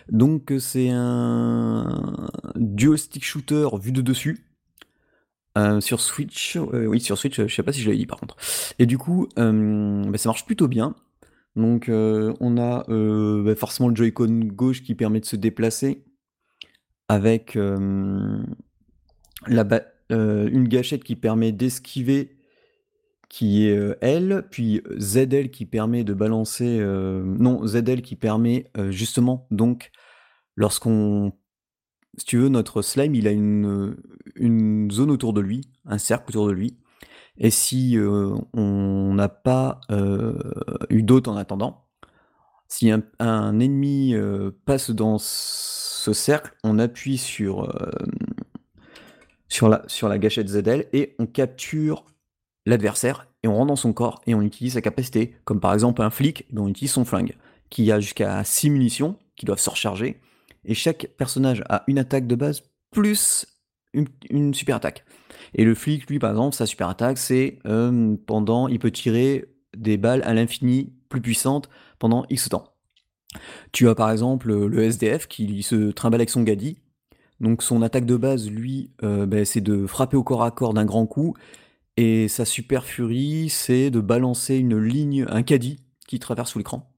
Donc 0.09 0.53
c'est 0.59 0.89
un 0.89 2.29
dual 2.55 2.97
stick 2.97 3.23
shooter 3.23 3.67
vu 3.79 3.91
de 3.91 4.01
dessus. 4.01 4.47
Euh, 5.57 5.81
sur 5.81 6.01
Switch, 6.01 6.55
euh, 6.55 6.85
oui 6.85 6.99
sur 6.99 7.17
Switch, 7.17 7.41
je 7.41 7.47
sais 7.53 7.63
pas 7.63 7.71
si 7.71 7.81
je 7.81 7.89
l'ai 7.89 7.97
dit 7.97 8.05
par 8.05 8.19
contre. 8.19 8.35
Et 8.77 8.85
du 8.85 8.99
coup, 8.99 9.27
euh, 9.39 10.03
bah, 10.05 10.17
ça 10.17 10.29
marche 10.29 10.45
plutôt 10.45 10.67
bien. 10.67 10.95
Donc 11.55 11.89
on 11.89 12.57
a 12.57 12.85
bah, 12.87 13.55
forcément 13.55 13.89
le 13.89 13.95
Joy-Con 13.95 14.41
gauche 14.53 14.83
qui 14.83 14.93
permet 14.93 15.19
de 15.19 15.25
se 15.25 15.35
déplacer 15.35 16.03
avec 17.07 17.55
une 17.55 18.45
gâchette 20.67 21.03
qui 21.03 21.15
permet 21.15 21.51
d'esquiver 21.51 22.36
qui 23.29 23.67
est 23.67 23.97
L, 24.01 24.47
puis 24.49 24.81
ZL 24.97 25.49
qui 25.49 25.65
permet 25.65 26.03
de 26.03 26.13
balancer, 26.13 26.79
non 26.79 27.65
ZL 27.67 28.01
qui 28.01 28.15
permet 28.15 28.71
justement 28.89 29.47
donc 29.51 29.91
lorsqu'on 30.55 31.33
si 32.17 32.25
tu 32.25 32.37
veux, 32.37 32.49
notre 32.49 32.81
slime, 32.81 33.13
il 33.15 33.27
a 33.27 33.31
une, 33.31 33.95
une 34.35 34.89
zone 34.91 35.11
autour 35.11 35.33
de 35.33 35.41
lui, 35.41 35.69
un 35.85 35.99
cercle 35.99 36.29
autour 36.29 36.47
de 36.47 36.51
lui. 36.51 36.77
Et 37.37 37.51
si 37.51 37.97
euh, 37.97 38.35
on 38.53 39.13
n'a 39.13 39.29
pas 39.29 39.81
euh, 39.91 40.37
eu 40.89 41.03
d'autres 41.03 41.31
en 41.31 41.37
attendant, 41.37 41.85
si 42.67 42.91
un, 42.91 43.59
ennemi 43.59 44.15
euh, 44.15 44.51
passe 44.65 44.89
dans 44.89 45.17
ce 45.19 46.11
cercle, 46.11 46.55
on 46.63 46.79
appuie 46.79 47.19
sur, 47.19 47.71
sur, 49.47 49.69
la, 49.69 49.83
sur 49.87 50.09
la 50.09 50.17
gâchette 50.17 50.47
ZL 50.47 50.87
et 50.93 51.15
on 51.19 51.27
capture 51.27 52.05
l'adversaire 52.67 53.27
et 53.43 53.47
on 53.47 53.55
rentre 53.55 53.67
dans 53.67 53.75
son 53.75 53.93
corps 53.93 54.21
et 54.27 54.35
on 54.35 54.41
utilise 54.41 54.73
sa 54.73 54.81
capacité. 54.81 55.35
Comme 55.45 55.59
par 55.59 55.73
exemple 55.73 56.01
un 56.01 56.09
flic 56.09 56.45
dont 56.51 56.65
on 56.65 56.67
utilise 56.67 56.91
son 56.91 57.05
flingue, 57.05 57.35
qui 57.69 57.91
a 57.91 57.99
jusqu'à 57.99 58.43
6 58.43 58.69
munitions 58.69 59.17
qui 59.35 59.45
doivent 59.45 59.59
se 59.59 59.69
recharger 59.69 60.19
et 60.65 60.73
chaque 60.73 61.07
personnage 61.17 61.63
a 61.69 61.83
une 61.87 61.97
attaque 61.97 62.27
de 62.27 62.35
base 62.35 62.63
plus 62.91 63.45
une, 64.29 64.53
super 64.53 64.75
attaque. 64.75 65.05
Et 65.55 65.63
le 65.63 65.73
flic, 65.73 66.07
lui, 66.09 66.19
par 66.19 66.31
exemple, 66.31 66.55
sa 66.55 66.65
super 66.65 66.89
attaque, 66.89 67.17
c'est 67.17 67.57
euh, 67.65 68.15
pendant, 68.27 68.67
il 68.67 68.77
peut 68.79 68.91
tirer 68.91 69.45
des 69.75 69.97
balles 69.97 70.21
à 70.23 70.33
l'infini 70.33 70.93
plus 71.09 71.21
puissantes 71.21 71.69
pendant 71.97 72.25
X 72.29 72.49
temps. 72.49 72.73
Tu 73.71 73.87
as 73.87 73.95
par 73.95 74.11
exemple 74.11 74.53
le 74.53 74.83
SDF 74.83 75.27
qui 75.27 75.63
se 75.63 75.91
trimballe 75.91 76.21
avec 76.21 76.29
son 76.29 76.43
Gadi. 76.43 76.77
Donc 77.39 77.61
son 77.61 77.81
attaque 77.81 78.05
de 78.05 78.17
base, 78.17 78.49
lui, 78.49 78.91
euh, 79.03 79.25
ben, 79.25 79.45
c'est 79.45 79.61
de 79.61 79.85
frapper 79.85 80.17
au 80.17 80.23
corps 80.23 80.43
à 80.43 80.51
corps 80.51 80.73
d'un 80.73 80.85
grand 80.85 81.05
coup. 81.05 81.35
Et 81.97 82.27
sa 82.27 82.45
super 82.45 82.85
furie, 82.85 83.49
c'est 83.49 83.89
de 83.89 83.99
balancer 83.99 84.55
une 84.57 84.77
ligne, 84.77 85.25
un 85.29 85.41
caddie 85.41 85.79
qui 86.07 86.19
traverse 86.19 86.51
sous 86.51 86.59
l'écran. 86.59 86.93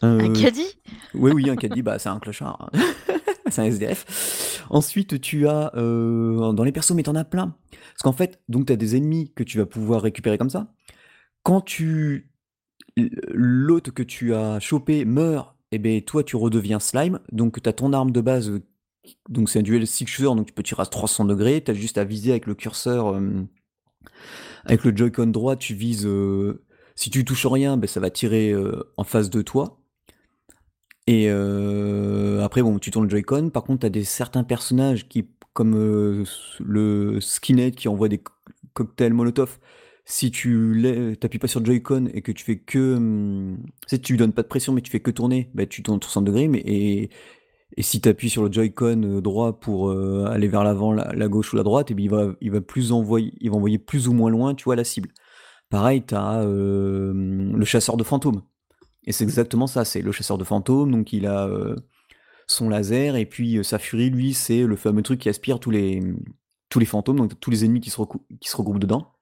Un 0.00 0.18
euh, 0.18 0.32
caddie? 0.32 0.78
Oui, 1.14 1.30
oui, 1.32 1.50
un 1.50 1.56
caddie, 1.56 1.82
bah, 1.82 1.98
c'est 1.98 2.08
un 2.08 2.18
clochard. 2.18 2.70
c'est 3.50 3.60
un 3.60 3.64
SDF. 3.64 4.64
Ensuite, 4.70 5.20
tu 5.20 5.46
as 5.46 5.72
euh, 5.76 6.52
dans 6.52 6.64
les 6.64 6.72
persos, 6.72 6.92
mais 6.92 7.02
t'en 7.02 7.14
as 7.14 7.24
plein. 7.24 7.54
Parce 7.70 8.02
qu'en 8.02 8.12
fait, 8.12 8.40
donc 8.48 8.66
tu 8.66 8.72
as 8.72 8.76
des 8.76 8.96
ennemis 8.96 9.30
que 9.34 9.44
tu 9.44 9.58
vas 9.58 9.66
pouvoir 9.66 10.02
récupérer 10.02 10.38
comme 10.38 10.50
ça. 10.50 10.72
Quand 11.42 11.60
tu 11.60 12.30
l'autre 12.96 13.90
que 13.90 14.02
tu 14.02 14.34
as 14.34 14.58
chopé 14.60 15.04
meurt, 15.04 15.54
et 15.70 15.76
eh 15.76 15.78
ben 15.78 16.02
toi 16.02 16.22
tu 16.22 16.36
redeviens 16.36 16.80
slime. 16.80 17.20
Donc 17.30 17.62
tu 17.62 17.68
as 17.68 17.72
ton 17.72 17.92
arme 17.92 18.10
de 18.10 18.20
base. 18.20 18.60
Donc 19.28 19.48
c'est 19.48 19.60
un 19.60 19.62
duel 19.62 19.86
six 19.86 20.06
shooter, 20.06 20.34
donc 20.36 20.46
tu 20.46 20.52
peux 20.52 20.62
tirer 20.62 20.82
à 20.82 20.86
300 20.86 21.24
degrés. 21.24 21.62
Tu 21.62 21.70
as 21.70 21.74
juste 21.74 21.98
à 21.98 22.04
viser 22.04 22.30
avec 22.30 22.46
le 22.46 22.54
curseur. 22.54 23.14
Euh, 23.14 23.20
avec 24.64 24.84
le 24.84 24.96
Joy-Con 24.96 25.28
droit, 25.28 25.56
tu 25.56 25.74
vises. 25.74 26.08
si 26.94 27.10
tu 27.10 27.24
touches 27.24 27.46
rien, 27.46 27.76
ben, 27.76 27.86
ça 27.86 28.00
va 28.00 28.10
tirer 28.10 28.54
en 28.96 29.04
face 29.04 29.30
de 29.30 29.42
toi. 29.42 29.82
Et 31.06 31.26
euh, 31.28 32.42
après, 32.42 32.62
bon, 32.62 32.78
tu 32.78 32.90
tournes 32.90 33.06
le 33.06 33.10
Joy-Con. 33.10 33.50
Par 33.50 33.64
contre, 33.64 33.80
tu 33.80 33.86
as 33.86 33.90
des, 33.90 34.04
certains 34.04 34.44
personnages 34.44 35.08
qui, 35.08 35.28
comme 35.52 35.74
euh, 35.76 36.24
le 36.60 37.20
skinhead 37.20 37.74
qui 37.74 37.88
envoie 37.88 38.08
des 38.08 38.22
cocktails 38.74 39.12
Molotov, 39.12 39.58
si 40.04 40.30
tu 40.30 41.16
t'appuies 41.20 41.38
pas 41.38 41.48
sur 41.48 41.60
le 41.60 41.66
Joy-Con 41.66 42.06
et 42.14 42.22
que 42.22 42.32
tu 42.32 42.44
fais 42.44 42.58
que. 42.58 42.96
Hum, 42.96 43.58
tu 44.02 44.12
lui 44.12 44.18
donnes 44.18 44.32
pas 44.32 44.42
de 44.42 44.48
pression, 44.48 44.72
mais 44.72 44.82
tu 44.82 44.90
fais 44.90 45.00
que 45.00 45.10
tourner, 45.10 45.50
bah, 45.54 45.66
tu 45.66 45.82
tournes 45.82 46.00
300 46.00 46.22
degrés. 46.22 46.48
Mais, 46.48 47.10
et 47.76 47.82
si 47.82 48.00
tu 48.00 48.08
appuies 48.08 48.30
sur 48.30 48.42
le 48.44 48.52
Joy-Con 48.52 49.02
euh, 49.02 49.20
droit 49.20 49.58
pour 49.58 49.90
aller 49.90 50.48
vers 50.48 50.64
l'avant, 50.64 50.92
la, 50.92 51.28
gauche 51.28 51.52
ou 51.52 51.56
la 51.56 51.62
droite, 51.62 51.90
et 51.90 51.94
bien 51.94 52.04
il, 52.04 52.10
va, 52.10 52.34
il, 52.40 52.50
va 52.50 52.60
plus 52.60 52.92
envoyer, 52.92 53.32
il 53.40 53.50
va 53.50 53.56
envoyer 53.56 53.78
plus 53.78 54.08
ou 54.08 54.12
moins 54.12 54.30
loin, 54.30 54.54
tu 54.54 54.64
vois, 54.64 54.76
la 54.76 54.84
cible. 54.84 55.10
Pareil, 55.70 56.04
tu 56.04 56.14
as 56.14 56.44
le 56.44 57.64
chasseur 57.64 57.96
de 57.96 58.04
fantômes. 58.04 58.42
Et 59.04 59.12
c'est 59.12 59.24
exactement 59.24 59.66
ça, 59.66 59.84
c'est 59.84 60.02
le 60.02 60.12
chasseur 60.12 60.38
de 60.38 60.44
fantômes, 60.44 60.92
donc 60.92 61.12
il 61.12 61.26
a 61.26 61.46
euh, 61.46 61.74
son 62.46 62.68
laser, 62.68 63.16
et 63.16 63.26
puis 63.26 63.58
euh, 63.58 63.62
sa 63.62 63.78
furie, 63.78 64.10
lui, 64.10 64.32
c'est 64.32 64.62
le 64.62 64.76
fameux 64.76 65.02
truc 65.02 65.20
qui 65.20 65.28
aspire 65.28 65.58
tous 65.58 65.70
les, 65.70 66.00
tous 66.68 66.78
les 66.78 66.86
fantômes, 66.86 67.16
donc 67.16 67.38
tous 67.40 67.50
les 67.50 67.64
ennemis 67.64 67.80
qui 67.80 67.90
se, 67.90 68.00
qui 68.40 68.48
se 68.48 68.56
regroupent 68.56 68.78
dedans. 68.78 69.12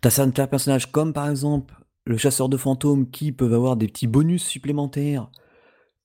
T'as 0.00 0.10
certains 0.10 0.46
personnages 0.46 0.90
comme 0.92 1.12
par 1.12 1.28
exemple 1.28 1.74
le 2.04 2.16
chasseur 2.16 2.48
de 2.48 2.56
fantômes 2.56 3.10
qui 3.10 3.32
peuvent 3.32 3.54
avoir 3.54 3.76
des 3.76 3.88
petits 3.88 4.06
bonus 4.06 4.44
supplémentaires 4.44 5.30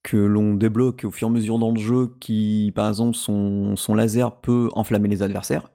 que 0.04 0.18
l'on 0.18 0.54
débloque 0.54 1.04
au 1.04 1.12
fur 1.12 1.28
et 1.28 1.32
à 1.32 1.34
mesure 1.34 1.60
dans 1.60 1.72
le 1.72 1.80
jeu, 1.80 2.16
qui 2.20 2.72
par 2.76 2.88
exemple 2.88 3.16
son, 3.16 3.76
son 3.76 3.96
laser 3.96 4.40
peut 4.40 4.70
enflammer 4.74 5.10
les 5.10 5.22
adversaires. 5.22 5.70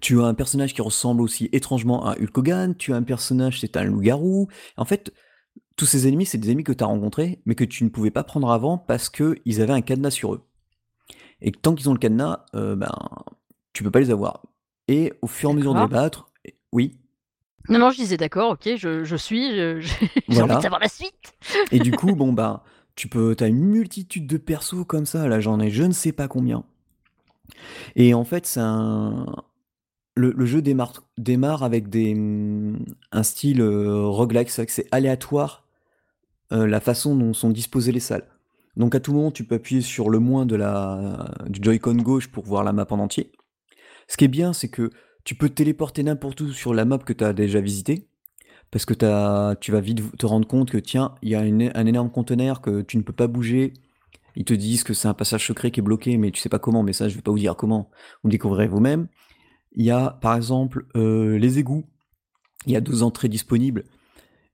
Tu 0.00 0.20
as 0.20 0.24
un 0.24 0.34
personnage 0.34 0.74
qui 0.74 0.82
ressemble 0.82 1.20
aussi 1.20 1.48
étrangement 1.52 2.06
à 2.06 2.16
Hulk 2.18 2.38
Hogan, 2.38 2.76
tu 2.76 2.92
as 2.92 2.96
un 2.96 3.02
personnage, 3.02 3.60
c'est 3.60 3.76
un 3.76 3.84
loup-garou. 3.84 4.48
En 4.76 4.84
fait, 4.84 5.12
tous 5.76 5.86
ces 5.86 6.08
ennemis, 6.08 6.26
c'est 6.26 6.38
des 6.38 6.50
ennemis 6.50 6.64
que 6.64 6.72
tu 6.72 6.82
as 6.82 6.86
rencontrés, 6.86 7.42
mais 7.44 7.54
que 7.54 7.64
tu 7.64 7.84
ne 7.84 7.90
pouvais 7.90 8.10
pas 8.10 8.24
prendre 8.24 8.50
avant 8.50 8.78
parce 8.78 9.08
qu'ils 9.10 9.60
avaient 9.60 9.72
un 9.72 9.82
cadenas 9.82 10.10
sur 10.10 10.34
eux. 10.34 10.48
Et 11.40 11.52
tant 11.52 11.74
qu'ils 11.74 11.90
ont 11.90 11.92
le 11.92 11.98
cadenas, 11.98 12.46
euh, 12.54 12.76
ben, 12.76 12.92
tu 13.72 13.82
peux 13.82 13.90
pas 13.90 14.00
les 14.00 14.10
avoir. 14.10 14.42
Et 14.88 15.12
au 15.22 15.26
fur 15.26 15.50
et 15.50 15.52
à 15.52 15.56
mesure 15.56 15.74
de 15.74 15.80
les 15.80 15.86
battre, 15.88 16.32
oui. 16.72 16.98
Non, 17.68 17.78
non, 17.78 17.90
je 17.90 17.96
disais 17.96 18.16
d'accord, 18.16 18.52
ok, 18.52 18.76
je, 18.76 19.16
suis, 19.16 19.56
j'ai 20.28 20.42
envie 20.42 20.56
de 20.56 20.60
savoir 20.60 20.80
la 20.80 20.88
suite. 20.88 21.34
et 21.70 21.78
du 21.78 21.92
coup, 21.92 22.14
bon, 22.16 22.32
bah, 22.32 22.64
tu 22.94 23.08
peux, 23.08 23.36
as 23.38 23.46
une 23.46 23.64
multitude 23.64 24.26
de 24.26 24.36
persos 24.36 24.84
comme 24.86 25.06
ça, 25.06 25.28
là 25.28 25.40
j'en 25.40 25.60
ai 25.60 25.70
je 25.70 25.84
ne 25.84 25.92
sais 25.92 26.12
pas 26.12 26.28
combien. 26.28 26.64
Et 27.96 28.14
en 28.14 28.24
fait, 28.24 28.46
c'est 28.46 28.60
un... 28.60 29.26
le, 30.14 30.46
jeu 30.46 30.62
démarre, 30.62 31.04
démarre 31.18 31.62
avec 31.62 31.88
des, 31.88 32.14
mm, 32.14 32.84
un 33.12 33.22
style 33.22 33.60
euh, 33.60 34.06
roguelike, 34.06 34.50
c'est 34.50 34.68
c'est 34.70 34.86
aléatoire 34.90 35.66
euh, 36.52 36.66
la 36.66 36.80
façon 36.80 37.16
dont 37.16 37.32
sont 37.32 37.50
disposées 37.50 37.92
les 37.92 38.00
salles. 38.00 38.26
Donc 38.76 38.94
à 38.94 39.00
tout 39.00 39.12
moment, 39.12 39.30
tu 39.30 39.44
peux 39.44 39.56
appuyer 39.56 39.82
sur 39.82 40.10
le 40.10 40.18
moins 40.18 40.46
de 40.46 40.56
la, 40.56 41.30
du 41.46 41.60
Joy-Con 41.62 41.96
gauche 41.96 42.28
pour 42.28 42.44
voir 42.44 42.64
la 42.64 42.72
map 42.72 42.86
en 42.90 42.98
entier. 42.98 43.32
Ce 44.08 44.16
qui 44.16 44.24
est 44.24 44.28
bien, 44.28 44.52
c'est 44.52 44.68
que 44.68 44.90
Tu 45.24 45.34
peux 45.34 45.48
te 45.48 45.54
téléporter 45.54 46.02
n'importe 46.02 46.40
où 46.40 46.52
sur 46.52 46.74
la 46.74 46.84
map 46.84 46.98
que 46.98 47.12
tu 47.12 47.24
as 47.24 47.32
déjà 47.32 47.60
visité. 47.60 48.08
Parce 48.70 48.86
que 48.86 48.94
tu 49.60 49.72
vas 49.72 49.80
vite 49.80 50.16
te 50.16 50.24
rendre 50.24 50.48
compte 50.48 50.70
que 50.70 50.78
tiens, 50.78 51.14
il 51.20 51.28
y 51.28 51.34
a 51.34 51.40
un 51.40 51.86
énorme 51.86 52.10
conteneur 52.10 52.62
que 52.62 52.80
tu 52.80 52.96
ne 52.96 53.02
peux 53.02 53.12
pas 53.12 53.26
bouger. 53.26 53.74
Ils 54.34 54.46
te 54.46 54.54
disent 54.54 54.82
que 54.82 54.94
c'est 54.94 55.08
un 55.08 55.14
passage 55.14 55.46
secret 55.46 55.70
qui 55.70 55.80
est 55.80 55.82
bloqué, 55.82 56.16
mais 56.16 56.30
tu 56.30 56.40
sais 56.40 56.48
pas 56.48 56.58
comment. 56.58 56.82
Mais 56.82 56.94
ça, 56.94 57.08
je 57.08 57.14
vais 57.14 57.22
pas 57.22 57.30
vous 57.30 57.38
dire 57.38 57.54
comment. 57.54 57.90
Vous 58.22 58.30
découvrirez 58.30 58.68
vous-même. 58.68 59.08
Il 59.74 59.84
y 59.84 59.90
a 59.90 60.18
par 60.22 60.36
exemple 60.36 60.86
euh, 60.96 61.38
les 61.38 61.58
égouts. 61.58 61.84
Il 62.66 62.72
y 62.72 62.76
a 62.76 62.80
deux 62.80 63.02
entrées 63.02 63.28
disponibles. 63.28 63.84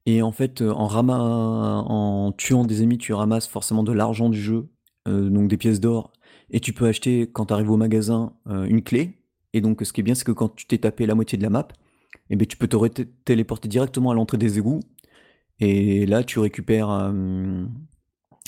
Et 0.07 0.23
en 0.23 0.33
fait, 0.33 0.63
en, 0.63 0.89
en 0.89 2.33
tuant 2.33 2.65
des 2.65 2.83
ennemis, 2.83 2.99
tu 2.99 3.13
ramasses 3.13 3.47
forcément 3.47 3.83
de 3.83 3.93
l'argent 3.93 4.31
du 4.31 4.41
jeu, 4.41 4.69
euh, 5.07 5.29
donc 5.29 5.49
des 5.49 5.59
pièces 5.59 5.81
d'or. 5.81 6.13
Et 6.51 6.61
tu 6.61 6.73
peux 6.73 6.87
acheter, 6.87 7.29
quand 7.31 7.47
tu 7.47 7.53
arrives 7.55 7.71
au 7.71 7.77
magasin, 7.77 8.33
euh, 8.49 8.65
une 8.65 8.83
clé. 8.83 9.18
Et 9.53 9.61
donc, 9.61 9.85
ce 9.85 9.93
qui 9.93 10.01
est 10.01 10.05
bien, 10.05 10.15
c'est 10.15 10.25
que 10.25 10.33
quand 10.33 10.55
tu 10.55 10.67
t'es 10.67 10.79
tapé 10.79 11.07
la 11.07 11.15
moitié 11.15 11.39
de 11.39 11.43
la 11.43 11.51
map, 11.51 11.69
eh 12.31 12.37
ben, 12.37 12.47
tu 12.47 12.57
peux 12.57 12.69
te 12.69 13.03
téléporter 13.25 13.69
directement 13.69 14.11
à 14.11 14.15
l'entrée 14.15 14.39
des 14.39 14.59
égouts. 14.59 14.81
Et 15.61 16.07
là, 16.07 16.23
tu 16.25 16.39
récupères. 16.39 17.13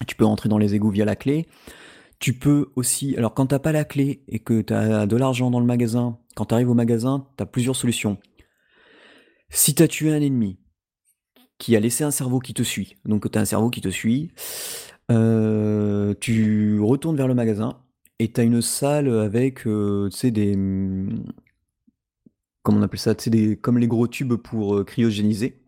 tu 0.07 0.17
peux 0.17 0.25
entrer 0.25 0.49
dans 0.49 0.59
les 0.59 0.75
égouts 0.75 0.91
via 0.91 1.05
la 1.05 1.17
clé. 1.17 1.47
Tu 2.19 2.35
peux 2.35 2.71
aussi. 2.77 3.17
Alors, 3.17 3.35
quand 3.35 3.47
tu 3.47 3.55
n'as 3.55 3.59
pas 3.59 3.73
la 3.73 3.85
clé 3.85 4.23
et 4.29 4.39
que 4.41 4.61
tu 4.61 4.73
as 4.75 5.07
de 5.07 5.17
l'argent 5.17 5.51
dans 5.51 5.61
le 5.61 5.67
magasin, 5.67 6.19
quand 6.37 6.47
tu 6.47 6.55
arrives 6.55 6.71
au 6.71 6.75
magasin, 6.75 7.27
tu 7.37 7.43
as 7.43 7.47
plusieurs 7.47 7.77
solutions. 7.77 8.19
Si 9.49 9.75
tu 9.75 9.83
as 9.83 9.89
tué 9.89 10.13
un 10.13 10.21
ennemi, 10.21 10.59
qui 11.61 11.77
a 11.77 11.81
laissé 11.81 12.03
un 12.03 12.11
cerveau 12.11 12.41
qui 12.41 12.55
te 12.55 12.65
suit. 12.65 12.97
Donc 13.05 13.31
tu 13.31 13.39
as 13.39 13.43
un 13.43 13.45
cerveau 13.45 13.71
qui 13.71 13.81
te 13.81 13.91
suit. 13.91 14.33
Euh, 15.13 16.15
tu 16.21 16.81
retournes 16.81 17.17
vers 17.17 17.29
le 17.29 17.35
magasin 17.35 17.79
et 18.21 18.31
tu 18.31 18.41
as 18.41 18.45
une 18.45 18.61
salle 18.61 19.09
avec 19.09 19.67
euh, 19.67 20.11
des. 20.25 20.55
Hmm, 20.55 21.25
comment 22.63 22.79
on 22.79 22.83
appelle 22.83 23.01
ça 23.01 23.15
des, 23.15 23.57
Comme 23.57 23.79
les 23.79 23.89
gros 23.89 24.07
tubes 24.09 24.35
pour 24.35 24.77
euh, 24.77 24.85
cryogéniser. 24.85 25.63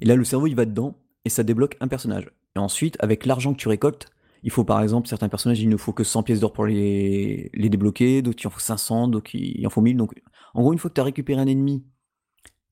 Et 0.00 0.04
là, 0.04 0.16
le 0.16 0.24
cerveau, 0.24 0.48
il 0.48 0.56
va 0.56 0.66
dedans 0.66 0.98
et 1.24 1.28
ça 1.30 1.44
débloque 1.44 1.76
un 1.80 1.86
personnage. 1.88 2.28
Et 2.56 2.58
ensuite, 2.58 2.96
avec 3.00 3.24
l'argent 3.24 3.52
que 3.54 3.58
tu 3.58 3.68
récoltes, 3.68 4.08
il 4.42 4.50
faut 4.50 4.64
par 4.64 4.82
exemple, 4.82 5.08
certains 5.08 5.28
personnages, 5.28 5.60
il 5.60 5.68
ne 5.68 5.76
faut 5.76 5.92
que 5.92 6.02
100 6.02 6.24
pièces 6.24 6.40
d'or 6.40 6.52
pour 6.52 6.66
les, 6.66 7.50
les 7.54 7.68
débloquer, 7.68 8.20
d'autres 8.20 8.42
il 8.42 8.46
en 8.48 8.50
faut 8.50 8.60
500, 8.60 9.08
d'autres 9.08 9.30
il 9.34 9.64
en 9.64 9.70
faut 9.70 9.80
1000. 9.80 9.96
Donc, 9.96 10.12
en 10.54 10.62
gros, 10.62 10.72
une 10.72 10.80
fois 10.80 10.90
que 10.90 10.94
tu 10.94 11.00
as 11.00 11.04
récupéré 11.04 11.40
un 11.40 11.46
ennemi, 11.46 11.84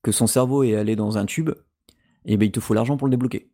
que 0.02 0.10
son 0.10 0.26
cerveau 0.26 0.64
est 0.64 0.74
allé 0.74 0.96
dans 0.96 1.18
un 1.18 1.26
tube, 1.26 1.50
et 2.24 2.36
ben 2.36 2.46
il 2.46 2.52
te 2.52 2.60
faut 2.60 2.74
l'argent 2.74 2.96
pour 2.96 3.06
le 3.06 3.12
débloquer. 3.12 3.53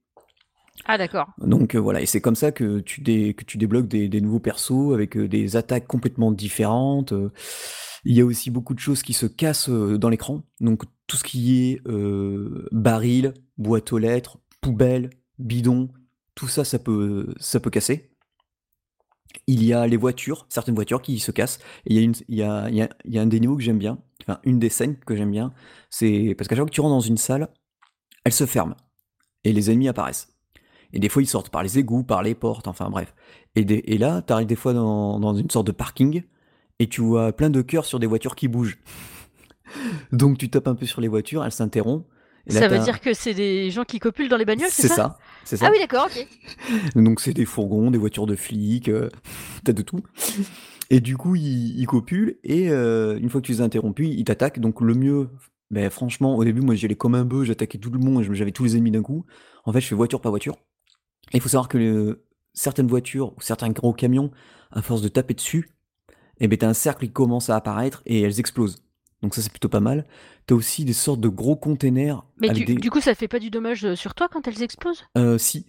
Ah 0.86 0.98
d'accord. 0.98 1.28
Donc 1.38 1.74
euh, 1.74 1.78
voilà, 1.78 2.00
et 2.00 2.06
c'est 2.06 2.20
comme 2.20 2.34
ça 2.34 2.52
que 2.52 2.80
tu, 2.80 3.02
que 3.02 3.44
tu 3.44 3.58
débloques 3.58 3.88
des, 3.88 4.20
nouveaux 4.20 4.40
persos 4.40 4.92
avec 4.94 5.16
euh, 5.16 5.28
des 5.28 5.56
attaques 5.56 5.86
complètement 5.86 6.32
différentes. 6.32 7.12
Euh. 7.12 7.30
Il 8.04 8.16
y 8.16 8.20
a 8.20 8.24
aussi 8.24 8.50
beaucoup 8.50 8.74
de 8.74 8.78
choses 8.78 9.02
qui 9.02 9.12
se 9.12 9.26
cassent 9.26 9.68
dans 9.68 10.08
l'écran. 10.08 10.42
Donc 10.60 10.84
tout 11.06 11.18
ce 11.18 11.24
qui 11.24 11.70
est 11.70 11.82
baril, 12.72 13.34
boîte 13.58 13.92
aux 13.92 13.98
lettres, 13.98 14.38
poubelle, 14.62 15.10
bidon, 15.38 15.90
tout 16.34 16.48
ça, 16.48 16.64
ça 16.64 16.78
peut, 16.78 17.34
casser. 17.70 18.10
Il 19.46 19.62
y 19.62 19.74
a 19.74 19.86
les 19.86 19.98
voitures, 19.98 20.46
certaines 20.48 20.74
voitures 20.74 21.02
qui 21.02 21.18
se 21.18 21.30
cassent. 21.30 21.58
Il 21.84 21.98
y 22.28 22.42
a, 22.42 22.70
y 22.70 22.88
y 23.04 23.18
a 23.18 23.20
un 23.20 23.26
des 23.26 23.38
niveaux 23.38 23.56
que 23.56 23.62
j'aime 23.62 23.78
bien, 23.78 23.98
enfin 24.22 24.40
une 24.44 24.58
des 24.58 24.70
scènes 24.70 24.96
que 25.00 25.14
j'aime 25.14 25.30
bien, 25.30 25.52
c'est 25.90 26.34
parce 26.38 26.48
qu'à 26.48 26.54
chaque 26.54 26.62
fois 26.62 26.70
que 26.70 26.74
tu 26.74 26.80
rentres 26.80 26.94
dans 26.94 27.00
une 27.00 27.18
salle, 27.18 27.48
elle 28.24 28.32
se 28.32 28.46
ferme. 28.46 28.74
Et 29.44 29.52
les 29.52 29.70
ennemis 29.70 29.88
apparaissent. 29.88 30.39
Et 30.92 30.98
des 30.98 31.08
fois, 31.08 31.22
ils 31.22 31.26
sortent 31.26 31.50
par 31.50 31.62
les 31.62 31.78
égouts, 31.78 32.02
par 32.02 32.22
les 32.22 32.34
portes, 32.34 32.68
enfin 32.68 32.90
bref. 32.90 33.14
Et, 33.56 33.60
et 33.94 33.98
là, 33.98 34.22
tu 34.22 34.32
arrives 34.32 34.46
des 34.46 34.56
fois 34.56 34.72
dans, 34.72 35.34
une 35.34 35.50
sorte 35.50 35.66
de 35.66 35.72
parking, 35.72 36.22
et 36.78 36.88
tu 36.88 37.00
vois 37.00 37.32
plein 37.32 37.50
de 37.50 37.62
cœurs 37.62 37.84
sur 37.84 37.98
des 37.98 38.06
voitures 38.06 38.34
qui 38.34 38.48
bougent. 38.48 38.78
Donc 40.12 40.38
tu 40.38 40.50
tapes 40.50 40.68
un 40.68 40.74
peu 40.74 40.86
sur 40.86 41.00
les 41.00 41.08
voitures, 41.08 41.44
elles 41.44 41.52
s'interrompent. 41.52 42.06
Ça 42.48 42.68
veut 42.68 42.78
dire 42.78 43.00
que 43.00 43.12
c'est 43.12 43.34
des 43.34 43.70
gens 43.70 43.84
qui 43.84 43.98
copulent 43.98 44.28
dans 44.28 44.36
les 44.36 44.44
bagnoles, 44.44 44.70
c'est 44.70 44.88
ça? 44.88 45.18
C'est 45.44 45.56
ça. 45.56 45.66
Ah 45.68 45.70
oui, 45.72 45.78
d'accord, 45.78 46.06
ok. 46.06 46.26
Donc 47.02 47.20
c'est 47.20 47.34
des 47.34 47.44
fourgons, 47.44 47.90
des 47.90 47.98
voitures 47.98 48.26
de 48.26 48.34
flics, 48.34 48.88
euh, 48.88 49.08
t'as 49.64 49.72
de 49.72 49.82
tout. 49.82 50.00
Et 50.88 51.00
du 51.00 51.16
coup, 51.16 51.36
ils, 51.36 51.86
copulent, 51.86 52.38
et 52.42 52.70
euh, 52.70 53.16
une 53.18 53.28
fois 53.28 53.40
que 53.40 53.46
tu 53.46 53.52
les 53.52 53.60
as 53.60 53.64
interrompus, 53.64 54.08
ils 54.10 54.24
t'attaquent. 54.24 54.58
Donc 54.58 54.80
le 54.80 54.94
mieux, 54.94 55.28
mais 55.70 55.88
franchement, 55.88 56.36
au 56.36 56.44
début, 56.44 56.62
moi, 56.62 56.74
j'y 56.74 56.86
allais 56.86 56.96
comme 56.96 57.14
un 57.14 57.24
bœuf, 57.24 57.44
j'attaquais 57.44 57.78
tout 57.78 57.90
le 57.90 58.00
monde, 58.00 58.24
j'avais 58.32 58.50
tous 58.50 58.64
les 58.64 58.76
ennemis 58.76 58.90
d'un 58.90 59.02
coup. 59.02 59.24
En 59.64 59.72
fait, 59.72 59.80
je 59.80 59.86
fais 59.86 59.94
voiture 59.94 60.20
par 60.20 60.32
voiture. 60.32 60.56
Il 61.32 61.40
faut 61.40 61.48
savoir 61.48 61.68
que 61.68 62.22
certaines 62.54 62.88
voitures 62.88 63.32
ou 63.36 63.40
certains 63.40 63.70
gros 63.70 63.92
camions, 63.92 64.30
à 64.70 64.82
force 64.82 65.02
de 65.02 65.08
taper 65.08 65.34
dessus, 65.34 65.70
et 66.40 66.44
eh 66.44 66.48
ben, 66.48 66.56
t'as 66.56 66.68
un 66.68 66.74
cercle 66.74 67.06
qui 67.06 67.12
commence 67.12 67.50
à 67.50 67.56
apparaître 67.56 68.02
et 68.06 68.22
elles 68.22 68.40
explosent. 68.40 68.82
Donc 69.22 69.34
ça, 69.34 69.42
c'est 69.42 69.50
plutôt 69.50 69.68
pas 69.68 69.80
mal. 69.80 70.06
T'as 70.46 70.54
aussi 70.54 70.86
des 70.86 70.94
sortes 70.94 71.20
de 71.20 71.28
gros 71.28 71.56
containers. 71.56 72.24
Mais 72.40 72.48
du, 72.48 72.90
coup, 72.90 73.00
ça 73.00 73.14
fait 73.14 73.28
pas 73.28 73.38
du 73.38 73.50
dommage 73.50 73.84
euh, 73.84 73.94
sur 73.94 74.14
toi 74.14 74.28
quand 74.32 74.48
elles 74.48 74.62
explosent? 74.62 75.04
Euh, 75.18 75.36
Si. 75.36 75.66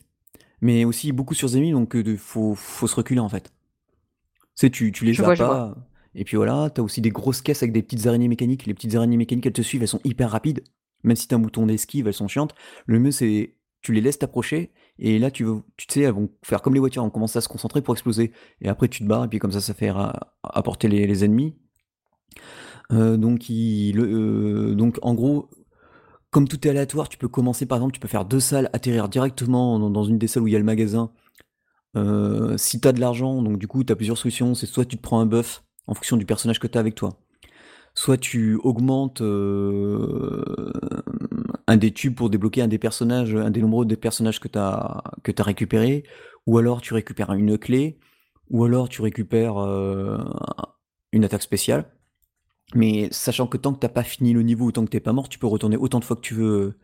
Mais 0.62 0.86
aussi 0.86 1.12
beaucoup 1.12 1.34
sur 1.34 1.48
les 1.48 1.58
ennemis, 1.58 1.72
donc 1.72 1.92
il 1.96 2.08
euh, 2.08 2.18
faut, 2.18 2.56
faut 2.56 2.88
se 2.88 2.96
reculer 2.96 3.20
en 3.20 3.30
fait. 3.30 3.52
Tu 3.52 4.68
sais, 4.68 4.70
tu, 4.70 4.92
tu 4.92 5.06
les 5.06 5.14
vois, 5.14 5.36
pas. 5.36 5.76
Et 6.14 6.24
puis 6.24 6.38
voilà, 6.38 6.70
t'as 6.70 6.82
aussi 6.82 7.02
des 7.02 7.10
grosses 7.10 7.42
caisses 7.42 7.64
avec 7.64 7.74
des 7.74 7.82
petites 7.82 8.06
araignées 8.06 8.28
mécaniques. 8.28 8.66
Les 8.66 8.74
petites 8.74 8.96
araignées 8.96 9.18
mécaniques, 9.18 9.46
elles 9.46 9.54
te 9.54 9.62
suivent, 9.62 9.82
elles 9.82 9.88
sont 9.88 10.02
hyper 10.04 10.30
rapides. 10.30 10.64
Même 11.04 11.16
si 11.16 11.28
t'as 11.28 11.38
un 11.38 11.40
bouton 11.40 11.66
d'esquive, 11.66 12.08
elles 12.08 12.14
sont 12.14 12.28
chiantes. 12.28 12.54
Le 12.86 13.00
mieux, 13.00 13.12
c'est 13.12 13.56
tu 13.82 13.92
les 13.92 14.02
laisses 14.02 14.20
t'approcher 14.20 14.72
et 15.00 15.20
là, 15.20 15.32
tu, 15.32 15.44
veux, 15.44 15.62
tu 15.78 15.88
sais, 15.90 16.02
elles 16.02 16.14
vont 16.14 16.30
faire 16.44 16.62
comme 16.62 16.74
les 16.74 16.80
voitures, 16.80 17.02
elles 17.02 17.08
vont 17.08 17.12
commencer 17.12 17.38
à 17.38 17.42
se 17.42 17.50
concentrer 17.50 17.82
pour 17.82 17.94
exploser. 17.96 18.32
Et 18.62 18.70
après, 18.70 18.88
tu 18.88 19.04
te 19.04 19.08
barres 19.08 19.26
et 19.26 19.28
puis 19.28 19.40
comme 19.40 19.52
ça, 19.52 19.62
ça 19.62 19.74
fait 19.74 19.92
apporter 20.44 20.88
les, 20.88 21.26
ennemis. 21.26 21.56
Euh, 22.92 23.18
donc, 23.18 23.50
euh, 23.50 24.76
donc, 24.76 25.00
en 25.02 25.14
gros, 25.14 25.50
comme 26.30 26.48
tout 26.48 26.68
est 26.68 26.70
aléatoire, 26.70 27.10
tu 27.10 27.18
peux 27.18 27.28
commencer 27.28 27.66
par 27.66 27.78
exemple, 27.78 27.94
tu 27.94 28.00
peux 28.00 28.08
faire 28.08 28.26
deux 28.26 28.40
salles, 28.40 28.70
atterrir 28.74 29.10
directement 29.10 29.80
dans, 29.90 30.04
une 30.04 30.18
des 30.18 30.28
salles 30.28 30.44
où 30.44 30.48
il 30.48 30.54
y 30.54 30.56
a 30.56 30.60
le 30.60 30.66
magasin. 30.66 31.12
Euh, 31.98 32.56
si 32.58 32.80
tu 32.80 32.88
as 32.88 32.94
de 32.94 33.00
l'argent, 33.00 33.42
donc 33.42 33.58
du 33.58 33.68
coup, 33.68 33.84
tu 33.84 33.92
as 33.92 33.96
plusieurs 33.96 34.18
solutions. 34.18 34.56
C'est 34.56 34.66
soit 34.66 34.86
tu 34.86 34.98
te 34.98 35.02
prends 35.02 35.20
un 35.20 35.26
buff, 35.26 35.64
en 35.88 35.94
fonction 35.94 36.18
du 36.18 36.26
personnage 36.26 36.60
que 36.60 36.68
tu 36.68 36.78
as 36.78 36.82
avec 36.82 36.96
toi. 36.96 37.20
Soit 37.96 38.18
tu 38.18 38.56
augmentes 38.64 39.22
euh, 39.22 40.72
un 41.72 41.78
des 41.78 41.92
tubes 41.94 42.16
pour 42.16 42.30
débloquer 42.30 42.62
un 42.62 42.68
des 42.68 42.78
personnages, 42.78 43.34
un 43.34 43.50
des 43.50 43.62
nombreux 43.62 43.86
des 43.86 43.96
personnages 43.96 44.40
que 44.42 44.50
tu 44.50 44.60
as, 44.60 45.04
que 45.24 45.32
as 45.38 45.44
récupérés, 45.44 46.04
ou 46.46 46.58
alors 46.58 46.82
tu 46.82 46.94
récupères 46.94 47.32
une 47.32 47.58
clé, 47.58 47.98
ou 48.50 48.66
alors 48.66 48.90
tu 48.90 49.02
récupères 49.02 49.58
euh, 49.58 50.18
une 51.14 51.24
attaque 51.24 51.44
spéciale. 51.44 51.86
Mais 52.76 53.08
sachant 53.12 53.48
que 53.48 53.58
tant 53.58 53.74
que 53.74 53.80
t'as 53.80 53.90
pas 53.90 54.04
fini 54.04 54.34
le 54.34 54.44
niveau 54.44 54.66
ou 54.66 54.72
tant 54.74 54.84
que 54.84 54.90
t'es 54.90 55.00
pas 55.00 55.14
mort, 55.14 55.30
tu 55.30 55.40
peux 55.40 55.48
retourner 55.48 55.78
autant 55.78 56.00
de 56.00 56.06
fois 56.06 56.18
que 56.18 56.22
tu 56.22 56.34
veux 56.34 56.78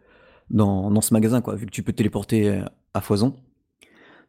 dans, 0.50 1.02
ce 1.02 1.14
magasin, 1.14 1.42
quoi, 1.42 1.56
vu 1.56 1.66
que 1.66 1.72
tu 1.72 1.84
peux 1.84 1.94
téléporter 1.94 2.62
à 2.94 3.02
foison. 3.02 3.36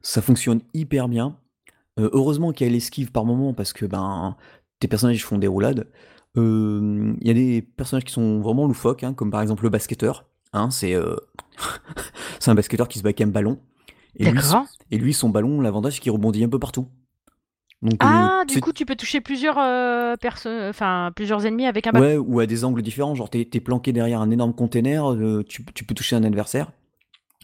Ça 0.02 0.22
fonctionne 0.22 0.60
hyper 0.74 1.08
bien. 1.08 1.38
Euh, 2.00 2.10
heureusement 2.12 2.52
qu'il 2.52 2.66
y 2.66 2.70
a 2.70 2.72
l'esquive 2.72 3.12
par 3.12 3.24
moment 3.24 3.54
parce 3.54 3.72
que 3.72 3.86
ben 3.86 4.36
tes 4.80 4.88
personnages 4.88 5.24
font 5.24 5.38
des 5.38 5.48
roulades. 5.48 5.88
Il 6.36 7.16
y 7.22 7.30
a 7.30 7.34
des 7.34 7.62
personnages 7.62 8.04
qui 8.04 8.12
sont 8.12 8.40
vraiment 8.40 8.66
loufoques, 8.66 9.02
hein, 9.04 9.14
comme 9.14 9.30
par 9.30 9.42
exemple 9.42 9.64
le 9.64 9.70
basketteur. 9.70 10.27
Hein, 10.52 10.70
c'est 10.70 10.94
euh, 10.94 11.16
c'est 12.40 12.50
un 12.50 12.54
basketteur 12.54 12.88
qui 12.88 12.98
se 12.98 13.02
bat 13.02 13.08
avec 13.08 13.20
un 13.20 13.26
ballon. 13.26 13.58
Et 14.16 14.30
lui, 14.30 14.40
et 14.90 14.98
lui, 14.98 15.14
son 15.14 15.28
ballon, 15.28 15.60
l'avantage, 15.60 15.94
c'est 15.94 16.00
qu'il 16.00 16.10
rebondit 16.10 16.42
un 16.42 16.48
peu 16.48 16.58
partout. 16.58 16.88
Donc, 17.82 18.02
euh, 18.02 18.06
ah, 18.08 18.44
du 18.48 18.60
coup, 18.60 18.72
tu 18.72 18.84
peux 18.84 18.96
toucher 18.96 19.20
plusieurs, 19.20 19.58
euh, 19.58 20.16
enfin, 20.68 21.12
plusieurs 21.14 21.46
ennemis 21.46 21.66
avec 21.66 21.86
un 21.86 21.92
ballon. 21.92 22.04
Ouais, 22.04 22.16
ou 22.16 22.40
à 22.40 22.46
des 22.46 22.64
angles 22.64 22.82
différents. 22.82 23.14
Genre, 23.14 23.30
t'es 23.30 23.48
es 23.52 23.60
planqué 23.60 23.92
derrière 23.92 24.20
un 24.20 24.30
énorme 24.30 24.54
container, 24.54 25.14
tu, 25.48 25.64
tu, 25.64 25.84
peux 25.84 25.94
toucher 25.94 26.16
un 26.16 26.24
adversaire. 26.24 26.72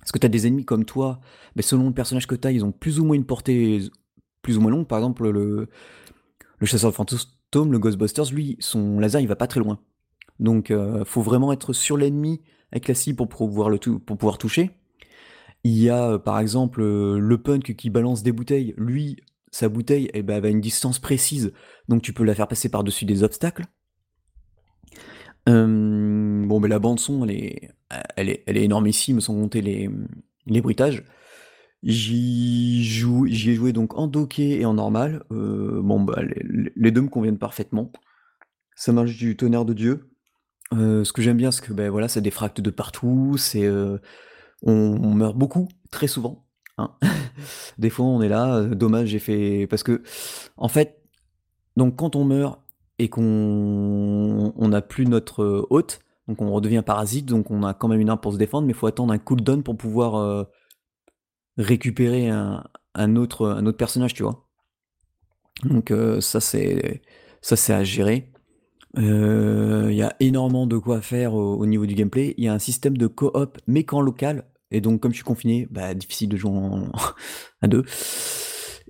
Parce 0.01 0.11
que 0.11 0.19
t'as 0.19 0.29
des 0.29 0.49
ennemis 0.49 0.65
comme 0.65 0.85
toi, 0.85 1.21
mais 1.55 1.63
selon 1.63 1.87
le 1.87 1.95
personnage 1.95 2.27
que 2.27 2.35
t'as, 2.35 2.51
ils 2.51 2.65
ont 2.65 2.73
plus 2.73 2.99
ou 2.99 3.05
moins 3.05 3.15
une 3.15 3.25
portée 3.25 3.81
plus 4.43 4.59
ou 4.59 4.61
moins 4.61 4.73
longue. 4.73 4.89
Par 4.89 4.99
exemple, 4.99 5.31
le, 5.31 5.69
le 6.59 6.67
chasseur 6.67 6.91
de 6.91 6.97
fantômes, 6.97 7.71
le 7.71 7.79
Ghostbusters, 7.79 8.33
lui, 8.33 8.57
son 8.59 8.99
laser, 8.99 9.21
il 9.21 9.29
va 9.29 9.37
pas 9.37 9.47
très 9.47 9.61
loin. 9.61 9.79
Donc, 10.41 10.73
faut 11.05 11.23
vraiment 11.23 11.53
être 11.53 11.73
sur 11.73 11.97
l'ennemi 11.97 12.41
avec 12.75 12.89
la 12.89 12.95
cible 12.95 13.17
pour 13.17 13.29
pouvoir, 13.29 13.71
le 13.71 13.79
pour 13.79 14.17
pouvoir 14.19 14.37
toucher. 14.37 14.73
Il 15.63 15.79
y 15.79 15.89
a, 15.89 16.11
euh, 16.11 16.19
par 16.19 16.41
exemple, 16.41 16.83
euh, 16.83 17.19
le 17.19 17.39
punk 17.39 17.75
qui 17.77 17.89
balance 17.89 18.23
des 18.23 18.33
bouteilles. 18.33 18.75
Lui, 18.77 19.17
sa 19.51 19.69
bouteille, 19.69 20.11
eh 20.13 20.23
ben, 20.23 20.39
elle 20.39 20.47
a 20.47 20.49
une 20.49 20.61
distance 20.61 20.99
précise, 20.99 21.53
donc 21.89 22.03
tu 22.03 22.13
peux 22.13 22.25
la 22.25 22.35
faire 22.35 22.49
passer 22.49 22.69
par-dessus 22.69 23.05
des 23.05 23.23
obstacles. 23.23 23.65
bon, 25.47 26.61
mais 26.61 26.69
la 26.69 26.81
bande-son, 26.81 27.25
elle 27.25 27.31
est, 27.31 27.71
elle, 28.17 28.29
est, 28.29 28.43
elle 28.47 28.57
est 28.57 28.65
énormissime, 28.65 29.21
sans 29.21 29.35
compter 29.35 29.63
les, 29.63 30.61
bruitages. 30.61 31.05
J'y 31.85 32.85
joue, 32.85 33.27
ai 33.27 33.55
joué 33.55 33.73
donc 33.73 33.97
en 33.97 34.09
docké 34.09 34.61
et 34.61 34.65
en 34.65 34.75
normal. 34.75 35.23
Euh, 35.31 35.81
bon, 35.81 36.01
bah, 36.01 36.23
les, 36.75 36.91
deux 36.91 37.03
me 37.03 37.09
conviennent 37.09 37.39
parfaitement. 37.39 37.93
Ça 38.75 38.93
marche 38.93 39.17
du 39.17 39.37
tonnerre 39.37 39.65
de 39.65 39.75
Dieu. 39.75 40.14
Euh, 40.73 41.05
ce 41.05 41.13
que 41.13 41.23
j'aime 41.23 41.37
bien, 41.37 41.51
c'est 41.51 41.65
que 41.65 41.73
ben 41.73 41.91
voilà, 41.91 42.09
ça 42.09 42.21
défracte 42.21 42.61
de 42.61 42.71
partout. 42.71 43.37
C'est, 43.39 43.65
euh, 43.65 43.99
on, 44.63 45.15
meurt 45.15 45.37
beaucoup, 45.37 45.69
très 45.91 46.09
souvent. 46.09 46.47
Hein. 46.79 46.93
Des 47.79 47.91
fois, 47.91 48.07
on 48.07 48.23
est 48.23 48.29
là. 48.29 48.63
dommage, 48.63 49.09
j'ai 49.09 49.19
fait 49.19 49.67
parce 49.69 49.83
que 49.83 50.03
en 50.57 50.69
fait, 50.69 51.03
donc 51.77 51.97
quand 51.97 52.17
on 52.17 52.25
meurt, 52.25 52.61
et 52.99 53.09
qu'on 53.09 54.53
on 54.57 54.69
n'a 54.69 54.83
plus 54.83 55.07
notre 55.07 55.67
hôte, 55.71 56.01
donc 56.29 56.41
on 56.41 56.53
redevient 56.53 56.83
parasite, 56.85 57.27
donc 57.27 57.51
on 57.51 57.63
a 57.63 57.75
quand 57.75 57.89
même 57.89 58.01
une 58.01 58.09
arme 58.09 58.21
pour 58.21 58.33
se 58.33 58.39
défendre, 58.39 58.67
mais 58.67 58.73
il 58.73 58.77
faut 58.77 58.87
attendre 58.87 59.13
un 59.13 59.19
cooldown 59.19 59.63
pour 59.63 59.77
pouvoir 59.77 60.17
euh, 60.17 60.45
récupérer 61.59 62.31
un, 62.31 63.17
autre, 63.17 63.49
un 63.49 63.67
autre 63.67 63.77
personnage, 63.77 64.15
tu 64.15 64.23
vois. 64.23 64.47
Donc 65.65 65.91
euh, 65.91 66.21
ça 66.21 66.41
c'est 66.41 67.03
ça 67.41 67.57
c'est 67.57 67.75
à 67.75 67.85
gérer. 67.85 68.33
Il 68.97 69.95
y 69.95 70.03
a 70.03 70.15
énormément 70.21 70.67
de 70.67 70.79
quoi 70.79 71.01
faire 71.01 71.35
au, 71.35 71.55
au 71.57 71.67
niveau 71.67 71.87
du 71.87 71.95
gameplay. 71.95 72.35
Il 72.39 72.45
y 72.45 72.49
a 72.49 72.53
un 72.55 72.59
système 72.59 72.97
de 72.97 73.07
coop 73.07 73.59
mais 73.67 73.85
qu'en 73.85 74.01
local. 74.01 74.45
Et 74.71 74.81
donc 74.81 75.01
comme 75.01 75.13
je 75.13 75.17
suis 75.17 75.25
confiné, 75.25 75.69
bah, 75.71 75.95
difficile 75.95 76.29
de 76.29 76.37
jouer 76.37 76.51
en... 76.53 76.91
à 77.63 77.69
deux. 77.69 77.85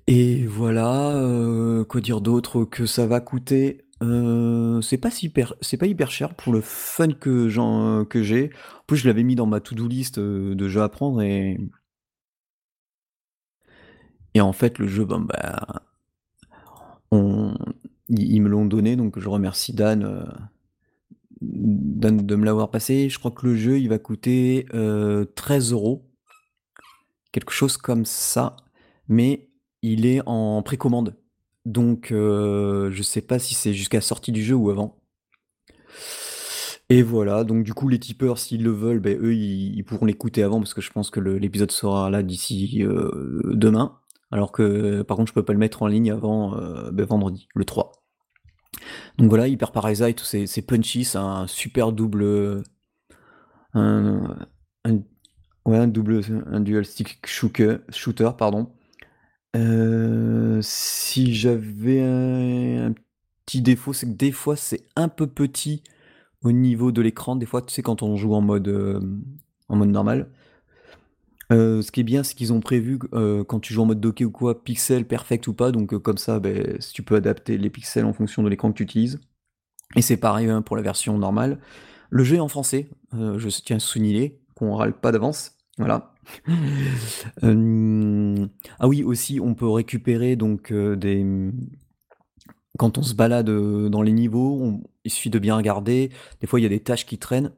Et 0.07 0.47
voilà, 0.47 1.17
euh, 1.17 1.85
quoi 1.85 2.01
dire 2.01 2.21
d'autre 2.21 2.65
que 2.65 2.87
ça 2.87 3.07
va 3.07 3.21
coûter 3.21 3.81
euh, 4.03 4.81
c'est 4.83 4.99
pas 4.99 5.11
super, 5.11 5.55
c'est 5.61 5.77
pas 5.77 5.87
hyper 5.87 6.11
cher 6.11 6.35
pour 6.35 6.53
le 6.53 6.61
fun 6.61 7.13
que 7.13 7.49
j'ai. 7.49 7.61
En 7.61 8.05
plus, 8.87 8.97
je 8.99 9.07
l'avais 9.09 9.23
mis 9.23 9.35
dans 9.35 9.47
ma 9.47 9.61
to-do 9.61 9.87
list 9.89 10.19
euh, 10.19 10.55
de 10.55 10.69
jeux 10.69 10.83
à 10.83 10.89
prendre 10.89 11.23
et 11.23 11.59
et 14.35 14.41
en 14.41 14.53
fait, 14.53 14.79
le 14.79 14.89
jeu, 14.89 15.05
bah, 15.05 15.83
on... 17.11 17.55
ils 18.09 18.41
me 18.41 18.49
l'ont 18.49 18.67
donné, 18.67 18.97
donc 18.97 19.19
je 19.19 19.29
remercie 19.29 19.73
Dan, 19.73 20.05
euh, 20.05 20.25
Dan 21.41 22.19
de 22.19 22.37
me 22.37 22.45
l'avoir 22.45 22.71
passé. 22.71 23.09
Je 23.09 23.19
crois 23.19 23.31
que 23.31 23.47
le 23.47 23.57
jeu, 23.57 23.79
il 23.79 23.89
va 23.89 23.99
coûter 23.99 24.67
13 25.37 25.73
euros, 25.73 26.11
quelque 27.33 27.53
chose 27.53 27.77
comme 27.77 28.05
ça, 28.05 28.57
mais 29.09 29.49
il 29.83 30.07
est 30.07 30.23
en 30.27 30.63
précommande. 30.63 31.17
Donc, 31.65 32.13
euh, 32.13 32.91
je 32.91 33.03
sais 33.03 33.23
pas 33.23 33.39
si 33.39 33.55
c'est 33.55 33.73
jusqu'à 33.75 34.01
sortie 34.01 34.33
du 34.33 34.43
jeu 34.43 34.55
ou 34.55 34.71
avant. 34.71 34.99
Et 36.91 37.03
voilà, 37.03 37.45
donc 37.45 37.65
du 37.65 37.73
coup, 37.73 37.89
les 37.89 37.99
tipeurs, 37.99 38.39
s'ils 38.39 38.63
le 38.63 38.71
veulent, 38.71 39.01
ben, 39.01 39.19
eux, 39.19 39.35
ils, 39.35 39.83
pourront 39.85 40.05
l'écouter 40.07 40.43
avant, 40.43 40.59
parce 40.59 40.75
que 40.75 40.83
je 40.83 40.91
pense 40.91 41.11
que 41.11 41.21
l'épisode 41.21 41.71
sera 41.71 42.11
là 42.11 42.23
d'ici 42.23 42.83
euh, 42.83 43.43
demain. 43.55 43.99
Alors 44.31 44.53
que, 44.53 45.03
par 45.03 45.17
contre, 45.17 45.29
je 45.29 45.35
peux 45.35 45.45
pas 45.45 45.53
le 45.53 45.59
mettre 45.59 45.83
en 45.83 45.87
ligne 45.87 46.11
avant 46.11 46.57
euh, 46.57 46.91
ben, 46.91 47.05
vendredi, 47.07 47.49
le 47.55 47.65
3. 47.65 47.93
Donc 49.19 49.29
voilà, 49.29 49.47
Hyper 49.49 49.73
Parasite, 49.73 50.21
c'est 50.21 50.63
punchy, 50.63 51.05
c'est 51.05 51.19
un 51.19 51.47
super 51.47 51.93
double... 51.93 52.63
Un, 53.75 54.37
ouais, 55.67 55.79
un 55.79 55.87
double... 55.87 56.21
Un 56.47 56.61
dual 56.61 56.85
stick 56.85 57.27
shooter, 57.27 57.79
pardon. 58.37 58.73
Euh, 59.57 60.59
si 60.63 61.35
j'avais 61.35 62.03
un, 62.03 62.93
petit 63.47 63.63
défaut, 63.63 63.93
c'est 63.93 64.07
que 64.07 64.17
des 64.17 64.33
fois 64.33 64.57
c'est 64.57 64.87
un 64.97 65.09
peu 65.09 65.27
petit 65.27 65.83
au 66.43 66.53
niveau 66.53 66.93
de 66.93 67.03
l'écran. 67.03 67.37
Des 67.37 67.47
fois, 67.47 67.63
tu 67.63 67.73
sais, 67.73 67.83
quand 67.83 68.03
on 68.03 68.17
joue 68.17 68.35
en 68.35 68.41
mode, 68.41 68.69
euh, 68.69 69.01
en 69.69 69.77
mode 69.77 69.91
normal. 69.91 70.31
Euh, 71.53 71.83
ce 71.83 71.93
qui 71.93 72.01
est 72.01 72.05
bien, 72.05 72.23
c'est 72.23 72.35
qu'ils 72.35 72.53
ont 72.53 72.61
prévu 72.61 72.99
quand 72.99 73.61
tu 73.61 73.75
joues 73.75 73.83
en 73.83 73.87
mode 73.87 74.01
docké 74.01 74.25
ou 74.25 74.31
quoi, 74.31 74.63
pixel 74.63 75.07
perfect 75.07 75.47
ou 75.47 75.55
pas. 75.55 75.73
Donc 75.73 75.97
comme 75.99 76.19
ça, 76.19 76.41
ben, 76.41 76.79
tu 76.93 77.03
peux 77.03 77.17
adapter 77.17 77.59
les 77.59 77.71
pixels 77.71 78.05
en 78.05 78.13
fonction 78.13 78.43
de 78.43 78.49
l'écran 78.49 78.71
que 78.73 78.77
tu 78.77 78.83
utilises. 78.83 79.21
Et 79.97 80.03
c'est 80.03 80.17
pareil 80.17 80.49
hein, 80.49 80.63
pour 80.63 80.77
la 80.77 80.83
version 80.83 81.17
normale. 81.19 81.59
Le 82.11 82.25
jeu 82.25 82.37
est 82.37 82.41
en 82.41 82.49
français, 82.49 82.89
je 83.13 83.49
tiens 83.61 83.77
à 83.77 83.81
souligner 83.81 84.41
qu'on 84.55 84.75
râle 84.75 84.93
pas 84.93 85.13
d'avance. 85.13 85.57
Voilà. 85.79 86.13
Euh, 87.43 88.47
ah 88.79 88.89
oui, 88.89 89.03
aussi, 89.03 89.41
on 89.41 89.55
peut 89.55 89.69
récupérer 89.69 90.37
donc 90.37 90.73
euh, 90.73 90.97
des. 90.97 91.25
Quand 92.79 92.97
on 92.97 93.03
se 93.03 93.15
balade 93.15 93.51
euh, 93.51 93.91
dans 93.91 94.01
les 94.01 94.13
niveaux, 94.13 94.81
il 95.05 95.11
suffit 95.11 95.31
de 95.31 95.39
bien 95.39 95.57
regarder. 95.57 96.11
Des 96.41 96.47
fois, 96.47 96.61
il 96.61 96.63
y 96.63 96.67
a 96.67 96.71
des 96.71 96.81
tâches 96.81 97.05
qui 97.05 97.19
traînent, 97.19 97.53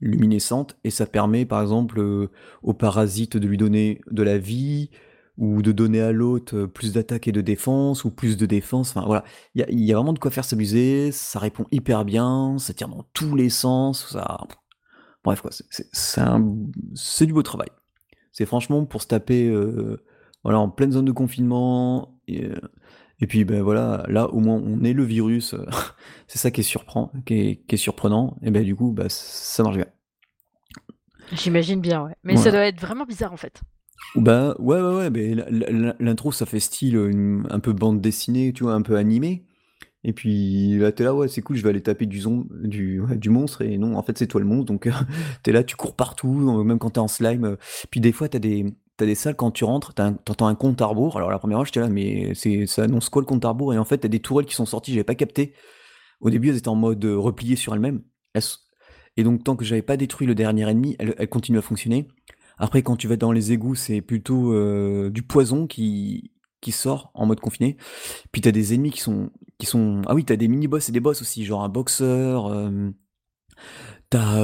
luminescentes, 0.00 0.76
et 0.84 0.90
ça 0.90 1.06
permet, 1.06 1.44
par 1.44 1.62
exemple, 1.62 2.28
au 2.62 2.74
parasite 2.74 3.36
de 3.36 3.46
lui 3.46 3.56
donner 3.56 4.00
de 4.10 4.22
la 4.22 4.38
vie, 4.38 4.90
ou 5.38 5.62
de 5.62 5.70
donner 5.70 6.00
à 6.00 6.10
l'autre 6.10 6.66
plus 6.66 6.94
d'attaque 6.94 7.28
et 7.28 7.32
de 7.32 7.40
défense, 7.40 8.04
ou 8.04 8.10
plus 8.10 8.36
de 8.36 8.44
défense. 8.44 8.90
Enfin, 8.90 9.06
voilà. 9.06 9.24
Il 9.54 9.84
y 9.84 9.92
a, 9.92 9.96
vraiment 9.96 10.12
de 10.12 10.18
quoi 10.18 10.32
faire 10.32 10.44
s'amuser. 10.44 11.12
Ça 11.12 11.38
répond 11.38 11.64
hyper 11.70 12.04
bien, 12.04 12.56
ça 12.58 12.74
tire 12.74 12.88
dans 12.88 13.06
tous 13.14 13.36
les 13.36 13.48
sens. 13.48 14.08
Ça... 14.10 14.38
Bref, 15.24 15.40
quoi, 15.40 15.50
c'est 15.52 17.26
du 17.26 17.32
beau 17.32 17.42
travail. 17.42 17.68
C'est 18.32 18.46
franchement 18.46 18.84
pour 18.84 19.02
se 19.02 19.06
taper 19.06 19.48
euh, 19.48 20.02
en 20.42 20.68
pleine 20.68 20.92
zone 20.92 21.04
de 21.04 21.12
confinement. 21.12 22.20
Euh, 22.30 22.54
et, 23.20 23.26
puis 23.26 23.44
ben 23.44 23.62
voilà, 23.62 24.04
là 24.08 24.28
au 24.28 24.40
moins 24.40 24.60
on 24.64 24.82
est 24.84 24.92
le 24.92 25.04
virus. 25.04 25.54
c'est 26.28 26.38
ça 26.38 26.50
qui 26.50 26.60
est, 26.60 26.64
surprend, 26.64 27.12
qui 27.26 27.34
est, 27.34 27.56
qui 27.66 27.74
est, 27.74 27.78
surprenant. 27.78 28.36
Et 28.42 28.50
ben 28.50 28.64
du 28.64 28.74
coup, 28.74 28.92
bah, 28.92 29.08
ça 29.08 29.62
marche 29.62 29.76
bien. 29.76 29.86
J'imagine 31.32 31.80
bien, 31.80 32.04
ouais. 32.04 32.14
Mais 32.24 32.36
ça 32.36 32.50
doit 32.50 32.66
être 32.66 32.80
vraiment 32.80 33.04
bizarre 33.04 33.32
en 33.32 33.36
fait. 33.36 33.60
Bah 34.14 34.54
ouais, 34.58 34.80
ouais, 34.80 34.96
ouais. 34.96 35.10
Mais 35.10 35.34
l'intro, 35.98 36.32
ça 36.32 36.46
fait 36.46 36.60
style 36.60 36.96
un 37.50 37.60
peu 37.60 37.72
bande 37.72 38.00
dessinée, 38.00 38.52
tu 38.52 38.64
vois, 38.64 38.74
un 38.74 38.82
peu 38.82 38.96
animé. 38.96 39.44
Et 40.04 40.12
puis 40.12 40.78
là, 40.78 40.92
t'es 40.92 41.04
là, 41.04 41.14
ouais, 41.14 41.28
c'est 41.28 41.42
cool, 41.42 41.56
je 41.56 41.62
vais 41.62 41.70
aller 41.70 41.82
taper 41.82 42.06
du, 42.06 42.22
du, 42.62 43.02
du 43.16 43.30
monstre, 43.30 43.62
et 43.62 43.78
non, 43.78 43.96
en 43.96 44.02
fait, 44.02 44.16
c'est 44.16 44.28
toi 44.28 44.40
le 44.40 44.46
monstre, 44.46 44.66
donc 44.66 44.88
t'es 45.42 45.52
là, 45.52 45.64
tu 45.64 45.76
cours 45.76 45.96
partout, 45.96 46.62
même 46.62 46.78
quand 46.78 46.90
t'es 46.90 47.00
en 47.00 47.08
slime. 47.08 47.56
Puis 47.90 48.00
des 48.00 48.12
fois, 48.12 48.28
t'as 48.28 48.38
des, 48.38 48.64
as 49.04 49.06
des 49.06 49.14
salles, 49.14 49.36
quand 49.36 49.50
tu 49.50 49.64
rentres, 49.64 49.94
t'entends 49.94 50.46
un 50.46 50.54
compte 50.54 50.80
à 50.82 50.86
rebours. 50.86 51.16
Alors 51.16 51.30
la 51.30 51.38
première 51.38 51.58
fois, 51.58 51.64
j'étais 51.64 51.80
là, 51.80 51.88
mais 51.88 52.34
ça 52.66 52.82
annonce 52.82 53.08
quoi 53.08 53.22
le 53.22 53.26
compte 53.26 53.44
à 53.44 53.50
rebours? 53.50 53.74
Et 53.74 53.78
en 53.78 53.84
fait, 53.84 53.98
t'as 53.98 54.08
des 54.08 54.20
tourelles 54.20 54.46
qui 54.46 54.54
sont 54.54 54.66
sorties, 54.66 54.92
j'avais 54.92 55.04
pas 55.04 55.14
capté. 55.14 55.54
Au 56.20 56.30
début, 56.30 56.50
elles 56.50 56.56
étaient 56.56 56.68
en 56.68 56.74
mode 56.74 57.04
euh, 57.04 57.16
replié 57.16 57.56
sur 57.56 57.74
elles-mêmes. 57.74 58.02
Et 59.16 59.24
donc, 59.24 59.44
tant 59.44 59.56
que 59.56 59.64
j'avais 59.64 59.82
pas 59.82 59.96
détruit 59.96 60.26
le 60.26 60.34
dernier 60.34 60.68
ennemi, 60.68 60.96
elles, 60.98 61.28
continuent 61.28 61.58
à 61.58 61.62
fonctionner. 61.62 62.08
Après, 62.58 62.82
quand 62.82 62.96
tu 62.96 63.08
vas 63.08 63.16
dans 63.16 63.32
les 63.32 63.52
égouts, 63.52 63.74
c'est 63.74 64.00
plutôt 64.00 64.52
euh, 64.52 65.10
du 65.10 65.22
poison 65.22 65.66
qui, 65.66 66.32
sort 66.70 67.10
en 67.14 67.26
mode 67.26 67.40
confiné. 67.40 67.76
Puis 68.32 68.42
t'as 68.42 68.50
des 68.50 68.74
ennemis 68.74 68.90
qui 68.90 69.00
sont, 69.00 69.30
qui 69.58 69.66
sont... 69.66 70.02
Ah 70.06 70.14
oui, 70.14 70.24
t'as 70.24 70.36
des 70.36 70.48
mini-boss 70.48 70.88
et 70.88 70.92
des 70.92 71.00
boss 71.00 71.22
aussi, 71.22 71.44
genre 71.44 71.62
un 71.62 71.68
boxeur. 71.68 72.46
Euh, 72.46 72.90
t'as 74.10 74.42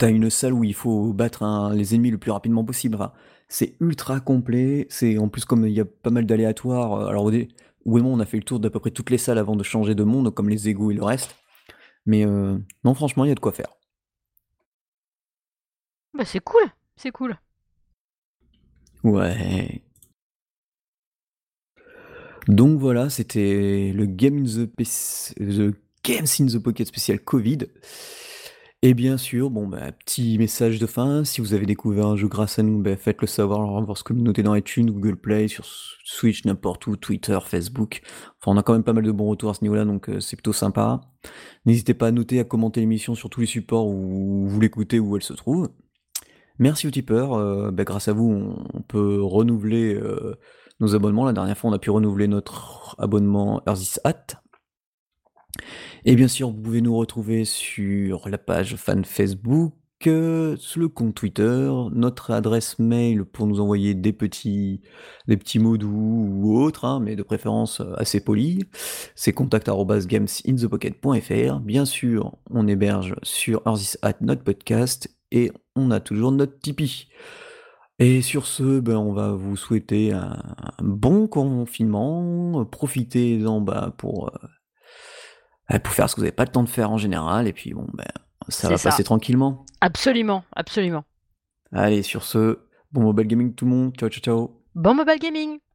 t'as 0.00 0.10
une 0.10 0.30
salle 0.30 0.54
où 0.54 0.64
il 0.64 0.72
faut 0.74 1.12
battre 1.12 1.72
les 1.74 1.94
ennemis 1.94 2.10
le 2.10 2.16
plus 2.16 2.30
rapidement 2.30 2.64
possible. 2.64 2.98
c'est 3.48 3.76
ultra 3.80 4.20
complet. 4.20 4.86
C'est 4.88 5.18
en 5.18 5.28
plus 5.28 5.44
comme 5.44 5.66
il 5.66 5.74
y 5.74 5.80
a 5.80 5.84
pas 5.84 6.10
mal 6.10 6.24
d'aléatoires. 6.26 6.94
Euh, 6.94 7.06
alors 7.06 7.24
au 7.26 7.30
oui, 7.30 8.02
on 8.04 8.20
a 8.20 8.26
fait 8.26 8.38
le 8.38 8.42
tour 8.42 8.60
d'à 8.60 8.70
peu 8.70 8.80
près 8.80 8.90
toutes 8.90 9.10
les 9.10 9.18
salles 9.18 9.38
avant 9.38 9.56
de 9.56 9.62
changer 9.62 9.94
de 9.94 10.04
monde, 10.04 10.34
comme 10.34 10.48
les 10.48 10.68
égouts 10.68 10.90
et 10.90 10.94
le 10.94 11.02
reste. 11.04 11.36
Mais 12.06 12.24
non, 12.26 12.94
franchement, 12.94 13.24
il 13.24 13.28
y 13.28 13.30
a 13.30 13.34
de 13.34 13.40
quoi 13.40 13.52
faire. 13.52 13.76
Bah 16.14 16.24
c'est 16.24 16.40
cool, 16.40 16.62
c'est 16.96 17.10
cool. 17.10 17.36
Ouais. 19.02 19.82
Donc 22.48 22.78
voilà, 22.78 23.10
c'était 23.10 23.92
le 23.94 24.06
Game 24.06 24.38
in 24.38 24.44
the, 24.44 24.70
the 25.38 25.74
Games 26.04 26.26
in 26.40 26.46
the 26.46 26.58
Pocket 26.58 26.86
spécial 26.86 27.20
Covid. 27.20 27.66
Et 28.82 28.94
bien 28.94 29.18
sûr, 29.18 29.50
bon, 29.50 29.68
bah, 29.68 29.92
petit 29.92 30.38
message 30.38 30.78
de 30.78 30.86
fin, 30.86 31.22
si 31.24 31.42
vous 31.42 31.52
avez 31.52 31.66
découvert 31.66 32.06
un 32.06 32.16
jeu 32.16 32.28
grâce 32.28 32.58
à 32.58 32.62
nous, 32.62 32.80
bah, 32.80 32.96
faites-le 32.96 33.26
savoir, 33.26 33.82
votre 33.84 34.02
communauté 34.02 34.42
dans 34.42 34.54
iTunes, 34.54 34.90
Google 34.90 35.16
Play, 35.16 35.48
sur 35.48 35.66
Switch, 36.02 36.46
n'importe 36.46 36.86
où, 36.86 36.96
Twitter, 36.96 37.38
Facebook. 37.44 38.00
Enfin, 38.40 38.52
on 38.52 38.56
a 38.56 38.62
quand 38.62 38.72
même 38.72 38.82
pas 38.82 38.94
mal 38.94 39.04
de 39.04 39.12
bons 39.12 39.28
retours 39.28 39.50
à 39.50 39.54
ce 39.54 39.62
niveau-là, 39.62 39.84
donc 39.84 40.08
euh, 40.08 40.20
c'est 40.20 40.36
plutôt 40.36 40.54
sympa. 40.54 41.02
N'hésitez 41.66 41.92
pas 41.92 42.06
à 42.06 42.10
noter, 42.10 42.40
à 42.40 42.44
commenter 42.44 42.80
l'émission 42.80 43.14
sur 43.14 43.28
tous 43.28 43.40
les 43.40 43.46
supports 43.46 43.86
où 43.86 44.48
vous 44.48 44.60
l'écoutez, 44.60 44.98
où 44.98 45.14
elle 45.14 45.22
se 45.22 45.34
trouve. 45.34 45.68
Merci 46.58 46.86
aux 46.86 46.90
tipeurs, 46.90 47.34
euh, 47.34 47.70
bah, 47.70 47.84
grâce 47.84 48.08
à 48.08 48.14
vous, 48.14 48.56
on, 48.72 48.80
peut 48.82 49.20
renouveler... 49.22 49.94
Euh, 49.94 50.38
nos 50.80 50.94
abonnements. 50.94 51.26
La 51.26 51.32
dernière 51.32 51.56
fois, 51.56 51.70
on 51.70 51.74
a 51.74 51.78
pu 51.78 51.90
renouveler 51.90 52.26
notre 52.26 52.96
abonnement 52.98 53.62
Earthis 53.66 53.98
Hat. 54.04 54.42
Et 56.04 56.16
bien 56.16 56.28
sûr, 56.28 56.50
vous 56.50 56.60
pouvez 56.60 56.80
nous 56.80 56.96
retrouver 56.96 57.44
sur 57.44 58.28
la 58.28 58.38
page 58.38 58.76
fan 58.76 59.04
Facebook, 59.04 59.74
euh, 60.06 60.56
sur 60.56 60.80
le 60.80 60.88
compte 60.88 61.14
Twitter, 61.14 61.70
notre 61.92 62.30
adresse 62.30 62.78
mail 62.78 63.24
pour 63.24 63.46
nous 63.46 63.60
envoyer 63.60 63.94
des 63.94 64.14
petits, 64.14 64.80
des 65.28 65.36
petits 65.36 65.58
mots 65.58 65.76
doux 65.76 65.90
ou 65.90 66.58
autres, 66.58 66.86
hein, 66.86 67.00
mais 67.00 67.16
de 67.16 67.22
préférence 67.22 67.80
euh, 67.80 67.92
assez 67.96 68.20
polis. 68.20 68.62
C'est 69.14 69.34
contact.gamesinthepocket.fr. 69.34 71.60
Bien 71.60 71.84
sûr, 71.84 72.38
on 72.48 72.66
héberge 72.66 73.14
sur 73.22 73.60
Earthis 73.66 73.96
Hat 74.00 74.14
notre 74.22 74.42
podcast 74.42 75.14
et 75.32 75.52
on 75.76 75.90
a 75.90 76.00
toujours 76.00 76.32
notre 76.32 76.58
Tipeee. 76.58 77.08
Et 77.98 78.22
sur 78.22 78.46
ce, 78.46 78.80
ben, 78.80 78.96
on 78.96 79.12
va 79.12 79.32
vous 79.32 79.56
souhaiter 79.56 80.12
un, 80.12 80.38
bon 80.82 81.28
confinement. 81.28 82.64
Profitez-en 82.64 83.60
bah, 83.60 83.94
pour, 83.98 84.28
euh, 84.28 84.48
pour 85.78 85.92
faire 85.92 86.10
ce 86.10 86.16
que 86.16 86.20
vous 86.20 86.24
n'avez 86.24 86.34
pas 86.34 86.44
le 86.44 86.50
temps 86.50 86.64
de 86.64 86.68
faire 86.68 86.90
en 86.90 86.98
général. 86.98 87.46
Et 87.46 87.52
puis 87.52 87.72
bon, 87.72 87.86
ben, 87.94 88.08
ça 88.48 88.68
va 88.68 88.78
passer 88.78 89.04
tranquillement. 89.04 89.64
Absolument, 89.80 90.44
absolument. 90.54 91.04
Allez, 91.72 92.02
sur 92.02 92.24
ce, 92.24 92.58
bon 92.92 93.02
mobile 93.02 93.28
gaming 93.28 93.54
tout 93.54 93.64
le 93.64 93.70
monde. 93.70 93.94
Ciao, 93.96 94.08
ciao, 94.08 94.22
ciao. 94.22 94.62
Bon 94.74 94.94
mobile 94.94 95.18
gaming 95.20 95.60